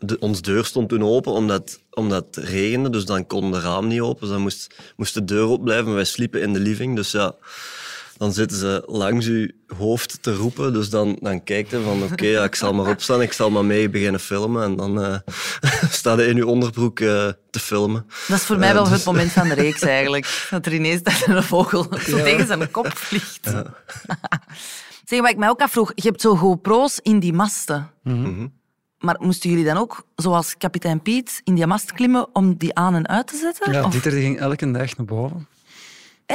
De, 0.04 0.18
ons 0.18 0.40
deur 0.42 0.64
stond 0.64 0.88
toen 0.88 1.02
open 1.04 1.32
omdat, 1.32 1.80
omdat 1.90 2.24
het 2.34 2.44
regende, 2.44 2.90
dus 2.90 3.04
dan 3.04 3.26
kon 3.26 3.50
de 3.52 3.60
raam 3.60 3.86
niet 3.86 4.00
open. 4.00 4.20
Dus 4.20 4.30
dan 4.30 4.40
moest, 4.40 4.74
moest 4.96 5.14
de 5.14 5.24
deur 5.24 5.46
open 5.46 5.64
blijven. 5.64 5.94
Wij 5.94 6.04
sliepen 6.04 6.40
in 6.42 6.52
de 6.52 6.60
living, 6.60 6.96
dus 6.96 7.10
ja... 7.10 7.34
Dan 8.16 8.32
zitten 8.32 8.56
ze 8.58 8.82
langs 8.86 9.26
uw 9.26 9.48
hoofd 9.76 10.18
te 10.22 10.34
roepen. 10.34 10.72
Dus 10.72 10.90
dan, 10.90 11.16
dan 11.20 11.44
kijkt 11.44 11.70
je 11.70 11.80
van, 11.80 12.02
oké, 12.02 12.26
ja, 12.26 12.44
ik 12.44 12.54
zal 12.54 12.72
maar 12.74 12.88
opstaan. 12.90 13.22
Ik 13.22 13.32
zal 13.32 13.50
maar 13.50 13.64
mee 13.64 13.88
beginnen 13.90 14.20
filmen. 14.20 14.62
En 14.64 14.76
dan 14.76 15.02
eh 15.02 15.16
sta 15.90 16.12
je 16.20 16.26
in 16.26 16.36
je 16.36 16.46
onderbroek 16.46 17.00
eh, 17.00 17.28
te 17.50 17.58
filmen. 17.60 18.06
Dat 18.28 18.36
is 18.38 18.44
voor 18.44 18.58
mij 18.58 18.68
Eh, 18.68 18.74
wel 18.74 18.84
dus- 18.84 18.92
het 18.92 19.04
moment 19.04 19.30
van 19.32 19.48
de 19.48 19.54
reeks 19.54 19.80
eigenlijk. 19.82 20.26
Dat 20.50 20.66
er 20.66 20.74
ineens 20.74 21.00
een 21.26 21.42
vogel 21.42 21.86
zo 22.06 22.16
Ja. 22.16 22.22
tegen 22.22 22.46
zijn 22.46 22.70
kop 22.70 22.96
vliegt. 22.96 23.40
Zeg, 25.04 25.20
wat 25.20 25.30
ik 25.30 25.36
mij 25.36 25.48
ook 25.48 25.60
afvroeg, 25.60 25.92
je 25.94 26.08
hebt 26.08 26.20
zo 26.20 26.34
GoPro's 26.36 26.98
in 27.02 27.18
die 27.20 27.32
masten. 27.32 27.90
Mhm. 28.02 28.46
Maar 29.02 29.16
moesten 29.18 29.50
jullie 29.50 29.64
dan 29.64 29.76
ook, 29.76 30.06
zoals 30.16 30.56
kapitein 30.58 31.02
Piet, 31.02 31.40
in 31.44 31.54
die 31.54 31.66
mast 31.66 31.92
klimmen 31.92 32.26
om 32.32 32.56
die 32.56 32.74
aan 32.74 32.94
en 32.94 33.08
uit 33.08 33.26
te 33.26 33.36
zetten? 33.36 33.72
Ja, 33.72 33.84
Of- 33.84 33.92
Dieter 33.92 34.10
die 34.10 34.20
ging 34.20 34.38
elke 34.40 34.70
dag 34.70 34.96
naar 34.96 35.06
boven. 35.06 35.48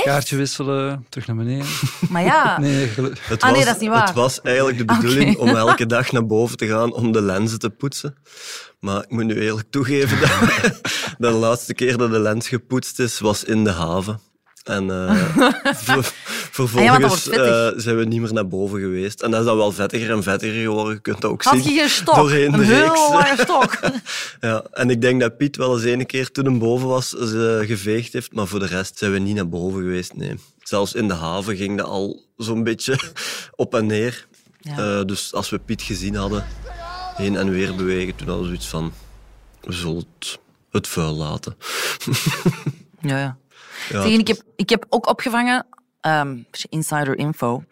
Kaartje 0.04 0.36
wisselen, 0.36 1.06
terug 1.10 1.28
naar 1.28 1.36
beneden. 1.36 1.66
Maar 2.10 2.24
ja, 2.24 2.58
Nee, 2.60 2.88
gelu- 2.88 3.14
Het 3.22 3.42
Ah, 3.42 3.48
nee, 3.52 3.56
was, 3.58 3.66
dat 3.66 3.76
is 3.76 3.82
niet 3.82 3.90
waar. 3.90 4.06
Het 4.06 4.16
was 4.16 4.42
eigenlijk 4.42 4.78
de 4.78 4.86
bedoeling 4.96 5.38
om 5.38 5.48
elke 5.48 5.86
dag 5.86 6.12
naar 6.12 6.26
boven 6.26 6.58
te 6.58 6.68
gaan 6.68 6.94
om 6.94 7.12
de 7.12 7.22
lenzen 7.22 7.60
te 7.60 7.70
poetsen. 7.70 8.16
Maar 8.80 9.04
ik 9.04 9.10
moet 9.10 9.26
nu 9.26 9.42
eerlijk 9.42 9.68
toegeven 9.72 10.20
dat 11.18 11.32
de 11.32 11.38
laatste 11.38 11.74
keer 11.74 11.98
dat 11.98 12.12
de 12.12 12.20
lens 12.20 12.48
gepoetst 12.48 13.00
is, 13.00 13.20
was 13.20 13.44
in 13.44 13.64
de 13.64 13.72
haven. 13.72 14.20
En 14.68 14.92
eh, 14.92 15.16
ver- 15.76 15.96
Ah 15.98 16.04
ja, 16.04 16.04
vervolgens 16.52 17.30
eh, 17.30 17.68
zijn 17.76 17.98
we 17.98 18.06
niet 18.06 18.22
meer 18.22 18.34
naar 18.34 18.48
boven 18.48 18.80
geweest. 18.80 19.22
En 19.22 19.32
dat 19.32 19.40
is 19.40 19.46
dan 19.46 19.58
wel 19.58 19.72
vettiger 19.72 20.12
en 20.12 20.24
vettiger 20.24 20.62
geworden. 20.62 20.94
Je 20.94 21.00
kunt 21.00 21.22
dat 21.22 21.32
ook 21.32 21.44
had 21.44 21.64
zien 21.64 21.74
je 21.74 21.88
stok? 21.90 22.16
doorheen 22.16 22.52
de 22.52 22.64
reeks. 22.64 23.42
stok. 23.42 23.80
Ja, 24.40 24.64
en 24.72 24.90
ik 24.90 25.02
denk 25.02 25.22
dat 25.22 25.38
Piet 25.38 25.56
wel 25.58 25.76
eens 25.76 25.84
ene 25.84 26.06
keer 26.06 26.32
toen 26.32 26.46
hem 26.46 26.60
boven 26.60 26.88
was 26.88 27.10
ze 27.10 27.64
geveegd 27.66 28.14
heeft, 28.14 28.34
maar 28.34 28.48
voor 28.48 28.60
de 28.60 28.66
rest 28.66 28.98
zijn 28.98 29.12
we 29.12 29.20
niet 29.20 29.36
naar 29.36 29.50
boven 29.50 29.80
geweest, 29.82 30.16
nee. 30.16 30.36
Zelfs 30.64 30.94
in 30.94 31.08
de 31.08 31.14
haven 31.14 31.56
ging 31.56 31.78
dat 31.78 31.88
al 31.88 32.24
zo'n 32.38 32.64
beetje 32.64 33.00
op 33.56 33.76
en 33.76 33.86
neer. 33.86 34.28
Ja. 34.62 34.78
Eh, 35.00 35.06
dus 35.06 35.34
als 35.34 35.50
we 35.50 35.60
Piet 35.60 35.82
gezien 35.82 36.16
hadden, 36.16 36.46
heen 37.16 37.36
en 37.38 37.50
weer 37.50 37.76
bewegen, 37.76 38.16
toen 38.16 38.28
hadden 38.28 38.44
we 38.44 38.50
zoiets 38.52 38.68
van, 38.68 38.94
we 39.62 39.74
zullen 39.74 40.06
het, 40.20 40.40
het 40.72 40.88
vuil 40.88 41.16
laten. 41.16 41.56
Ja, 43.02 43.20
ja. 43.20 43.38
Ja, 43.90 44.02
Zeg, 44.02 44.12
ik, 44.12 44.28
heb, 44.28 44.42
ik 44.56 44.70
heb 44.70 44.86
ook 44.90 45.08
opgevangen, 45.08 45.66
ehm, 46.02 46.38
insider 46.70 47.18
info, 47.18 47.64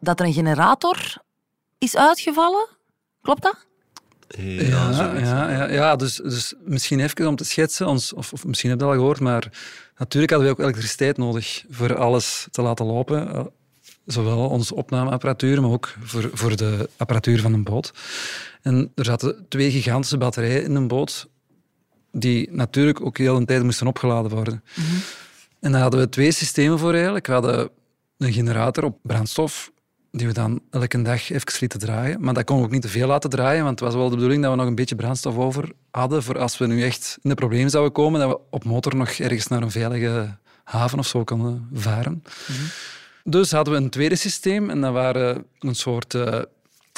dat 0.00 0.20
er 0.20 0.26
een 0.26 0.32
generator 0.32 1.16
is 1.78 1.96
uitgevallen. 1.96 2.68
Klopt 3.22 3.42
dat? 3.42 3.66
Ja, 4.28 4.90
Ja, 4.90 5.18
ja, 5.18 5.50
ja, 5.50 5.70
ja 5.70 5.96
dus, 5.96 6.16
dus 6.16 6.54
misschien 6.64 7.00
even 7.00 7.26
om 7.26 7.36
te 7.36 7.44
schetsen, 7.44 7.86
ons, 7.86 8.12
of, 8.12 8.32
of 8.32 8.44
misschien 8.44 8.70
heb 8.70 8.78
je 8.78 8.84
dat 8.84 8.94
al 8.94 9.00
gehoord, 9.00 9.20
maar 9.20 9.50
natuurlijk 9.98 10.32
hadden 10.32 10.48
we 10.48 10.54
ook 10.54 10.64
elektriciteit 10.64 11.16
nodig 11.16 11.64
voor 11.70 11.96
alles 11.96 12.46
te 12.50 12.62
laten 12.62 12.86
lopen. 12.86 13.32
Eh, 13.32 13.44
Zowel 14.06 14.48
onze 14.48 14.74
opnameapparatuur, 14.74 15.62
maar 15.62 15.70
ook 15.70 15.94
voor, 16.02 16.30
voor 16.32 16.56
de 16.56 16.88
apparatuur 16.96 17.40
van 17.40 17.52
een 17.52 17.62
boot. 17.62 17.92
En 18.62 18.92
er 18.94 19.04
zaten 19.04 19.46
twee 19.48 19.70
gigantische 19.70 20.18
batterijen 20.18 20.64
in 20.64 20.74
een 20.74 20.88
boot, 20.88 21.28
die 22.12 22.48
natuurlijk 22.52 23.00
ook 23.00 23.18
heel 23.18 23.36
een 23.36 23.46
tijd 23.46 23.62
moesten 23.62 23.86
opgeladen 23.86 24.30
worden. 24.30 24.62
En 25.60 25.72
daar 25.72 25.80
hadden 25.80 26.00
we 26.00 26.08
twee 26.08 26.32
systemen 26.32 26.78
voor 26.78 26.94
eigenlijk. 26.94 27.26
We 27.26 27.32
hadden 27.32 27.70
een 28.18 28.32
generator 28.32 28.84
op 28.84 28.98
brandstof, 29.02 29.70
die 30.10 30.26
we 30.26 30.32
dan 30.32 30.60
elke 30.70 31.02
dag 31.02 31.30
even 31.30 31.52
lieten 31.60 31.78
draaien. 31.78 32.20
Maar 32.20 32.34
dat 32.34 32.44
kon 32.44 32.58
we 32.58 32.64
ook 32.64 32.70
niet 32.70 32.82
te 32.82 32.88
veel 32.88 33.06
laten 33.06 33.30
draaien, 33.30 33.64
want 33.64 33.80
het 33.80 33.88
was 33.88 33.98
wel 33.98 34.08
de 34.08 34.14
bedoeling 34.14 34.42
dat 34.42 34.50
we 34.50 34.56
nog 34.56 34.66
een 34.66 34.74
beetje 34.74 34.94
brandstof 34.94 35.36
over 35.36 35.72
hadden 35.90 36.22
voor 36.22 36.38
als 36.38 36.58
we 36.58 36.66
nu 36.66 36.82
echt 36.82 37.18
in 37.22 37.28
de 37.30 37.36
problemen 37.36 37.70
zouden 37.70 37.92
komen, 37.92 38.20
dat 38.20 38.28
we 38.28 38.40
op 38.50 38.64
motor 38.64 38.96
nog 38.96 39.10
ergens 39.10 39.46
naar 39.46 39.62
een 39.62 39.70
veilige 39.70 40.36
haven 40.64 40.98
of 40.98 41.06
zo 41.06 41.24
konden 41.24 41.68
varen. 41.72 42.22
Dus 43.24 43.50
hadden 43.50 43.74
we 43.74 43.80
een 43.80 43.90
tweede 43.90 44.16
systeem 44.16 44.70
en 44.70 44.80
dat 44.80 44.92
waren 44.92 45.44
een 45.58 45.74
soort 45.74 46.14
eh, 46.14 46.40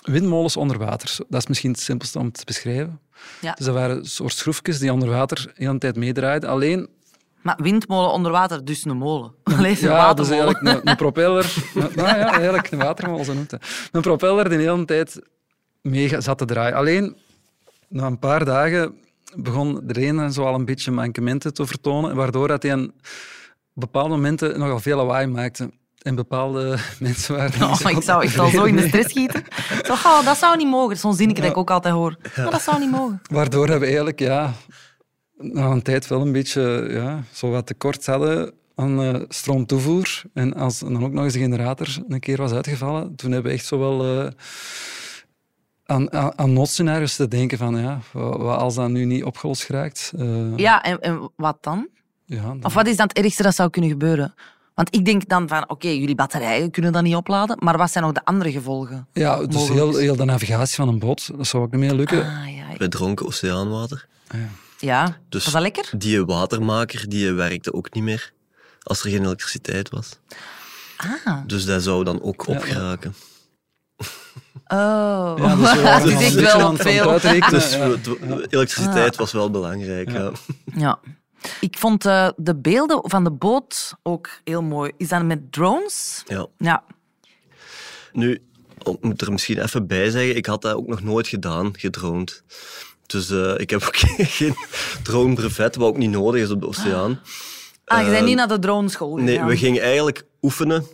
windmolens 0.04 0.56
onder 0.56 0.78
water. 0.78 1.16
Dat 1.28 1.40
is 1.40 1.46
misschien 1.46 1.70
het 1.70 1.80
simpelste 1.80 2.18
om 2.18 2.32
te 2.32 2.44
beschrijven. 2.44 3.00
Ja. 3.40 3.52
Dus 3.52 3.66
dat 3.66 3.74
waren 3.74 3.96
een 3.96 4.04
soort 4.04 4.32
schroefjes 4.32 4.78
die 4.78 4.92
onder 4.92 5.08
water 5.08 5.36
de 5.36 5.52
hele 5.54 5.78
tijd 5.78 5.96
meedraaiden. 5.96 6.48
Alleen 6.48 6.88
Maar 7.42 7.58
windmolen 7.62 8.12
onder 8.12 8.32
water, 8.32 8.64
dus 8.64 8.84
een 8.84 8.96
molen. 8.96 9.32
Een 9.44 9.62
ja, 9.62 9.68
dus 9.68 9.80
watermolen. 9.80 10.30
eigenlijk 10.30 10.60
een, 10.62 10.90
een 10.90 10.96
propeller. 10.96 11.54
nou 11.74 12.08
ja, 12.08 12.32
eigenlijk 12.32 12.70
een 12.70 12.78
watermolen, 12.78 13.24
zo 13.24 13.34
noemt 13.34 13.50
het. 13.50 13.88
Een 13.92 14.00
propeller 14.00 14.48
die 14.48 14.58
de 14.58 14.64
hele 14.64 14.84
tijd 14.84 15.20
mee 15.80 16.20
zat 16.20 16.38
te 16.38 16.44
draaien. 16.44 16.76
Alleen, 16.76 17.16
na 17.88 18.06
een 18.06 18.18
paar 18.18 18.44
dagen 18.44 18.94
begon 19.34 19.82
er 19.88 20.08
een 20.08 20.32
zo 20.32 20.44
al 20.44 20.54
een 20.54 20.64
beetje 20.64 20.90
mankementen 20.90 21.54
te 21.54 21.66
vertonen, 21.66 22.16
waardoor 22.16 22.48
dat 22.48 22.62
hij 22.62 22.74
op 22.74 22.90
bepaalde 23.72 24.08
momenten 24.08 24.58
nogal 24.58 24.80
veel 24.80 24.96
lawaai 24.96 25.26
maakte. 25.26 25.70
En 26.02 26.14
bepaalde 26.14 26.76
mensen 26.98 27.36
waren... 27.36 27.62
Oh, 27.62 27.90
ik 27.90 28.02
zou 28.02 28.22
echt 28.22 28.38
al 28.38 28.48
zo 28.48 28.64
in 28.64 28.76
de 28.76 28.88
stress 28.88 29.10
schieten. 29.10 29.44
Zo, 29.82 29.92
oh, 29.92 30.24
dat 30.24 30.36
zou 30.36 30.56
niet 30.56 30.68
mogen. 30.68 30.96
Zo'n 30.96 31.14
zinnetje 31.14 31.42
dat 31.42 31.50
ik 31.50 31.56
ook 31.56 31.70
altijd 31.70 31.94
hoor. 31.94 32.16
Maar 32.36 32.50
dat 32.50 32.62
zou 32.62 32.78
niet 32.78 32.90
mogen. 32.90 33.22
Waardoor 33.30 33.66
we 33.66 33.84
eigenlijk 33.84 34.18
ja, 34.18 34.52
na 35.42 35.66
een 35.70 35.82
tijd 35.82 36.06
wel 36.06 36.20
een 36.20 36.32
beetje 36.32 36.86
ja, 36.90 37.22
zo 37.32 37.50
wat 37.50 37.66
tekort 37.66 38.06
hadden 38.06 38.52
aan 38.74 39.02
eh, 39.02 39.20
stroomtoevoer. 39.28 40.22
En 40.34 40.54
als 40.54 40.78
dan 40.78 41.04
ook 41.04 41.12
nog 41.12 41.24
eens 41.24 41.32
de 41.32 41.38
generator 41.38 41.88
een 42.08 42.20
keer 42.20 42.36
was 42.36 42.52
uitgevallen, 42.52 43.14
toen 43.14 43.32
hebben 43.32 43.50
we 43.50 43.56
echt 43.58 43.66
zo 43.66 43.78
wel 43.78 44.04
eh, 44.24 44.30
aan, 45.84 46.12
aan, 46.12 46.38
aan 46.38 46.52
noodscenario's 46.52 47.16
te 47.16 47.28
denken 47.28 47.58
van 47.58 47.76
ja, 47.80 47.98
wat 48.12 48.58
als 48.58 48.74
dat 48.74 48.90
nu 48.90 49.04
niet 49.04 49.24
opgelost 49.24 49.62
geraakt? 49.64 50.12
Eh, 50.18 50.56
Ja, 50.56 50.82
en, 50.82 51.00
en 51.00 51.30
wat 51.36 51.56
dan? 51.60 51.88
ja, 52.24 52.42
dan- 52.42 52.64
Of 52.64 52.74
wat 52.74 52.86
is 52.86 52.96
dan 52.96 53.06
het 53.06 53.16
ergste 53.18 53.42
dat 53.42 53.54
zou 53.54 53.70
kunnen 53.70 53.90
gebeuren? 53.90 54.34
Want 54.74 54.94
ik 54.94 55.04
denk 55.04 55.28
dan 55.28 55.48
van, 55.48 55.70
oké, 55.70 55.88
jullie 55.88 56.14
batterijen 56.14 56.70
kunnen 56.70 56.92
dat 56.92 57.02
niet 57.02 57.14
opladen, 57.14 57.56
maar 57.60 57.76
wat 57.76 57.90
zijn 57.90 58.04
nog 58.04 58.12
de 58.12 58.24
andere 58.24 58.52
gevolgen? 58.52 59.06
ja, 59.12 59.36
dus 59.46 59.54
mogelijk 59.54 59.80
heel, 59.80 59.96
heel 59.96 60.16
de 60.16 60.24
navigatie 60.24 60.74
van 60.74 60.88
een 60.88 60.98
boot, 60.98 61.30
dat 61.36 61.46
zou 61.46 61.62
ook 61.62 61.70
niet 61.70 61.80
meer 61.80 61.94
lukken. 61.94 62.24
Ah, 62.26 62.88
dronken 62.88 63.26
oceaanwater. 63.26 64.06
Ja, 64.28 64.38
Dus 65.28 65.44
was 65.44 65.52
dat 65.52 65.62
lekker? 65.62 65.90
die 65.96 66.24
watermaker 66.24 67.08
die 67.08 67.32
werkte 67.32 67.72
ook 67.72 67.94
niet 67.94 68.02
meer 68.02 68.32
als 68.82 69.04
er 69.04 69.10
geen 69.10 69.24
elektriciteit 69.24 69.90
was. 69.90 70.18
Ah. 70.96 71.40
Dus 71.46 71.64
dat 71.64 71.82
zou 71.82 72.04
dan 72.04 72.22
ook 72.22 72.46
opgeraken. 72.46 73.14
Oh. 74.66 75.34
Ja, 75.38 75.56
dus 75.56 75.72
we 75.74 75.82
waren 75.82 76.12
een 76.12 76.18
beetje 76.18 76.40
wel 76.40 76.44
Dus 76.44 76.52
aan 76.54 76.62
aan 76.62 76.72
het 76.72 76.82
veel. 76.82 77.50
Dus 77.50 77.72
ja. 77.72 78.46
elektriciteit 78.48 79.16
was 79.16 79.32
wel 79.32 79.50
belangrijk. 79.50 80.10
Ja. 80.10 80.32
Ja. 80.74 80.98
Ik 81.60 81.78
vond 81.78 82.06
eh, 82.06 82.28
de 82.36 82.56
beelden 82.56 83.00
van 83.02 83.24
de 83.24 83.30
boot 83.30 83.94
ook 84.02 84.28
heel 84.44 84.62
mooi. 84.62 84.92
Is 84.96 85.08
dat 85.08 85.24
met 85.24 85.52
drones? 85.52 86.22
Ja. 86.26 86.46
Ja. 86.58 86.84
Nu, 88.12 88.42
ik 88.78 88.96
moet 89.00 89.20
er 89.20 89.32
misschien 89.32 89.58
even 89.62 89.86
bij 89.86 90.10
zeggen, 90.10 90.36
ik 90.36 90.46
had 90.46 90.62
dat 90.62 90.74
ook 90.74 90.86
nog 90.86 91.02
nooit 91.02 91.28
gedaan, 91.28 91.78
gedroomd. 91.78 92.42
Dus 93.12 93.30
eh, 93.30 93.54
ik 93.56 93.70
heb 93.70 93.82
ook 93.82 93.96
geen 94.38 94.54
drone-brevet, 95.02 95.76
wat 95.76 95.88
ook 95.88 95.96
niet 95.96 96.10
nodig 96.10 96.42
is 96.42 96.50
op 96.50 96.60
de 96.60 96.66
oceaan. 96.66 97.20
Ah, 97.84 97.98
je 97.98 98.04
bent 98.04 98.16
Ehm, 98.16 98.24
niet 98.24 98.36
naar 98.36 98.48
de 98.48 98.58
droneschool 98.58 99.10
gegaan? 99.10 99.24
Nee, 99.24 99.42
we 99.44 99.56
gingen 99.56 99.82
eigenlijk 99.82 100.24
oefenen. 100.42 100.86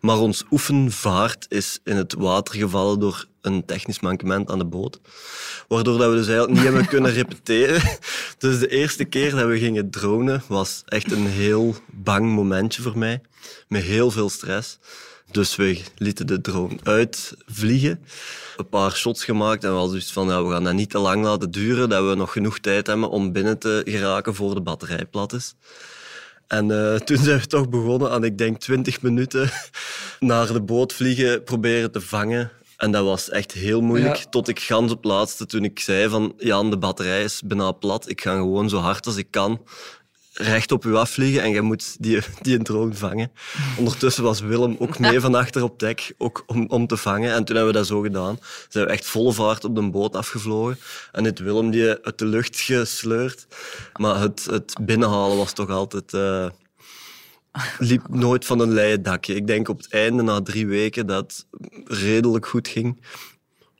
Maar 0.00 0.18
ons 0.18 0.44
oefenvaart 0.50 1.46
is 1.48 1.78
in 1.84 1.96
het 1.96 2.14
water 2.14 2.54
gevallen 2.54 3.00
door 3.00 3.26
een 3.40 3.64
technisch 3.64 4.00
mankement 4.00 4.50
aan 4.50 4.58
de 4.58 4.64
boot. 4.64 5.00
Waardoor 5.68 5.98
dat 5.98 6.10
we 6.10 6.16
dus 6.16 6.26
eigenlijk 6.26 6.58
niet 6.58 6.68
hebben 6.68 6.86
kunnen 6.94 7.12
repeteren. 7.12 7.82
Dus 8.38 8.58
de 8.58 8.68
eerste 8.68 9.04
keer 9.04 9.30
dat 9.30 9.46
we 9.46 9.58
gingen 9.58 9.90
dronen 9.90 10.42
was 10.48 10.82
echt 10.86 11.12
een 11.12 11.26
heel 11.26 11.74
bang 11.92 12.26
momentje 12.26 12.82
voor 12.82 12.98
mij. 12.98 13.20
Met 13.68 13.82
heel 13.82 14.10
veel 14.10 14.28
stress. 14.28 14.78
Dus 15.30 15.56
we 15.56 15.82
lieten 15.96 16.26
de 16.26 16.40
drone 16.40 16.76
uitvliegen. 16.82 18.04
Een 18.56 18.68
paar 18.68 18.92
shots 18.92 19.24
gemaakt 19.24 19.64
en 19.64 19.70
we 19.70 19.76
hadden 19.76 20.02
van 20.02 20.28
ja, 20.28 20.44
we 20.44 20.50
gaan 20.52 20.64
dat 20.64 20.74
niet 20.74 20.90
te 20.90 20.98
lang 20.98 21.24
laten 21.24 21.50
duren. 21.50 21.88
Dat 21.88 22.08
we 22.08 22.14
nog 22.14 22.32
genoeg 22.32 22.58
tijd 22.58 22.86
hebben 22.86 23.10
om 23.10 23.32
binnen 23.32 23.58
te 23.58 23.82
geraken 23.84 24.34
voor 24.34 24.54
de 24.54 24.60
batterij 24.60 25.06
plat 25.06 25.32
is. 25.32 25.54
En 26.46 26.70
eh, 26.70 26.94
toen 27.06 27.16
zijn 27.16 27.40
we 27.40 27.46
toch 27.46 27.68
begonnen 27.68 28.10
aan, 28.10 28.24
ik 28.24 28.38
denk, 28.38 28.60
20 28.60 29.02
minuten 29.02 29.50
naar 30.20 30.52
de 30.52 30.62
boot 30.62 30.92
vliegen, 30.92 31.44
proberen 31.44 31.92
te 31.92 32.00
vangen. 32.00 32.50
En 32.76 32.90
dat 32.90 33.04
was 33.04 33.30
echt 33.30 33.52
heel 33.52 33.80
moeilijk. 33.80 34.16
Ja. 34.16 34.24
Tot 34.30 34.48
ik 34.48 34.60
gans 34.60 34.92
op 34.92 35.04
laatste, 35.04 35.46
toen 35.46 35.64
ik 35.64 35.80
zei 35.80 36.08
van, 36.08 36.34
Jan, 36.38 36.70
de 36.70 36.78
batterij 36.78 37.22
is 37.22 37.42
bijna 37.44 37.72
plat. 37.72 38.08
Ik 38.10 38.20
ga 38.20 38.34
gewoon 38.34 38.68
zo 38.68 38.78
hard 38.78 39.06
als 39.06 39.16
ik 39.16 39.30
kan 39.30 39.60
recht 40.38 40.72
op 40.72 40.84
u 40.84 40.94
afvliegen 40.94 41.42
en 41.42 41.50
jij 41.50 41.60
moet 41.60 41.96
die, 42.02 42.18
die 42.40 42.58
een 42.58 42.64
drone 42.64 42.94
vangen. 42.94 43.32
Ondertussen 43.78 44.22
was 44.22 44.40
Willem 44.40 44.76
ook 44.78 44.98
mee 44.98 45.20
van 45.20 45.34
achter 45.34 45.62
op 45.62 45.78
dek, 45.78 46.12
ook 46.18 46.42
om, 46.46 46.66
om 46.68 46.86
te 46.86 46.96
vangen. 46.96 47.32
En 47.34 47.44
toen 47.44 47.56
hebben 47.56 47.72
we 47.72 47.78
dat 47.78 47.88
zo 47.88 48.00
gedaan. 48.00 48.38
Zijn 48.68 48.86
we 48.86 48.92
echt 48.92 49.06
volle 49.06 49.32
vaart 49.32 49.64
op 49.64 49.74
de 49.74 49.90
boot 49.90 50.16
afgevlogen. 50.16 50.78
En 51.12 51.24
het 51.24 51.38
Willem 51.38 51.70
die 51.70 51.88
uit 51.88 52.18
de 52.18 52.26
lucht 52.26 52.60
gesleurd. 52.60 53.46
Maar 53.96 54.20
het, 54.20 54.46
het 54.50 54.76
binnenhalen 54.80 55.36
was 55.36 55.52
toch 55.52 55.70
altijd... 55.70 56.14
eh, 56.14 56.46
liep 57.78 58.08
nooit 58.08 58.44
van 58.44 58.60
een 58.60 58.72
leien 58.72 59.02
dakje. 59.02 59.34
Ik 59.34 59.46
denk 59.46 59.68
op 59.68 59.76
het 59.76 59.92
einde, 59.92 60.22
na 60.22 60.42
drie 60.42 60.66
weken, 60.66 61.06
dat 61.06 61.46
het 61.80 61.98
redelijk 61.98 62.46
goed 62.46 62.68
ging. 62.68 63.00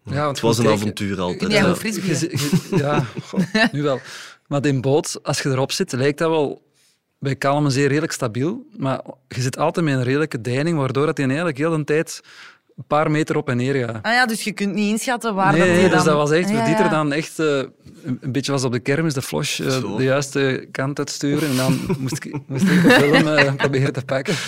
Ja, 0.05 0.25
want 0.25 0.37
het 0.37 0.41
was 0.41 0.59
een 0.59 0.69
avontuur 0.69 1.21
altijd. 1.21 1.53
Ja. 1.53 1.75
Ja, 2.77 3.07
goh, 3.23 3.41
nu 3.73 3.83
wel. 3.83 4.01
Maar 4.49 4.67
in 4.67 4.81
boot, 4.81 5.19
als 5.23 5.41
je 5.43 5.49
erop 5.49 5.73
zit, 5.73 5.93
lijkt 5.93 6.19
dat 6.19 6.31
wel 6.31 6.63
bij 7.19 7.37
kalmen 7.37 7.71
zeer 7.71 7.89
redelijk 7.89 8.13
stabiel. 8.13 8.67
Maar 8.77 9.01
je 9.29 9.41
zit 9.41 9.59
altijd 9.59 9.87
met 9.87 9.95
een 9.95 10.03
redelijke 10.03 10.41
deining, 10.41 10.79
waardoor 10.79 11.07
dat 11.07 11.17
je 11.17 11.25
eigenlijk 11.25 11.59
heel 11.59 11.77
de 11.77 11.85
tijd 11.85 12.21
een 12.77 12.85
paar 12.87 13.11
meter 13.11 13.37
op 13.37 13.49
en 13.49 13.57
neer 13.57 13.87
gaat. 13.87 14.03
Ah 14.03 14.13
ja, 14.13 14.27
dus 14.27 14.45
je 14.45 14.53
kunt 14.53 14.75
niet 14.75 14.91
inschatten 14.91 15.35
waar 15.35 15.53
nee, 15.53 15.61
dat 15.61 15.69
nee, 15.69 15.83
dus 15.83 15.93
dan... 15.93 16.05
dat 16.05 16.15
was 16.15 16.31
echt... 16.31 16.51
Ja, 16.51 16.67
er 16.67 16.69
ja. 16.69 16.89
dan 16.89 17.13
echt 17.13 17.39
eh, 17.39 17.63
een, 18.05 18.33
beetje 18.33 18.53
was 18.53 18.65
op 18.65 18.73
de 18.73 18.79
kermis 18.79 19.15
de 19.15 19.23
flash 19.23 19.61
eh, 19.61 19.97
de 19.97 20.03
juiste 20.03 20.69
kant 20.71 20.99
uitsturen. 20.99 21.49
En 21.49 21.57
dan 21.57 21.81
moest 21.99 22.25
ik, 22.25 22.39
moest 22.47 22.63
ik 22.63 22.83
de 22.83 22.91
film 22.91 23.29
eh, 23.29 23.55
proberen 23.55 23.93
te 23.93 24.05
pakken. 24.05 24.35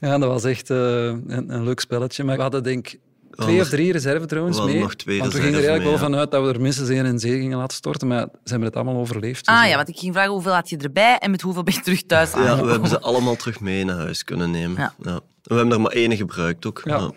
Ja, 0.00 0.18
dat 0.18 0.28
was 0.28 0.44
echt 0.44 0.70
eh, 0.70 0.76
een, 0.76 1.54
een 1.54 1.64
leuk 1.64 1.80
spelletje. 1.80 2.24
Maar 2.24 2.36
we 2.36 2.42
hadden 2.42 2.62
denk 2.62 2.88
ik 2.88 3.00
twee 3.36 3.60
of 3.60 3.68
drie 3.68 3.92
reservedrones 3.92 4.50
we 4.50 4.56
hadden 4.56 4.74
mee. 4.74 4.82
nog 4.82 4.94
twee 4.94 5.18
want 5.18 5.32
we 5.32 5.38
gingen 5.38 5.54
er 5.54 5.60
reserve 5.60 5.78
eigenlijk 5.80 6.00
wel 6.00 6.08
mee, 6.10 6.18
vanuit 6.18 6.30
dat 6.30 6.52
we 6.52 6.58
er 6.58 6.60
minstens 6.64 6.88
één 6.88 7.06
in 7.06 7.18
zee 7.18 7.38
gingen 7.40 7.58
laten 7.58 7.76
storten. 7.76 8.08
Maar 8.08 8.20
ze 8.20 8.50
hebben 8.50 8.68
het 8.68 8.76
allemaal 8.76 8.96
overleefd. 8.96 9.46
dus, 9.46 9.54
Ah 9.54 9.62
eh, 9.62 9.70
ja, 9.70 9.76
want 9.76 9.88
ik 9.88 9.98
ging 9.98 10.12
vragen 10.14 10.32
hoeveel 10.32 10.52
had 10.52 10.68
je 10.68 10.76
erbij 10.76 11.18
en 11.18 11.30
met 11.30 11.40
hoeveel 11.40 11.62
ben 11.62 11.74
je 11.74 11.80
terug 11.80 12.02
thuis 12.06 12.30
Ja, 12.30 12.36
aangekomen? 12.36 12.64
we 12.64 12.70
hebben 12.70 12.88
ze 12.88 13.00
allemaal 13.00 13.36
terug 13.36 13.60
mee 13.60 13.84
naar 13.84 13.96
huis 13.96 14.24
kunnen 14.24 14.50
nemen. 14.50 14.78
Ja. 14.80 14.94
Ja. 15.02 15.20
We 15.42 15.54
hebben 15.54 15.74
er 15.74 15.80
maar 15.80 15.92
één 15.92 16.16
gebruikt 16.16 16.66
ook. 16.66 16.80
Ja. 16.84 16.96
Ja. 16.96 17.10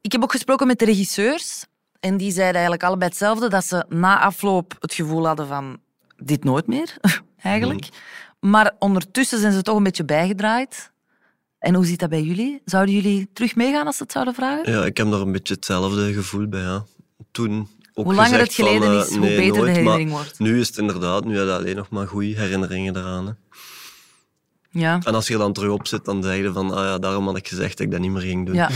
Ik 0.00 0.12
heb 0.12 0.22
ook 0.22 0.30
gesproken 0.32 0.66
met 0.66 0.78
de 0.78 0.84
regisseurs 0.84 1.64
en 2.00 2.16
die 2.16 2.30
zeiden 2.32 2.54
eigenlijk 2.54 2.82
allebei 2.84 3.10
hetzelfde, 3.10 3.48
dat 3.48 3.64
ze 3.64 3.84
na 3.88 4.20
afloop 4.20 4.76
het 4.80 4.94
gevoel 4.94 5.26
hadden 5.26 5.46
van 5.46 5.78
dit 6.16 6.44
nooit 6.44 6.66
meer, 6.66 6.96
eigenlijk. 7.42 7.88
Maar 8.40 8.74
ondertussen 8.78 9.40
zijn 9.40 9.52
ze 9.52 9.62
toch 9.62 9.76
een 9.76 9.82
beetje 9.82 10.04
bijgedraaid. 10.04 10.90
En 11.66 11.74
hoe 11.74 11.86
zit 11.86 11.98
dat 11.98 12.08
bij 12.08 12.22
jullie? 12.22 12.62
Zouden 12.64 12.94
jullie 12.94 13.28
terug 13.32 13.54
meegaan 13.56 13.86
als 13.86 13.96
ze 13.96 14.02
het 14.02 14.12
zouden 14.12 14.34
vragen? 14.34 14.72
Ja, 14.72 14.84
ik 14.84 14.96
heb 14.96 15.10
daar 15.10 15.20
een 15.20 15.32
beetje 15.32 15.54
hetzelfde 15.54 16.12
gevoel 16.12 16.48
bij. 16.48 16.60
Ja. 16.60 16.84
Toen 17.30 17.68
ook 17.94 18.04
Hoe 18.04 18.14
langer 18.14 18.38
het 18.38 18.54
geleden 18.54 18.82
van, 18.82 18.90
eh, 18.90 19.00
is, 19.00 19.08
hoe 19.08 19.18
nee, 19.18 19.36
beter 19.36 19.64
de 19.64 19.70
herinnering 19.70 20.10
wordt. 20.10 20.38
Nu 20.38 20.60
is 20.60 20.68
het 20.68 20.76
inderdaad, 20.76 21.24
nu 21.24 21.36
heb 21.36 21.46
je 21.46 21.52
alleen 21.52 21.76
nog 21.76 21.90
maar 21.90 22.06
goede 22.06 22.40
herinneringen 22.40 22.96
eraan. 22.96 23.26
Hè. 23.26 23.32
Ja. 24.70 25.00
En 25.04 25.14
als 25.14 25.26
je 25.26 25.32
er 25.32 25.38
dan 25.38 25.52
terug 25.52 25.70
op 25.70 25.86
zit, 25.86 26.04
dan 26.04 26.22
zeg 26.22 26.36
je 26.36 26.52
van, 26.52 26.70
ah 26.70 26.84
ja, 26.84 26.98
daarom 26.98 27.26
had 27.26 27.36
ik 27.36 27.48
gezegd 27.48 27.76
dat 27.76 27.86
ik 27.86 27.92
dat 27.92 28.00
niet 28.00 28.10
meer 28.10 28.22
ging 28.22 28.46
doen. 28.46 28.54
Ja. 28.54 28.70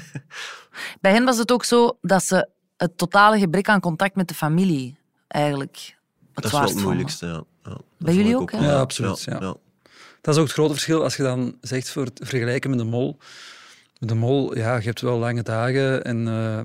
Bij 1.00 1.12
hen 1.12 1.24
was 1.24 1.38
het 1.38 1.52
ook 1.52 1.64
zo 1.64 1.98
dat 2.00 2.24
ze 2.24 2.48
het 2.76 2.98
totale 2.98 3.38
gebrek 3.38 3.68
aan 3.68 3.80
contact 3.80 4.16
met 4.16 4.28
de 4.28 4.34
familie 4.34 4.96
eigenlijk 5.28 5.96
het 6.34 6.42
dat 6.42 6.44
is 6.44 6.50
wel 6.58 6.68
het 6.68 6.82
moeilijkste, 6.82 7.26
ja. 7.26 7.44
ja. 7.64 7.76
Bij 7.98 8.14
jullie 8.14 8.36
ook, 8.36 8.52
hè? 8.52 8.58
wel. 8.58 8.68
Ja, 8.68 8.78
absoluut, 8.78 9.22
ja. 9.22 9.56
Dat 10.26 10.34
is 10.34 10.40
ook 10.40 10.46
het 10.46 10.56
grote 10.56 10.72
verschil 10.72 11.02
als 11.02 11.16
je 11.16 11.22
dan 11.22 11.56
zegt 11.60 11.90
voor 11.90 12.04
het 12.04 12.20
vergelijken 12.24 12.70
met 12.70 12.78
de 12.78 12.84
mol. 12.84 13.18
De 13.98 14.14
mol, 14.14 14.56
ja, 14.56 14.76
je 14.76 14.84
hebt 14.84 15.00
wel 15.00 15.18
lange 15.18 15.42
dagen 15.42 16.04
en 16.04 16.28
eh, 16.28 16.60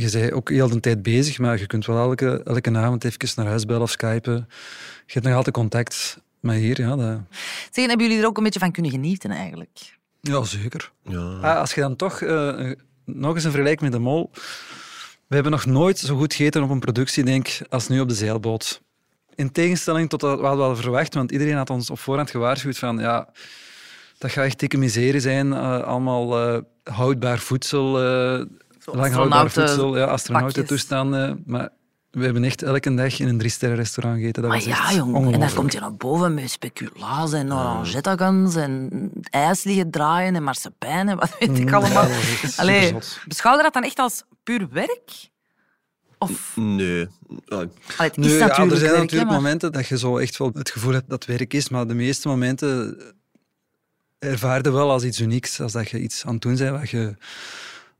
je 0.00 0.10
bent 0.10 0.32
ook 0.32 0.50
heel 0.50 0.68
de 0.68 0.80
tijd 0.80 1.02
bezig, 1.02 1.38
maar 1.38 1.58
je 1.58 1.66
kunt 1.66 1.86
wel 1.86 1.98
elke, 1.98 2.42
elke 2.44 2.76
avond 2.76 3.04
even 3.04 3.28
naar 3.36 3.46
huis 3.46 3.64
bellen 3.64 3.82
of 3.82 3.90
skypen. 3.90 4.48
Je 5.06 5.12
hebt 5.12 5.24
nog 5.24 5.34
altijd 5.34 5.54
contact. 5.54 6.20
Maar 6.40 6.54
hier, 6.54 6.80
ja, 6.80 6.96
dat... 6.96 7.20
Zeg, 7.70 7.86
hebben 7.86 8.06
jullie 8.06 8.22
er 8.22 8.28
ook 8.28 8.36
een 8.36 8.42
beetje 8.42 8.60
van 8.60 8.72
kunnen 8.72 8.90
genieten 8.90 9.30
eigenlijk? 9.30 9.98
Ja, 10.20 10.44
zeker. 10.44 10.92
Ja. 11.02 11.38
Ah, 11.40 11.58
als 11.58 11.74
je 11.74 11.80
dan 11.80 11.96
toch 11.96 12.20
eh, 12.20 12.70
nog 13.04 13.34
eens 13.34 13.44
een 13.44 13.50
vergelijking 13.50 13.90
met 13.90 13.92
de 13.92 14.04
mol. 14.04 14.30
We 15.26 15.34
hebben 15.34 15.52
nog 15.52 15.66
nooit 15.66 15.98
zo 15.98 16.16
goed 16.16 16.34
gegeten 16.34 16.62
op 16.62 16.70
een 16.70 16.80
productie, 16.80 17.24
denk 17.24 17.48
ik, 17.48 17.66
als 17.68 17.88
nu 17.88 18.00
op 18.00 18.08
de 18.08 18.14
zeilboot. 18.14 18.84
In 19.36 19.52
tegenstelling 19.52 20.08
tot 20.08 20.20
wat 20.22 20.40
we 20.40 20.46
hadden 20.46 20.76
verwacht, 20.76 21.14
want 21.14 21.32
iedereen 21.32 21.56
had 21.56 21.70
ons 21.70 21.90
op 21.90 21.98
voorhand 21.98 22.30
gewaarschuwd 22.30 22.78
van 22.78 22.98
ja, 22.98 23.28
dat 24.18 24.30
gaat 24.30 24.44
echt 24.44 24.58
dikke 24.58 24.76
miserie 24.76 25.20
zijn. 25.20 25.52
eh, 25.52 25.80
allemaal 25.80 26.54
eh, 26.54 26.60
houdbaar 26.94 27.38
voedsel, 27.38 28.02
eh 28.02 28.44
lang 28.84 29.12
houdbaar 29.14 29.50
voedsel, 29.50 29.96
ja, 29.96 30.04
astronauten 30.04 30.66
toestanden. 30.66 31.42
Maar 31.46 31.68
we 32.10 32.24
hebben 32.24 32.44
echt 32.44 32.62
elke 32.62 32.94
dag 32.94 33.18
in 33.18 33.28
een 33.28 33.38
drie-sterren 33.38 33.76
restaurant 33.76 34.18
gegeten. 34.18 34.42
Dat 34.42 34.50
Maar 34.50 34.60
was 34.60 34.68
ja, 34.68 34.84
echt 34.84 34.94
jong. 34.94 35.32
En 35.32 35.40
dan 35.40 35.54
komt 35.54 35.72
je 35.72 35.80
naar 35.80 35.94
boven 35.94 36.34
met 36.34 36.50
speculaas 36.50 37.32
en 37.32 37.52
orangetagans 37.52 38.54
en 38.54 38.90
ijs 39.30 39.64
liggen 39.64 39.90
draaien 39.90 40.34
en 40.34 40.42
marsepein 40.42 41.08
en 41.08 41.16
wat 41.16 41.36
weet 41.38 41.58
ik 41.58 41.68
Mm, 41.68 41.74
allemaal. 41.74 42.08
Allee, 42.56 42.94
beschouw 43.26 43.56
je 43.56 43.62
dat 43.62 43.72
dan 43.72 43.82
echt 43.82 43.98
als 43.98 44.22
puur 44.42 44.68
werk? 44.70 45.28
Of... 46.18 46.52
Nee. 46.56 47.08
Ja, 47.28 47.36
Allee, 47.48 47.68
het 47.96 48.16
is 48.18 48.26
Nu, 48.26 48.32
ja, 48.32 48.46
natuurlijk 48.46 48.72
er 48.72 48.78
zijn 48.78 48.90
werk, 48.90 49.02
natuurlijk 49.02 49.30
maar- 49.30 49.40
momenten 49.40 49.72
dat 49.72 49.86
je 49.86 49.98
zo 49.98 50.18
echt 50.18 50.36
wel 50.36 50.50
het 50.54 50.70
gevoel 50.70 50.92
hebt 50.92 51.08
dat 51.08 51.24
het 51.26 51.38
werk 51.38 51.54
is, 51.54 51.68
maar 51.68 51.86
de 51.86 51.94
meeste 51.94 52.28
momenten 52.28 52.98
ervaarde 54.18 54.70
wel 54.70 54.90
als 54.90 55.02
iets 55.04 55.20
unieks, 55.20 55.60
als 55.60 55.72
dat 55.72 55.90
je 55.90 56.00
iets 56.00 56.24
aan 56.24 56.32
het 56.32 56.42
doen 56.42 56.56
bent 56.56 56.78
wat 56.78 56.90
je 56.90 57.16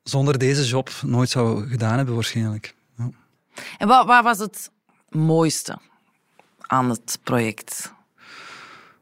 zonder 0.03 0.39
deze 0.39 0.65
job 0.65 0.91
nooit 1.03 1.29
zou 1.31 1.69
gedaan 1.69 1.97
hebben 1.97 2.15
waarschijnlijk. 2.15 2.75
Ja. 2.99 3.11
En 3.79 3.89
wat, 3.89 4.07
wat 4.07 4.25
was 4.25 4.39
het 4.39 4.71
mooiste 5.09 5.79
aan 6.61 6.91
het 6.91 7.19
project? 7.23 7.93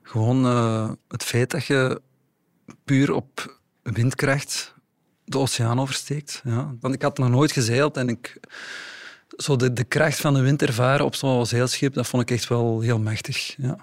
Gewoon 0.03 0.45
eh, 0.47 0.91
het 1.09 1.23
feit 1.23 1.51
dat 1.51 1.65
je 1.65 2.01
puur 2.85 3.13
op 3.13 3.59
windkracht 3.83 4.75
de 5.25 5.39
oceaan 5.39 5.81
oversteekt. 5.81 6.41
Ja. 6.45 6.75
Want 6.81 6.95
ik 6.95 7.03
had 7.03 7.19
nog 7.19 7.29
nooit 7.29 7.53
gezeild 7.53 7.97
en 7.97 8.09
ik, 8.09 8.41
zo 9.37 9.57
de, 9.57 9.73
de 9.73 9.85
kracht 9.85 10.21
van 10.21 10.35
de 10.35 10.41
wind 10.41 10.63
ervaren 10.63 11.05
op 11.05 11.15
zo'n 11.15 11.47
zeilschip, 11.47 11.95
dat 11.95 12.07
vond 12.07 12.23
ik 12.23 12.31
echt 12.31 12.49
wel 12.49 12.81
heel 12.81 12.99
machtig. 12.99 13.55
Ja. 13.59 13.77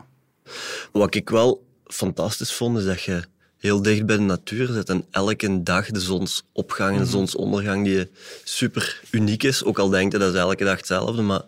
Wat 0.91 1.15
ik 1.15 1.29
wel 1.29 1.63
fantastisch 1.85 2.53
vond, 2.53 2.77
is 2.77 2.85
dat 2.85 3.01
je 3.01 3.23
heel 3.57 3.81
dicht 3.81 4.05
bij 4.05 4.15
de 4.15 4.21
natuur 4.21 4.67
zit 4.67 4.89
en 4.89 5.05
elke 5.11 5.63
dag 5.63 5.85
de 5.89 5.99
zonsopgang 5.99 6.91
en 6.91 6.97
de 6.97 7.03
Mhm. 7.03 7.11
zonsondergang 7.11 7.85
die 7.85 8.09
super 8.43 9.01
uniek 9.11 9.43
is. 9.43 9.63
Ook 9.63 9.79
al 9.79 9.89
denk 9.89 10.11
je 10.11 10.17
dat 10.17 10.33
is 10.33 10.39
elke 10.39 10.63
dag 10.63 10.77
hetzelfde, 10.77 11.21
maar 11.21 11.41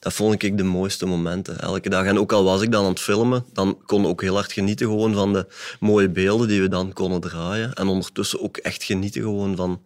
dat 0.00 0.12
vond 0.12 0.42
ik 0.42 0.56
de 0.56 0.62
mooiste 0.62 1.06
momenten. 1.06 1.60
Elke 1.60 1.88
dag. 1.88 2.04
En 2.04 2.18
ook 2.18 2.32
al 2.32 2.44
was 2.44 2.62
ik 2.62 2.72
dan 2.72 2.84
aan 2.84 2.90
het 2.90 3.00
filmen, 3.00 3.44
dan 3.52 3.78
kon 3.86 4.00
ik 4.02 4.06
ook 4.06 4.22
heel 4.22 4.34
hard 4.34 4.52
genieten 4.52 4.86
gewoon 4.86 5.14
van 5.14 5.32
de 5.32 5.46
mooie 5.80 6.08
beelden 6.08 6.48
die 6.48 6.60
we 6.60 6.68
dan 6.68 6.92
konden 6.92 7.20
draaien. 7.20 7.72
En 7.74 7.86
ondertussen 7.86 8.40
ook 8.40 8.56
echt 8.56 8.82
genieten 8.82 9.22
gewoon 9.22 9.56
van, 9.56 9.82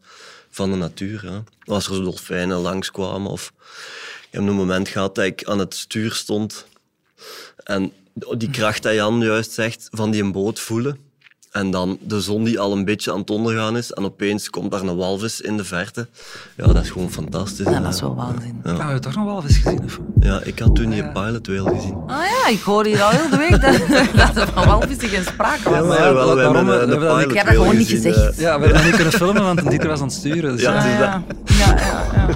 van 0.59 0.71
de 0.71 0.77
natuur. 0.77 1.43
Als 1.65 1.87
er 1.87 1.95
zo 1.95 2.03
dolfijnen 2.03 2.57
langskwamen 2.57 3.31
of... 3.31 3.53
Ik 4.21 4.29
heb 4.31 4.43
een 4.43 4.55
moment 4.55 4.89
gehad 4.89 5.15
dat 5.15 5.25
ik 5.25 5.45
aan 5.45 5.59
het 5.59 5.75
stuur 5.75 6.13
stond 6.13 6.67
en 7.65 7.93
die 8.37 8.51
kracht 8.51 8.83
dat 8.83 8.95
Jan 8.95 9.21
juist 9.21 9.53
zegt, 9.53 9.89
van 9.91 10.11
die 10.11 10.31
boot 10.31 10.61
voelen. 10.61 10.99
En 11.53 11.71
dan 11.71 11.99
de 12.01 12.21
zon 12.21 12.45
die 12.45 12.61
al 12.61 12.73
een 12.73 12.85
beetje 12.85 13.13
aan 13.13 13.19
het 13.19 13.31
ondergaan 13.31 13.77
is. 13.77 13.93
En 13.93 14.05
opeens 14.05 14.51
komt 14.51 14.71
daar 14.71 14.83
een 14.83 14.97
walvis 14.97 15.41
in 15.41 15.57
de 15.57 15.65
verte. 15.65 16.07
Ja, 16.57 16.67
dat 16.67 16.83
is 16.83 16.91
gewoon 16.91 17.11
fantastisch. 17.11 17.67
Ja, 17.67 17.81
dat 17.81 17.95
is 17.95 18.01
wel 18.01 18.15
waanzin. 18.15 18.61
Ja. 18.65 18.73
Ah, 18.73 18.93
we 18.93 18.99
toch 18.99 19.15
nog 19.15 19.25
wel 19.25 19.43
eens 19.43 19.57
gezien? 19.57 19.85
Of? 19.85 19.99
Ja, 20.21 20.41
ik 20.45 20.59
had 20.59 20.75
toen 20.75 20.91
die 20.91 21.05
pilot 21.09 21.47
whale 21.47 21.75
gezien. 21.77 21.95
Ah 22.07 22.17
ja, 22.17 22.49
ik 22.53 22.61
hoor 22.61 22.85
hier 22.85 23.03
al 23.03 23.11
heel 23.11 23.31
de 23.31 23.37
week 23.37 23.51
dat, 23.61 23.81
dat 24.35 24.37
er 24.43 24.53
van 24.55 24.67
walvissen 24.67 25.09
geen 25.09 25.25
sprake 25.25 25.71
was. 25.71 25.79
Ja, 25.79 25.83
maar 25.85 26.15
wel, 26.15 26.35
we 26.35 26.41
hebben 26.43 26.67
eh, 26.75 26.81
een 26.83 26.89
hebben 26.89 26.99
pilot 26.99 27.21
Ik 27.31 27.37
heb 27.37 27.47
dat 27.47 27.55
gewoon 27.55 27.77
niet 27.77 27.89
gezien, 27.89 28.13
gezegd. 28.13 28.37
eh. 28.37 28.43
Ja, 28.43 28.59
we 28.61 28.65
hebben 28.67 28.85
niet 28.85 28.95
kunnen 28.95 29.13
filmen, 29.13 29.43
want 29.43 29.71
Dieter 29.71 29.89
was 29.89 30.01
aan 30.01 30.07
het 30.07 30.17
sturen. 30.17 30.53
Dus 30.53 30.61
Ja, 30.63 30.71
Ah, 30.75 30.83
dat. 30.83 30.93
ja. 30.93 31.23
Ja, 31.45 31.77
ja, 31.77 32.05
ja. 32.15 32.29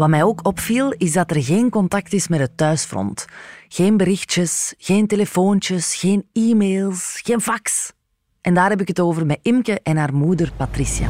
Wat 0.00 0.08
mij 0.08 0.22
ook 0.22 0.46
opviel, 0.46 0.92
is 0.96 1.12
dat 1.12 1.30
er 1.30 1.42
geen 1.42 1.70
contact 1.70 2.12
is 2.12 2.28
met 2.28 2.40
het 2.40 2.56
thuisfront. 2.56 3.26
Geen 3.68 3.96
berichtjes, 3.96 4.74
geen 4.78 5.06
telefoontjes, 5.06 5.94
geen 5.94 6.28
e-mails, 6.32 7.20
geen 7.24 7.40
fax. 7.40 7.92
En 8.40 8.54
daar 8.54 8.70
heb 8.70 8.80
ik 8.80 8.88
het 8.88 9.00
over 9.00 9.26
met 9.26 9.38
Imke 9.42 9.80
en 9.82 9.96
haar 9.96 10.14
moeder 10.14 10.52
Patricia. 10.56 11.08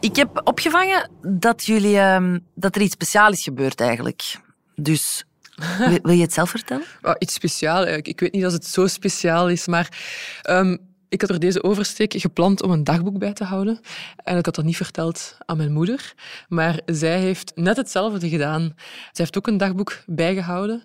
Ik 0.00 0.16
heb 0.16 0.40
opgevangen 0.44 1.10
dat, 1.22 1.64
jullie, 1.64 1.98
ehm, 1.98 2.38
dat 2.54 2.76
er 2.76 2.82
iets 2.82 2.94
speciaals 2.94 3.36
is 3.36 3.42
gebeurd 3.42 3.80
eigenlijk. 3.80 4.40
Dus 4.74 5.24
wil, 5.78 5.98
wil 6.02 6.14
je 6.14 6.22
het 6.22 6.32
zelf 6.32 6.50
vertellen? 6.50 6.84
Ah, 7.00 7.14
iets 7.18 7.34
speciaals. 7.34 7.86
Ik, 7.86 8.08
ik 8.08 8.20
weet 8.20 8.32
niet 8.32 8.46
of 8.46 8.52
het 8.52 8.66
zo 8.66 8.86
speciaal 8.86 9.48
is, 9.48 9.66
maar 9.66 9.88
ehm, 10.42 10.76
ik 11.12 11.20
had 11.20 11.30
er 11.30 11.38
deze 11.38 11.62
oversteek 11.62 12.12
gepland 12.16 12.62
om 12.62 12.70
een 12.70 12.84
dagboek 12.84 13.18
bij 13.18 13.32
te 13.32 13.44
houden. 13.44 13.80
En 14.24 14.38
ik 14.38 14.44
had 14.44 14.54
dat 14.54 14.64
niet 14.64 14.76
verteld 14.76 15.36
aan 15.46 15.56
mijn 15.56 15.72
moeder. 15.72 16.14
Maar 16.48 16.80
zij 16.86 17.18
heeft 17.18 17.52
net 17.54 17.76
hetzelfde 17.76 18.28
gedaan. 18.28 18.72
Zij 18.86 19.10
heeft 19.12 19.38
ook 19.38 19.46
een 19.46 19.56
dagboek 19.56 20.02
bijgehouden. 20.06 20.82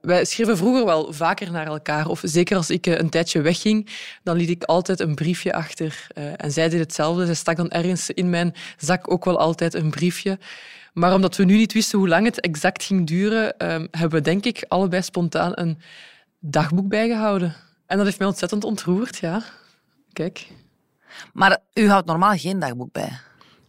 Wij 0.00 0.24
schreven 0.24 0.56
vroeger 0.56 0.84
wel 0.84 1.12
vaker 1.12 1.50
naar 1.50 1.66
elkaar. 1.66 2.08
Of 2.08 2.20
zeker 2.24 2.56
als 2.56 2.70
ik 2.70 2.86
eh, 2.86 2.98
een 2.98 3.10
tijdje 3.10 3.40
wegging, 3.40 3.88
dan 4.22 4.36
liet 4.36 4.50
ik 4.50 4.64
altijd 4.64 5.00
een 5.00 5.14
briefje 5.14 5.52
achter. 5.52 6.06
Eh, 6.14 6.24
en 6.36 6.52
zij 6.52 6.68
deed 6.68 6.80
hetzelfde. 6.80 7.24
Zij 7.24 7.34
stak 7.34 7.56
dan 7.56 7.70
ergens 7.70 8.10
in 8.10 8.30
mijn 8.30 8.54
zak 8.78 9.10
ook 9.10 9.24
wel 9.24 9.38
altijd 9.38 9.74
een 9.74 9.90
briefje. 9.90 10.38
Maar 10.92 11.14
omdat 11.14 11.36
we 11.36 11.44
nu 11.44 11.56
niet 11.56 11.72
wisten 11.72 11.98
hoe 11.98 12.08
lang 12.08 12.24
het 12.24 12.40
exact 12.40 12.82
ging 12.82 13.06
duren, 13.06 13.58
ehm, 13.58 13.86
hebben 13.90 14.18
we 14.18 14.24
denk 14.24 14.44
ik 14.44 14.64
allebei 14.68 15.02
spontaan 15.02 15.52
een 15.54 15.78
dagboek 16.40 16.88
bijgehouden. 16.88 17.54
En 17.86 17.96
dat 17.96 18.06
heeft 18.06 18.18
mij 18.18 18.28
ontzettend 18.28 18.64
ontroerd, 18.64 19.18
ja. 19.18 19.42
Kijk. 20.14 20.46
Maar 21.32 21.58
u 21.74 21.88
houdt 21.88 22.06
normaal 22.06 22.36
geen 22.36 22.58
dagboek 22.58 22.92
bij. 22.92 23.18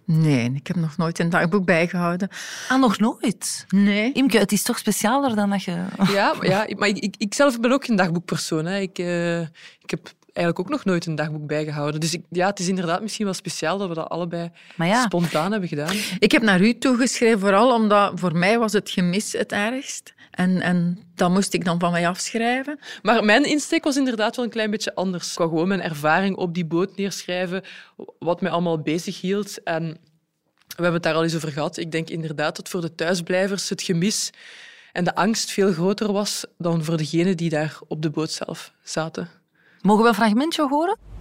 Nee, 0.06 0.52
ik 0.54 0.68
heb 0.68 0.76
nog 0.76 0.98
nooit 0.98 1.20
een 1.20 1.30
dagboek 1.30 1.66
bijgehouden. 1.66 2.30
Ah, 2.70 2.80
nog 2.80 3.00
nooit? 3.00 3.66
Nee. 3.70 4.12
Imke, 4.12 4.38
het 4.38 4.52
is 4.52 4.64
toch 4.64 4.78
specialer 4.78 5.36
dan 5.36 5.50
dat 5.50 5.64
je... 5.64 5.86
Ja, 6.08 6.34
maar, 6.34 6.48
ja, 6.48 6.68
maar 6.78 6.88
ik, 6.88 6.98
ik, 6.98 7.16
ik 7.18 7.34
zelf 7.34 7.60
ben 7.60 7.72
ook 7.72 7.86
geen 7.86 7.96
dagboekpersoon. 7.96 8.66
Hè. 8.66 8.80
Ik, 8.80 8.98
eh, 9.00 9.42
ik 9.42 9.90
heb 9.90 10.14
eigenlijk 10.36 10.60
ook 10.60 10.70
nog 10.70 10.86
nooit 10.86 11.06
een 11.06 11.16
dagboek 11.16 11.48
bijgehouden. 11.48 12.00
Dus 12.00 12.14
ik, 12.14 12.24
ja, 12.30 12.48
het 12.48 12.60
is 12.60 12.68
inderdaad 12.68 13.02
misschien 13.02 13.26
wel 13.26 13.34
speciaal 13.34 13.78
dat 13.78 13.88
we 13.88 13.94
dat 13.94 14.10
allebei 14.10 14.52
ja. 14.78 15.02
spontaan 15.02 15.52
hebben 15.52 15.70
gedaan. 15.70 15.96
Ik 16.20 16.32
heb 16.32 16.42
naar 16.42 16.62
u 16.62 16.78
toegeschreven, 16.78 17.40
vooral 17.40 17.74
omdat 17.74 18.20
voor 18.20 18.36
mij 18.38 18.60
was 18.60 18.74
het 18.74 18.90
gemis 18.90 19.32
het 19.32 19.52
ergst. 19.52 20.14
En, 20.36 20.62
en 20.62 21.00
dat 21.14 21.30
moest 21.30 21.54
ik 21.54 21.66
dan 21.66 21.80
van 21.80 21.92
mij 21.92 22.08
afschrijven. 22.08 22.80
Maar 23.02 23.26
mijn 23.26 23.44
insteek 23.44 23.84
was 23.84 23.98
inderdaad 23.98 24.36
wel 24.36 24.46
een 24.46 24.52
klein 24.52 24.72
beetje 24.72 24.96
anders. 24.96 25.32
Ik 25.32 25.38
wou 25.38 25.50
gewoon 25.50 25.68
mijn 25.68 25.82
ervaring 25.82 26.36
op 26.36 26.54
die 26.54 26.66
boot 26.66 26.96
neerschrijven, 26.96 27.64
wat 28.20 28.42
mij 28.42 28.52
allemaal 28.52 28.80
bezig 28.80 29.22
hield. 29.22 29.64
En 29.64 29.84
we 30.68 30.84
hebben 30.84 30.94
het 30.94 31.04
daar 31.04 31.14
al 31.14 31.24
eens 31.24 31.36
over 31.36 31.52
gehad. 31.52 31.78
Ik 31.78 31.92
denk 31.92 32.10
inderdaad 32.10 32.56
dat 32.56 32.70
voor 32.70 32.82
de 32.82 32.96
thuisblijvers 32.96 33.70
het 33.70 33.82
gemis 33.82 34.30
en 34.92 35.04
de 35.04 35.16
angst 35.16 35.52
veel 35.52 35.74
groter 35.74 36.12
was 36.12 36.46
dan 36.58 36.84
voor 36.84 36.98
degenen 36.98 37.38
die 37.38 37.50
daar 37.50 37.78
op 37.88 38.02
de 38.02 38.10
boot 38.10 38.32
zelf 38.32 38.72
zaten. 38.84 39.30
Mogen 39.82 40.04
we 40.04 40.10
een 40.10 40.16
fragmentje 40.16 40.68
horen? 40.68 41.15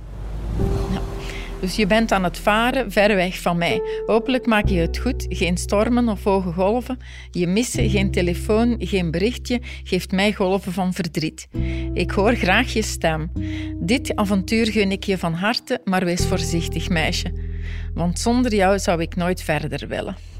Dus 1.64 1.76
je 1.76 1.86
bent 1.86 2.12
aan 2.12 2.24
het 2.24 2.38
varen 2.38 2.92
ver 2.92 3.14
weg 3.14 3.40
van 3.40 3.58
mij. 3.58 3.82
Hopelijk 4.06 4.46
maak 4.46 4.68
je 4.68 4.80
het 4.80 4.98
goed. 4.98 5.26
Geen 5.28 5.56
stormen 5.56 6.08
of 6.08 6.24
hoge 6.24 6.52
golven. 6.52 6.98
Je 7.30 7.46
missen, 7.46 7.90
geen 7.90 8.10
telefoon, 8.10 8.76
geen 8.78 9.10
berichtje 9.10 9.60
geeft 9.84 10.12
mij 10.12 10.32
golven 10.32 10.72
van 10.72 10.92
verdriet. 10.92 11.48
Ik 11.92 12.10
hoor 12.10 12.34
graag 12.34 12.72
je 12.72 12.82
stem. 12.82 13.32
Dit 13.80 14.16
avontuur 14.16 14.66
gun 14.66 14.92
ik 14.92 15.04
je 15.04 15.18
van 15.18 15.32
harte, 15.32 15.80
maar 15.84 16.04
wees 16.04 16.26
voorzichtig, 16.26 16.88
meisje. 16.88 17.32
Want 17.94 18.18
zonder 18.18 18.54
jou 18.54 18.78
zou 18.78 19.00
ik 19.00 19.16
nooit 19.16 19.42
verder 19.42 19.88
willen. 19.88 20.33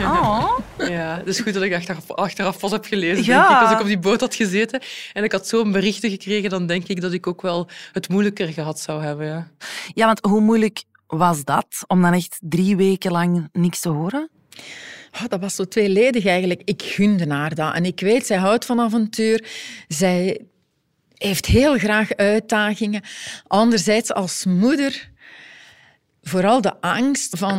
Oh. 0.00 0.58
Ja, 0.88 1.16
het 1.16 1.26
is 1.26 1.40
goed 1.40 1.54
dat 1.54 1.62
ik 1.62 1.74
achteraf, 1.74 2.10
achteraf 2.10 2.58
pas 2.58 2.70
heb 2.70 2.84
gelezen, 2.84 3.24
Ja. 3.24 3.48
denk 3.48 3.56
ik. 3.60 3.62
Als 3.62 3.72
ik 3.72 3.80
op 3.80 3.86
die 3.86 3.98
boot 3.98 4.20
had 4.20 4.34
gezeten 4.34 4.80
en 5.12 5.24
ik 5.24 5.32
had 5.32 5.48
zo'n 5.48 5.72
berichten 5.72 6.10
gekregen, 6.10 6.50
dan 6.50 6.66
denk 6.66 6.88
ik 6.88 7.00
dat 7.00 7.12
ik 7.12 7.26
ook 7.26 7.42
wel 7.42 7.68
het 7.92 8.08
moeilijker 8.08 8.48
gehad 8.48 8.80
zou 8.80 9.02
hebben. 9.02 9.26
Ja. 9.26 9.48
Ja, 9.94 10.06
want 10.06 10.18
hoe 10.24 10.40
moeilijk 10.40 10.82
was 11.06 11.44
dat 11.44 11.84
om 11.86 12.02
dan 12.02 12.12
echt 12.12 12.38
drie 12.40 12.76
weken 12.76 13.10
lang 13.12 13.48
niks 13.52 13.80
te 13.80 13.88
horen? 13.88 14.30
Oh, 15.14 15.28
dat 15.28 15.40
was 15.40 15.54
zo 15.54 15.64
tweeledig 15.64 16.26
eigenlijk. 16.26 16.62
Ik 16.64 16.82
gunde 16.82 17.34
haar 17.34 17.54
dat. 17.54 17.74
En 17.74 17.84
ik 17.84 18.00
weet, 18.00 18.26
zij 18.26 18.36
houdt 18.36 18.64
van 18.64 18.80
avontuur. 18.80 19.44
Zij 19.88 20.40
heeft 21.16 21.46
heel 21.46 21.78
graag 21.78 22.14
uitdagingen. 22.14 23.02
Anderzijds, 23.46 24.12
als 24.12 24.44
moeder, 24.44 25.10
vooral 26.22 26.60
de 26.60 26.80
angst 26.80 27.38
van... 27.38 27.58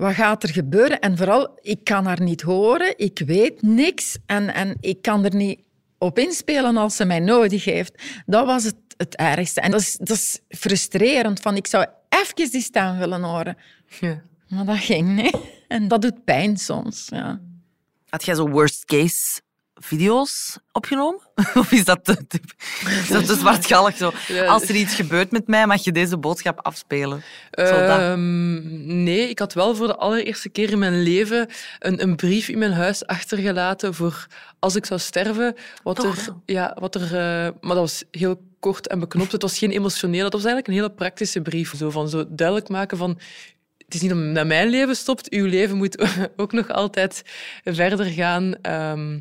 wat 0.00 0.14
gaat 0.14 0.42
er 0.42 0.48
gebeuren? 0.48 1.00
En 1.00 1.16
vooral, 1.16 1.58
ik 1.60 1.84
kan 1.84 2.06
haar 2.06 2.22
niet 2.22 2.40
horen, 2.40 2.98
ik 2.98 3.22
weet 3.26 3.62
niks 3.62 4.16
en, 4.26 4.54
en 4.54 4.76
ik 4.80 5.02
kan 5.02 5.24
er 5.24 5.34
niet 5.34 5.60
op 5.98 6.18
inspelen 6.18 6.76
als 6.76 6.96
ze 6.96 7.04
mij 7.04 7.18
nodig 7.18 7.64
heeft. 7.64 8.02
Dat 8.26 8.46
was 8.46 8.64
het, 8.64 8.76
het 8.96 9.16
ergste. 9.16 9.60
En 9.60 9.70
dat 9.70 9.80
is, 9.80 9.96
dat 9.96 10.16
is 10.16 10.40
frustrerend, 10.48 11.40
van 11.40 11.56
ik 11.56 11.66
zou 11.66 11.86
even 12.08 12.50
die 12.50 12.60
stem 12.60 12.98
willen 12.98 13.22
horen. 13.22 13.56
Ja. 14.00 14.22
Maar 14.48 14.64
dat 14.64 14.78
ging 14.78 15.16
niet. 15.16 15.36
En 15.68 15.88
dat 15.88 16.02
doet 16.02 16.24
pijn 16.24 16.56
soms, 16.56 17.06
ja. 17.08 17.40
Had 18.08 18.24
jij 18.24 18.34
zo 18.34 18.48
worst 18.48 18.84
case 18.84 19.40
video's 19.80 20.58
opgenomen? 20.72 21.20
Of 21.54 21.72
is 21.72 21.84
dat 21.84 22.04
te, 22.04 22.16
is 23.02 23.08
dat 23.08 23.26
te 23.26 23.34
zwartgallig 23.34 23.96
zo? 23.96 24.12
Ja. 24.28 24.46
Als 24.46 24.68
er 24.68 24.74
iets 24.74 24.94
gebeurt 24.94 25.30
met 25.30 25.46
mij, 25.46 25.66
mag 25.66 25.84
je 25.84 25.92
deze 25.92 26.18
boodschap 26.18 26.60
afspelen. 26.60 27.22
Ehm, 27.50 29.02
nee, 29.02 29.28
ik 29.28 29.38
had 29.38 29.52
wel 29.52 29.74
voor 29.74 29.86
de 29.86 29.96
allereerste 29.96 30.48
keer 30.48 30.70
in 30.70 30.78
mijn 30.78 31.02
leven 31.02 31.48
een, 31.78 32.02
een 32.02 32.16
brief 32.16 32.48
in 32.48 32.58
mijn 32.58 32.72
huis 32.72 33.06
achtergelaten 33.06 33.94
voor 33.94 34.26
als 34.58 34.76
ik 34.76 34.86
zou 34.86 35.00
sterven. 35.00 35.54
Wat 35.82 36.04
er, 36.04 36.34
ja, 36.44 36.76
wat 36.80 36.94
er, 36.94 37.02
eh, 37.02 37.52
maar 37.60 37.74
dat 37.74 37.76
was 37.76 38.04
heel 38.10 38.40
kort 38.60 38.88
en 38.88 38.98
beknopt. 38.98 39.32
Het 39.32 39.42
was 39.42 39.58
geen 39.58 39.70
emotionele, 39.70 40.22
dat 40.22 40.32
was 40.32 40.44
eigenlijk 40.44 40.68
een 40.68 40.82
hele 40.82 40.94
praktische 40.94 41.42
brief. 41.42 41.76
Zo, 41.76 41.90
van 41.90 42.08
zo 42.08 42.24
duidelijk 42.28 42.68
maken 42.68 42.98
van 42.98 43.18
het 43.90 44.02
is 44.02 44.08
niet 44.08 44.34
dat 44.34 44.46
mijn 44.46 44.68
leven 44.68 44.96
stopt, 44.96 45.30
uw 45.30 45.46
leven 45.46 45.76
moet 45.76 45.98
ook 46.36 46.52
nog 46.52 46.68
altijd 46.68 47.22
verder 47.64 48.06
gaan. 48.06 48.54
Ehm, 48.62 49.18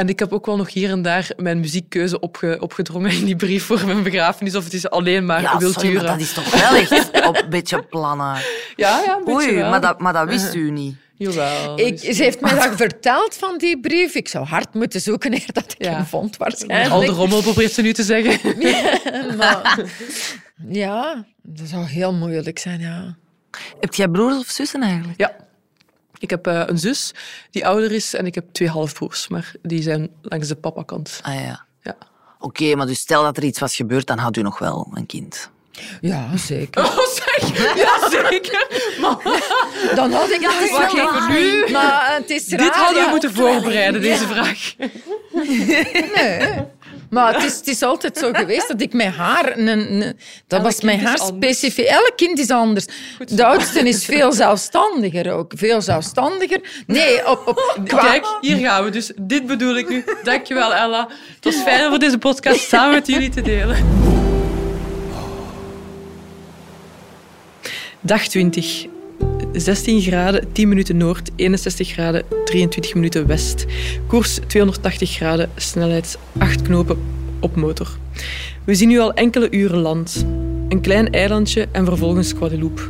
en 0.00 0.08
ik 0.08 0.18
heb 0.18 0.32
ook 0.32 0.46
wel 0.46 0.56
nog 0.56 0.72
hier 0.72 0.90
en 0.90 1.02
daar 1.02 1.30
mijn 1.36 1.60
muziekkeuze 1.60 2.20
opge, 2.20 2.56
opgedrongen 2.60 3.10
in 3.10 3.24
die 3.24 3.36
brief 3.36 3.64
voor 3.64 3.86
mijn 3.86 4.02
begrafenis. 4.02 4.54
Of 4.54 4.64
het 4.64 4.72
is 4.72 4.90
alleen 4.90 5.26
maar 5.26 5.42
Ja, 5.42 5.58
sorry, 5.58 5.94
maar 5.94 6.04
dat 6.04 6.20
is 6.20 6.32
toch 6.32 6.60
wel 6.60 6.74
echt 6.74 7.26
op 7.26 7.36
een 7.36 7.50
beetje 7.50 7.82
plannen. 7.82 8.36
Ja, 8.76 9.02
ja, 9.06 9.16
een 9.16 9.24
beetje 9.24 9.48
Oei, 9.48 9.54
wel. 9.54 9.70
maar 9.70 9.80
dat, 9.80 9.98
maar 9.98 10.12
dat 10.12 10.28
wist 10.28 10.54
u 10.54 10.70
niet. 10.70 10.96
Jawel. 11.14 11.80
Ik, 11.80 11.98
ze 11.98 12.22
heeft 12.22 12.40
mij 12.40 12.54
dat 12.54 12.76
verteld 12.76 13.34
van 13.34 13.58
die 13.58 13.80
brief. 13.80 14.14
Ik 14.14 14.28
zou 14.28 14.46
hard 14.46 14.74
moeten 14.74 15.00
zoeken 15.00 15.32
eer 15.32 15.52
dat 15.52 15.74
ik 15.78 15.86
hem 15.86 16.06
vond, 16.06 16.36
waarschijnlijk. 16.36 16.90
Al 16.90 17.00
de 17.00 17.06
rommel 17.06 17.42
probeert 17.42 17.72
ze 17.72 17.82
nu 17.82 17.92
te 17.92 18.02
zeggen. 18.02 18.56
maar, 19.38 19.84
ja, 20.68 21.24
dat 21.42 21.68
zou 21.68 21.84
heel 21.84 22.12
moeilijk 22.12 22.58
zijn, 22.58 22.80
ja. 22.80 23.16
Heb 23.80 23.94
jij 23.94 24.08
broers 24.08 24.38
of 24.38 24.46
zussen 24.46 24.82
eigenlijk? 24.82 25.18
Ja. 25.20 25.36
Ik 26.20 26.30
heb 26.30 26.46
eh, 26.46 26.62
een 26.66 26.78
zus 26.78 27.12
die 27.50 27.66
ouder 27.66 27.92
is 27.92 28.14
en 28.14 28.26
ik 28.26 28.34
heb 28.34 28.44
twee 28.52 28.68
halfbroers, 28.68 29.28
maar 29.28 29.52
die 29.62 29.82
zijn 29.82 30.08
langs 30.22 30.48
de 30.48 30.54
papakant. 30.56 31.20
Ah 31.22 31.34
ja. 31.34 31.64
Ja. 31.82 31.96
Oké, 32.38 32.74
maar 32.74 32.86
dus 32.86 32.98
stel 32.98 33.22
dat 33.22 33.36
er 33.36 33.44
iets 33.44 33.58
was 33.58 33.76
gebeurd, 33.76 34.06
dan 34.06 34.18
had 34.18 34.36
u 34.36 34.42
nog 34.42 34.58
wel 34.58 34.88
een 34.94 35.06
kind. 35.06 35.50
Ja, 36.00 36.36
zeker. 36.36 36.82
Oh, 36.90 36.98
zeg! 37.06 37.74
Ja, 37.76 38.08
zeker! 38.10 38.66
Maar 39.00 39.16
Dan 39.94 40.12
had 40.12 40.30
ik 40.30 40.40
Ja, 40.40 40.50
het 40.52 40.70
Wacht 40.70 40.92
even, 40.94 41.28
nu. 41.30 41.72
Maar 41.72 42.14
het 42.16 42.30
is 42.30 42.48
raar. 42.48 42.58
dit 42.58 42.74
hadden 42.74 42.94
we 42.94 43.04
ja. 43.04 43.10
moeten 43.10 43.34
voorbereiden, 43.34 44.00
deze 44.00 44.26
vraag. 44.26 44.74
Nee. 45.32 46.64
Maar 47.10 47.34
het 47.34 47.44
is, 47.44 47.56
het 47.56 47.66
is 47.66 47.82
altijd 47.82 48.18
zo 48.18 48.32
geweest 48.32 48.68
dat 48.68 48.80
ik 48.80 48.92
met 48.92 49.06
haar... 49.14 49.58
Een, 49.58 49.66
een- 49.66 49.98
dat 50.46 50.58
Elk 50.60 50.62
was 50.62 50.78
is 50.78 51.02
haar 51.02 51.18
specifiek. 51.18 51.86
Elk 51.86 52.12
kind 52.16 52.38
is 52.38 52.50
anders. 52.50 52.86
De 53.26 53.44
oudste 53.44 53.80
is 53.88 54.04
veel 54.04 54.32
zelfstandiger 54.32 55.32
ook. 55.32 55.52
Veel 55.56 55.80
zelfstandiger. 55.82 56.60
Nee, 56.86 57.28
op, 57.28 57.46
op, 57.48 57.78
qua... 57.86 58.00
Kijk, 58.00 58.26
hier 58.40 58.56
gaan 58.56 58.84
we. 58.84 58.90
Dus 58.90 59.12
dit 59.20 59.46
bedoel 59.46 59.76
ik 59.76 59.88
nu. 59.88 60.04
Dankjewel, 60.22 60.74
Ella. 60.74 61.08
Het 61.34 61.44
was 61.44 61.54
fijn 61.62 61.82
om 61.84 61.88
voor 61.90 61.98
deze 61.98 62.18
podcast 62.18 62.68
samen 62.68 62.94
met 62.94 63.06
jullie 63.06 63.28
te 63.30 63.40
delen. 63.42 63.76
Dag 68.00 68.28
20. 68.28 68.86
16 69.52 70.00
graden, 70.00 70.52
10 70.52 70.68
minuten 70.68 70.96
noord, 70.96 71.30
61 71.36 71.88
graden, 71.88 72.24
23 72.44 72.94
minuten 72.94 73.26
west. 73.26 73.66
Koers 74.06 74.38
280 74.46 75.10
graden, 75.10 75.50
snelheid 75.56 76.18
8 76.38 76.62
knopen 76.62 76.98
op 77.40 77.56
motor. 77.56 77.98
We 78.64 78.74
zien 78.74 78.88
nu 78.88 78.98
al 78.98 79.14
enkele 79.14 79.50
uren 79.50 79.78
land. 79.78 80.26
Een 80.68 80.80
klein 80.80 81.10
eilandje 81.10 81.68
en 81.72 81.84
vervolgens 81.84 82.32
Guadeloupe. 82.32 82.82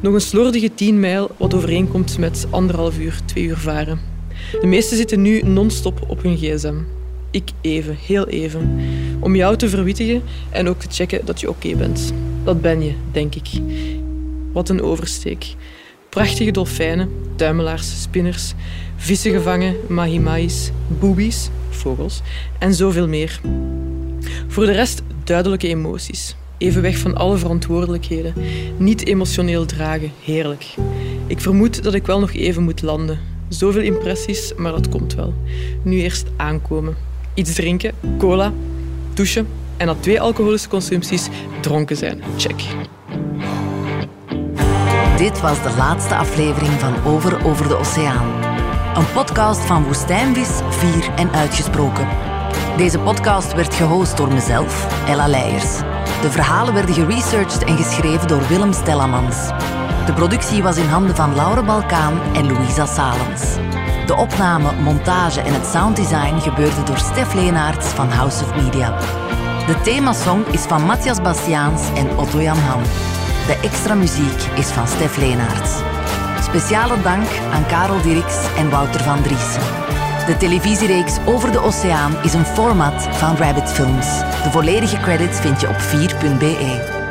Nog 0.00 0.14
een 0.14 0.20
slordige 0.20 0.74
10 0.74 1.00
mijl, 1.00 1.30
wat 1.36 1.54
overeenkomt 1.54 2.18
met 2.18 2.46
anderhalf 2.50 2.98
uur, 2.98 3.20
twee 3.24 3.44
uur 3.44 3.56
varen. 3.56 4.00
De 4.60 4.66
meesten 4.66 4.96
zitten 4.96 5.22
nu 5.22 5.42
non-stop 5.42 6.04
op 6.08 6.22
hun 6.22 6.36
gsm. 6.36 6.74
Ik 7.30 7.50
even, 7.60 7.96
heel 8.06 8.28
even. 8.28 8.80
Om 9.20 9.36
jou 9.36 9.56
te 9.56 9.68
verwittigen 9.68 10.22
en 10.50 10.68
ook 10.68 10.80
te 10.80 10.86
checken 10.90 11.24
dat 11.24 11.40
je 11.40 11.48
oké 11.48 11.76
bent. 11.76 12.12
Dat 12.44 12.60
ben 12.60 12.82
je, 12.82 12.92
denk 13.12 13.34
ik. 13.34 13.48
Wat 14.52 14.68
een 14.68 14.82
oversteek. 14.82 15.54
Prachtige 16.12 16.50
dolfijnen, 16.50 17.10
duimelaars, 17.36 18.02
spinners, 18.02 18.54
vissen 18.96 19.32
gevangen, 19.32 19.76
mahi-mahis, 19.88 20.70
boobies, 20.88 21.48
vogels 21.70 22.20
en 22.58 22.74
zoveel 22.74 23.08
meer. 23.08 23.40
Voor 24.48 24.66
de 24.66 24.72
rest 24.72 25.02
duidelijke 25.24 25.68
emoties. 25.68 26.36
Even 26.58 26.82
weg 26.82 26.98
van 26.98 27.16
alle 27.16 27.36
verantwoordelijkheden. 27.36 28.34
Niet 28.76 29.06
emotioneel 29.06 29.66
dragen, 29.66 30.12
heerlijk. 30.24 30.74
Ik 31.26 31.40
vermoed 31.40 31.82
dat 31.82 31.94
ik 31.94 32.06
wel 32.06 32.20
nog 32.20 32.32
even 32.32 32.62
moet 32.62 32.82
landen. 32.82 33.18
Zoveel 33.48 33.82
impressies, 33.82 34.52
maar 34.56 34.72
dat 34.72 34.88
komt 34.88 35.14
wel. 35.14 35.34
Nu 35.82 36.00
eerst 36.00 36.26
aankomen. 36.36 36.96
Iets 37.34 37.54
drinken, 37.54 37.94
cola, 38.18 38.52
douchen 39.14 39.46
en 39.76 39.86
na 39.86 39.94
twee 39.94 40.20
alcoholische 40.20 40.68
consumpties 40.68 41.28
dronken 41.60 41.96
zijn. 41.96 42.22
Check. 42.36 42.64
Dit 45.22 45.40
was 45.40 45.62
de 45.62 45.74
laatste 45.76 46.14
aflevering 46.14 46.72
van 46.72 46.94
Over 47.04 47.46
over 47.46 47.68
de 47.68 47.76
Oceaan. 47.76 48.26
Een 48.94 49.12
podcast 49.12 49.60
van 49.60 49.84
Woestijnvis, 49.84 50.48
Vier 50.68 51.10
en 51.16 51.32
Uitgesproken. 51.32 52.08
Deze 52.76 52.98
podcast 52.98 53.54
werd 53.54 53.74
gehost 53.74 54.16
door 54.16 54.32
mezelf, 54.32 55.04
Ella 55.06 55.28
Leijers. 55.28 55.78
De 56.20 56.30
verhalen 56.30 56.74
werden 56.74 56.94
geresearched 56.94 57.64
en 57.64 57.76
geschreven 57.76 58.28
door 58.28 58.48
Willem 58.48 58.72
Stellamans. 58.72 59.36
De 60.06 60.12
productie 60.14 60.62
was 60.62 60.76
in 60.76 60.88
handen 60.88 61.16
van 61.16 61.34
Laure 61.34 61.62
Balkaan 61.62 62.20
en 62.34 62.52
Louisa 62.52 62.86
Salens. 62.86 63.42
De 64.06 64.14
opname, 64.14 64.72
montage 64.72 65.40
en 65.40 65.52
het 65.52 65.66
sounddesign 65.66 66.38
gebeurde 66.38 66.82
door 66.82 66.98
Stef 66.98 67.34
Leenaerts 67.34 67.86
van 67.86 68.10
House 68.10 68.44
of 68.44 68.62
Media. 68.62 68.98
De 69.66 69.80
themasong 69.82 70.46
is 70.46 70.62
van 70.62 70.82
Matthias 70.82 71.22
Bastiaans 71.22 71.82
en 71.94 72.16
Otto 72.16 72.42
Jan 72.42 72.58
Ham. 72.58 72.82
De 73.46 73.58
extra 73.62 73.94
muziek 73.94 74.42
is 74.54 74.66
van 74.66 74.88
Stef 74.88 75.16
Leenaerts. 75.16 75.70
Speciale 76.42 77.02
dank 77.02 77.28
aan 77.52 77.66
Karel 77.66 78.02
Dirks 78.02 78.36
en 78.56 78.70
Wouter 78.70 79.02
van 79.02 79.22
Driessen. 79.22 79.62
De 80.26 80.36
televisiereeks 80.38 81.16
Over 81.26 81.52
de 81.52 81.60
Oceaan 81.60 82.16
is 82.22 82.34
een 82.34 82.44
format 82.44 83.02
van 83.10 83.36
Rabbit 83.36 83.70
Films. 83.70 84.18
De 84.18 84.50
volledige 84.50 84.96
credits 84.96 85.40
vind 85.40 85.60
je 85.60 85.68
op 85.68 85.76
4.be. 85.76 87.01